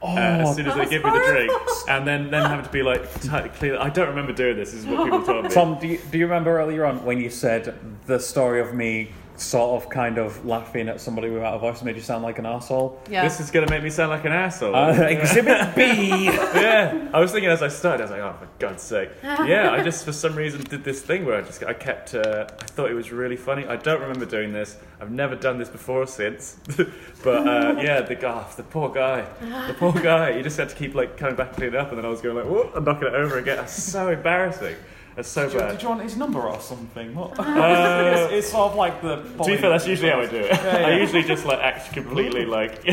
Oh, 0.02 0.16
uh, 0.16 0.20
as 0.20 0.56
soon 0.56 0.68
as 0.68 0.74
they 0.74 0.80
that's 0.80 0.90
give 0.90 1.04
me 1.04 1.12
the 1.12 1.26
drink, 1.26 1.52
and 1.90 2.08
then 2.08 2.30
then 2.32 2.44
having 2.44 2.66
to 2.66 2.72
be 2.72 2.84
like 2.84 3.22
tightly 3.22 3.50
clear. 3.50 3.78
I 3.78 3.90
don't 3.90 4.10
remember 4.10 4.34
doing 4.34 4.58
this. 4.58 4.72
This 4.72 4.82
is 4.82 4.86
what 4.86 5.04
people 5.04 5.24
told 5.24 5.46
me. 5.46 5.50
Tom, 5.50 5.80
do 5.80 5.88
you, 5.88 6.00
do 6.12 6.18
you 6.18 6.26
remember 6.26 6.60
earlier 6.60 6.86
on 6.86 7.04
when 7.04 7.20
you 7.20 7.30
said 7.30 7.78
the 8.06 8.20
story 8.20 8.62
of 8.62 8.74
me 8.74 9.12
sort 9.40 9.82
of 9.82 9.90
kind 9.90 10.18
of 10.18 10.46
laughing 10.46 10.90
at 10.90 11.00
somebody 11.00 11.30
without 11.30 11.56
a 11.56 11.60
voice 11.60 11.82
made 11.82 11.96
you 11.96 12.02
sound 12.02 12.24
like 12.24 12.40
an 12.40 12.46
asshole? 12.46 13.02
Yeah. 13.10 13.24
This 13.24 13.40
is 13.40 13.52
going 13.52 13.66
to 13.66 13.72
make 13.72 13.84
me 13.84 13.90
sound 13.90 14.10
like 14.10 14.26
an 14.26 14.32
asshole. 14.32 14.76
Uh, 14.76 14.92
exhibit 15.04 15.76
B. 15.76 16.26
yeah, 16.26 17.10
I 17.14 17.20
was 17.20 17.32
thinking 17.32 17.50
as 17.50 17.62
I 17.62 17.68
started, 17.68 18.02
I 18.02 18.04
was 18.04 18.12
like, 18.12 18.22
oh, 18.22 18.36
for 18.40 18.50
God's 18.60 18.84
sake. 18.84 19.10
Yeah, 19.24 19.72
I 19.72 19.84
just 19.84 20.06
for 20.06 20.12
some 20.12 20.36
reason 20.36 20.62
did 20.62 20.84
this 20.84 21.02
thing 21.02 21.26
where 21.26 21.38
I 21.38 21.42
just 21.42 21.64
I 21.64 21.74
kept. 21.74 22.14
Uh, 22.16 22.48
I 22.60 22.66
thought 22.66 22.92
it 22.92 22.96
was 22.96 23.12
really 23.12 23.38
funny. 23.38 23.66
I 23.66 23.76
don't 23.76 24.02
remember 24.02 24.26
doing 24.26 24.52
this. 24.52 24.78
I've 25.02 25.12
never 25.12 25.36
done 25.36 25.58
this 25.58 25.70
before 25.70 26.02
or 26.02 26.08
since. 26.08 26.58
but 27.24 27.48
uh, 27.48 27.80
yeah, 27.82 28.02
the 28.02 28.16
guy, 28.16 28.46
the 28.58 28.64
poor 28.64 28.90
guy, 28.90 29.22
the 29.68 29.74
poor 29.74 29.94
guy. 29.94 30.36
He 30.36 30.44
just 30.44 30.58
had 30.58 30.70
to 30.70 30.76
keep 30.76 30.96
like 30.96 31.18
coming 31.18 31.36
back 31.36 31.50
and 31.50 31.56
cleaning 31.56 31.76
it 31.76 31.80
up, 31.80 31.90
and 31.90 31.98
then 31.98 32.06
I 32.06 32.10
was 32.10 32.22
going 32.22 32.36
like, 32.36 32.46
whoop, 32.46 32.76
and 32.76 32.86
knocking 32.86 33.08
it 33.08 33.14
over 33.14 33.38
again. 33.38 33.58
That's 33.58 33.82
so 33.82 34.10
embarrassing. 34.10 34.76
That's 35.20 35.28
so 35.28 35.48
Did 35.48 35.54
you, 35.54 35.60
bad. 35.60 35.72
did 35.72 35.82
you 35.82 35.90
want 35.90 36.02
his 36.02 36.16
number 36.16 36.40
or 36.40 36.62
something? 36.62 37.14
What? 37.14 37.38
Uh, 37.60 38.28
it's, 38.30 38.34
it's 38.34 38.52
sort 38.52 38.72
of 38.72 38.78
like 38.78 39.02
the. 39.02 39.18
To 39.18 39.44
be 39.46 39.58
fair, 39.58 39.70
that's 39.70 39.86
usually 39.86 40.10
how 40.12 40.22
I 40.22 40.28
do 40.28 40.38
it. 40.38 40.52
yeah. 40.52 40.78
I 40.88 40.98
usually 40.98 41.24
just 41.24 41.46
like 41.46 41.60
act 41.60 41.92
completely 41.92 42.46
like 42.58 42.86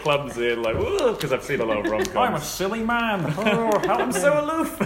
clumsy 0.00 0.50
and 0.50 0.62
like 0.62 0.76
because 0.76 1.32
I've 1.32 1.42
seen 1.42 1.60
a 1.60 1.64
lot 1.64 1.78
of 1.78 1.90
rom 1.90 2.04
coms. 2.04 2.16
I'm 2.16 2.34
a 2.34 2.40
silly 2.40 2.82
man. 2.82 3.24
Oh, 3.38 3.78
help 3.78 4.00
I'm 4.00 4.12
so 4.12 4.44
aloof. 4.44 4.78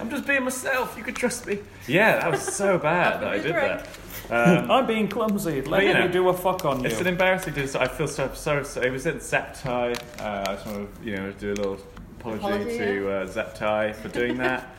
I'm 0.00 0.10
just 0.10 0.26
being 0.26 0.44
myself. 0.44 0.96
You 0.96 1.02
could 1.02 1.16
trust 1.16 1.46
me. 1.46 1.58
Yeah, 1.88 2.20
that 2.20 2.30
was 2.30 2.42
so 2.42 2.78
bad 2.78 3.20
that 3.20 3.28
I 3.28 3.38
did 3.38 3.54
that. 3.56 3.88
Um, 4.30 4.70
I'm 4.70 4.86
being 4.86 5.08
clumsy. 5.08 5.60
Let 5.62 5.82
you 5.82 5.88
me 5.88 5.94
know, 5.94 6.08
do 6.08 6.28
a 6.28 6.34
fuck 6.34 6.64
on 6.64 6.80
you. 6.80 6.86
it's 6.86 7.00
an 7.00 7.08
embarrassing. 7.08 7.54
Dis- 7.54 7.74
I 7.74 7.88
feel 7.88 8.06
so 8.06 8.30
so. 8.34 8.62
so 8.62 8.80
it 8.80 8.90
was 8.90 9.06
at 9.08 9.16
Zaap 9.16 9.60
Thai. 9.60 9.92
Uh, 10.22 10.44
I 10.46 10.54
just 10.54 10.66
want 10.66 10.94
to 11.02 11.04
you 11.04 11.16
know 11.16 11.32
do 11.32 11.52
a 11.52 11.54
little 11.54 11.78
apology, 12.20 12.44
Apology, 12.44 12.78
to 12.78 13.10
uh, 13.10 13.26
Zaap 13.26 13.54
Thai 13.54 13.92
for 13.92 14.08
doing 14.08 14.36
that. 14.38 14.76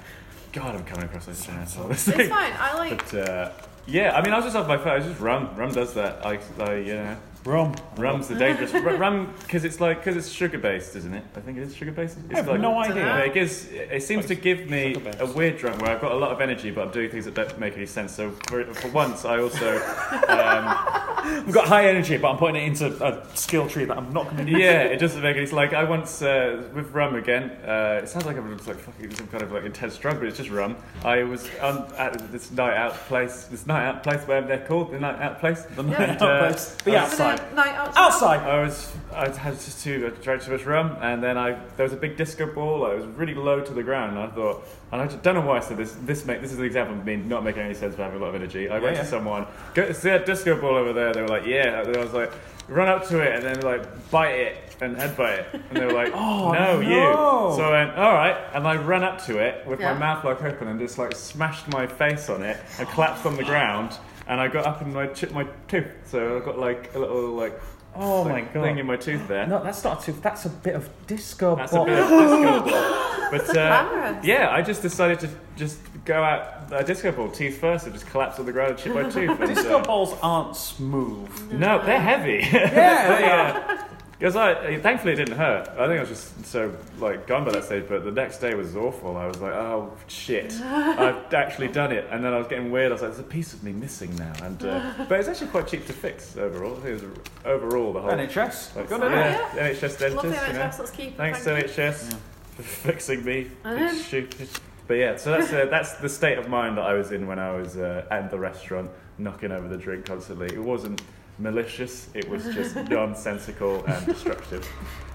God, 0.54 0.76
I'm 0.76 0.86
coming 0.86 1.06
across 1.06 1.28
like 1.28 1.36
such 1.36 1.50
an 1.50 1.62
asshole. 1.62 1.92
It's 1.92 2.04
fine. 2.06 2.30
I 2.32 2.76
like. 2.78 3.12
But 3.12 3.30
uh, 3.30 3.52
yeah, 3.88 4.16
I 4.16 4.24
mean, 4.24 4.34
I 4.34 4.38
was 4.38 4.46
just 4.46 4.56
off 4.56 4.68
my 4.68 4.78
phone. 4.78 4.90
I 4.90 4.98
was 4.98 5.08
just 5.08 5.20
rum. 5.20 5.50
Rum 5.56 5.74
does 5.74 5.96
that. 5.96 6.24
I, 6.26 6.40
I 6.60 6.76
you 6.76 6.94
know. 6.94 7.18
Rum. 7.46 7.76
Rum's 7.98 8.30
the 8.30 8.36
dangerous 8.36 8.72
Ru- 8.74 8.96
rum 8.96 9.34
because 9.42 9.66
it's 9.66 9.82
like 9.82 9.98
because 10.00 10.16
it's 10.16 10.30
sugar 10.30 10.58
based, 10.58 10.96
isn't 10.96 11.14
it? 11.14 11.24
I 11.36 11.42
think 11.42 11.58
it 11.58 11.64
is 11.64 11.76
sugar 11.76 11.92
based. 11.92 12.18
It's 12.18 12.34
I 12.34 12.38
have 12.38 12.48
like, 12.48 12.62
no 12.62 12.78
idea. 12.80 13.18
It 13.26 13.34
gives. 13.34 13.68
It 13.70 14.02
seems 14.04 14.26
to 14.28 14.36
give 14.36 14.70
me 14.70 14.96
a 15.20 15.26
weird 15.26 15.58
drunk 15.58 15.82
where 15.82 15.92
I've 15.92 16.00
got 16.02 16.14
a 16.14 16.16
lot 16.16 16.32
of 16.32 16.40
energy, 16.40 16.72
but 16.72 16.86
I'm 16.88 16.92
doing 16.94 17.10
things 17.10 17.26
that 17.26 17.34
don't 17.34 17.60
make 17.60 17.76
any 17.76 17.86
sense. 17.86 18.14
So 18.14 18.32
for, 18.48 18.64
for 18.74 18.88
once, 18.90 19.26
I 19.26 19.40
also, 19.40 19.76
um, 19.76 19.84
I've 20.38 21.52
got 21.52 21.68
high 21.68 21.88
energy, 21.88 22.18
but 22.18 22.32
I'm 22.32 22.38
putting 22.38 22.56
it 22.62 22.66
into 22.66 22.88
a 23.06 23.28
skill 23.36 23.68
tree 23.68 23.86
that 23.86 23.98
I'm 23.98 24.14
not 24.14 24.26
going 24.26 24.46
to 24.46 24.52
do. 24.54 24.58
yeah, 24.58 24.84
it 24.84 24.98
doesn't 25.00 25.22
make 25.22 25.36
any. 25.36 25.44
It's 25.44 25.52
like 25.54 25.74
I 25.74 25.84
once 25.84 26.22
uh, 26.22 26.64
with 26.74 26.92
rum 26.92 27.16
again. 27.16 27.52
Uh, 27.68 28.00
it 28.04 28.08
sounds 28.08 28.26
like 28.26 28.38
I'm 28.38 28.56
just 28.56 28.68
like 28.70 28.78
fucking 28.80 29.14
some 29.16 29.28
kind 29.28 29.44
of 29.44 29.52
like 29.52 29.64
intense 29.66 29.98
drug, 29.98 30.20
but 30.20 30.28
it's 30.28 30.38
just 30.38 30.50
rum. 30.50 30.78
I 31.04 31.24
was 31.24 31.48
on 31.62 31.94
at 31.98 32.32
this 32.32 32.52
night 32.52 32.78
out 32.78 32.94
place, 33.08 33.46
this 33.46 33.68
night 33.68 33.86
out 33.86 34.02
place, 34.04 34.22
whatever 34.22 34.48
they're 34.48 34.66
called, 34.66 34.92
the 34.92 35.00
night 35.00 35.20
out 35.22 35.40
place. 35.42 35.64
The 35.76 35.84
Yeah. 35.84 35.90
night 36.06 36.22
Uh, 36.22 36.26
out 36.26 36.40
place. 36.48 36.76
The 36.86 36.96
I 36.98 37.04
was- 37.04 37.12
outside. 37.12 37.33
Night 37.54 37.76
outside. 37.76 38.00
Outside. 38.02 38.40
I 38.50 38.62
was 38.62 38.92
I 39.14 39.30
had 39.38 39.54
just 39.54 39.84
too 39.84 40.12
I 40.14 40.22
drank 40.24 40.42
too 40.44 40.52
much 40.52 40.66
rum, 40.66 40.98
and 41.02 41.22
then 41.24 41.38
I 41.38 41.60
there 41.78 41.84
was 41.84 41.94
a 41.94 41.98
big 41.98 42.18
disco 42.18 42.46
ball. 42.46 42.86
I 42.86 42.94
was 42.96 43.06
really 43.06 43.34
low 43.36 43.62
to 43.62 43.74
the 43.74 43.84
ground, 43.84 44.18
and 44.18 44.20
I 44.20 44.28
thought, 44.34 44.68
and 44.92 45.02
I 45.02 45.08
don't 45.08 45.36
know 45.36 45.42
why 45.42 45.58
I 45.58 45.60
said 45.62 45.78
this. 45.78 45.96
This 46.04 46.26
make 46.26 46.42
this 46.42 46.52
is 46.52 46.60
an 46.60 46.66
example 46.66 46.98
of 46.98 47.06
me 47.06 47.16
not 47.18 47.44
making 47.44 47.62
any 47.64 47.74
sense, 47.74 47.96
but 47.96 48.04
having 48.04 48.20
a 48.20 48.22
lot 48.22 48.30
of 48.30 48.36
energy. 48.36 48.70
I 48.70 48.80
went 48.80 48.96
yeah. 48.96 49.04
to 49.04 49.08
someone, 49.08 49.46
go 49.74 49.92
see 49.92 50.10
that 50.10 50.26
disco 50.26 50.60
ball 50.60 50.76
over 50.76 50.94
there. 50.94 51.14
They 51.14 51.22
were 51.22 51.28
like, 51.28 51.46
yeah. 51.46 51.82
And 51.82 51.96
I 51.96 52.00
was 52.04 52.14
like, 52.14 52.32
run 52.68 52.88
up 52.88 53.08
to 53.10 53.20
it, 53.20 53.36
and 53.36 53.44
then 53.44 53.62
like 53.62 54.10
bite 54.12 54.32
it 54.36 54.58
and 54.82 54.98
headbutt 54.98 55.40
it, 55.40 55.46
and 55.70 55.78
they 55.78 55.86
were 55.86 55.94
like, 55.94 56.12
Oh, 56.16 56.52
no, 56.52 56.82
no. 56.82 56.82
you. 56.82 57.56
So 57.56 57.64
I 57.64 57.86
went, 57.86 57.98
all 57.98 58.14
right, 58.14 58.36
and 58.54 58.68
I 58.68 58.76
ran 58.76 59.04
up 59.04 59.24
to 59.26 59.38
it 59.38 59.66
with 59.68 59.80
Yeah. 59.80 59.94
my 59.94 60.00
mouth 60.00 60.26
like 60.26 60.42
open 60.42 60.68
and 60.68 60.80
just 60.80 60.98
like 60.98 61.16
smashed 61.16 61.68
my 61.70 61.86
face 61.88 62.30
on 62.30 62.42
it 62.42 62.58
and 62.80 62.88
collapsed 62.90 63.26
on 63.26 63.38
the 63.38 63.44
ground. 63.52 63.98
And 64.28 64.40
I 64.40 64.48
got 64.48 64.66
up 64.66 64.82
and 64.82 64.98
I 64.98 65.08
chipped 65.08 65.34
my 65.34 65.46
tooth, 65.68 65.92
so 66.06 66.38
I 66.38 66.46
got 66.46 66.58
like 66.60 66.94
a 66.96 67.00
little 67.00 67.30
like 67.32 67.60
Oh 67.96 68.24
my 68.24 68.42
god. 68.42 68.64
thing 68.64 68.78
in 68.80 68.86
my 68.88 68.96
tooth 68.96 69.28
there. 69.28 69.46
No, 69.46 69.64
that's 69.64 69.84
not 69.84 70.02
a 70.02 70.06
tooth. 70.06 70.22
That's 70.22 70.46
a 70.46 70.50
bit 70.50 70.74
of 70.76 70.90
disco 71.06 71.56
That's 71.56 71.74
a 71.74 71.84
bit 71.86 72.00
of 72.00 72.10
disco 72.10 72.62
ball. 72.70 73.00
But 73.34 73.58
uh, 73.58 74.20
yeah, 74.24 74.50
I 74.52 74.62
just 74.62 74.84
decided 74.84 75.20
to 75.22 75.30
just 75.56 75.80
go 76.06 76.22
out 76.24 76.72
a 76.72 76.84
disco 76.84 77.12
ball 77.12 77.30
teeth 77.32 77.60
first 77.60 77.86
and 77.86 77.94
just 77.94 78.06
collapse 78.08 78.38
on 78.38 78.46
the 78.46 78.52
ground 78.52 78.72
and 78.72 78.80
chip 78.80 78.94
my 78.94 79.10
tooth. 79.10 79.40
And, 79.40 79.56
Disco 79.56 79.80
uh, 79.80 79.84
balls 79.84 80.16
aren't 80.22 80.56
smooth. 80.56 81.52
no, 81.52 81.84
they're 81.84 82.00
heavy. 82.00 82.46
Yeah, 82.52 83.16
they 83.18 83.24
are. 83.32 83.90
Because 84.24 84.38
I, 84.38 84.80
thankfully, 84.80 85.12
it 85.12 85.16
didn't 85.18 85.36
hurt. 85.36 85.68
I 85.68 85.86
think 85.86 85.98
I 85.98 86.00
was 86.00 86.08
just 86.08 86.46
so 86.46 86.74
like 86.98 87.28
gone 87.28 87.44
by 87.44 87.52
that 87.52 87.66
stage. 87.66 87.84
But 87.90 88.06
the 88.06 88.12
next 88.12 88.38
day 88.38 88.56
was 88.56 88.74
awful. 88.74 89.18
I 89.18 89.28
was 89.28 89.42
like, 89.42 89.52
oh 89.52 89.92
shit, 90.08 90.54
I've 90.62 91.34
actually 91.34 91.68
done 91.68 91.92
it. 91.92 92.08
And 92.10 92.24
then 92.24 92.34
I 92.34 92.38
was 92.38 92.48
getting 92.48 92.72
weird. 92.72 92.94
I 92.94 92.94
was 92.94 93.02
like, 93.02 93.12
there's 93.12 93.20
a 93.20 93.30
piece 93.30 93.54
of 93.54 93.66
me 93.66 93.74
missing 93.74 94.16
now. 94.16 94.32
And 94.42 94.64
uh, 94.64 94.94
but 95.10 95.20
it's 95.20 95.28
actually 95.28 95.48
quite 95.48 95.68
cheap 95.68 95.86
to 95.88 95.92
fix 95.92 96.38
overall. 96.38 96.72
I 96.72 96.76
think 96.76 96.86
it 96.86 96.94
was 97.04 97.20
overall 97.44 97.92
the 97.92 98.00
whole. 98.00 98.12
NHS. 98.12 98.78
like, 98.78 98.88
Good 98.88 99.04
on 99.04 99.12
yeah, 99.12 99.50
NHS 99.56 100.00
dentist. 100.00 100.16
Lovely 100.16 100.30
you 100.30 100.36
know. 100.38 100.60
NHS, 100.60 100.80
let's 100.80 100.92
keep 100.92 101.18
Thanks 101.18 101.44
thank 101.44 101.66
to 101.66 101.82
NHS 101.82 102.18
for 102.56 102.64
fixing 102.64 103.26
me. 103.26 103.52
Stupid. 103.92 104.48
But 104.88 104.94
yeah, 104.94 105.18
so 105.18 105.32
that's 105.32 105.52
uh, 105.52 105.66
that's 105.66 105.96
the 105.96 106.08
state 106.08 106.38
of 106.38 106.48
mind 106.48 106.78
that 106.78 106.86
I 106.86 106.94
was 106.94 107.12
in 107.12 107.28
when 107.28 107.40
I 107.40 107.52
was 107.52 107.76
uh, 107.76 108.06
at 108.10 108.32
the 108.32 108.40
restaurant, 108.40 108.90
knocking 109.18 109.52
over 109.52 109.68
the 109.68 109.78
drink 109.78 110.06
constantly. 110.06 110.48
It 110.48 110.64
wasn't 110.64 111.02
malicious; 111.40 112.10
it 112.14 112.28
was 112.30 112.44
just 112.54 112.76
nonsensical 112.90 113.84
and 113.86 114.06
destructive. 114.06 114.68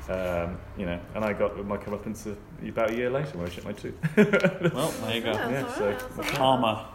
Um, 0.08 0.58
you 0.78 0.86
know, 0.86 0.98
and 1.14 1.22
I 1.24 1.34
got 1.34 1.62
my 1.66 1.76
comeuppance 1.76 2.26
a- 2.26 2.68
about 2.68 2.90
a 2.90 2.94
year 2.96 3.10
later 3.10 3.36
when 3.36 3.46
I 3.46 3.50
chipped 3.50 3.66
my 3.66 3.72
tooth. 3.72 3.94
Well, 4.74 4.90
there 5.02 5.14
you 5.16 5.20
go. 5.20 5.32
Yeah, 5.32 5.50
Yeah, 5.50 5.74
so- 5.74 5.84
alright, 5.84 5.98
that's 5.98 6.16
alright. 6.18 6.32
Karma. 6.34 6.86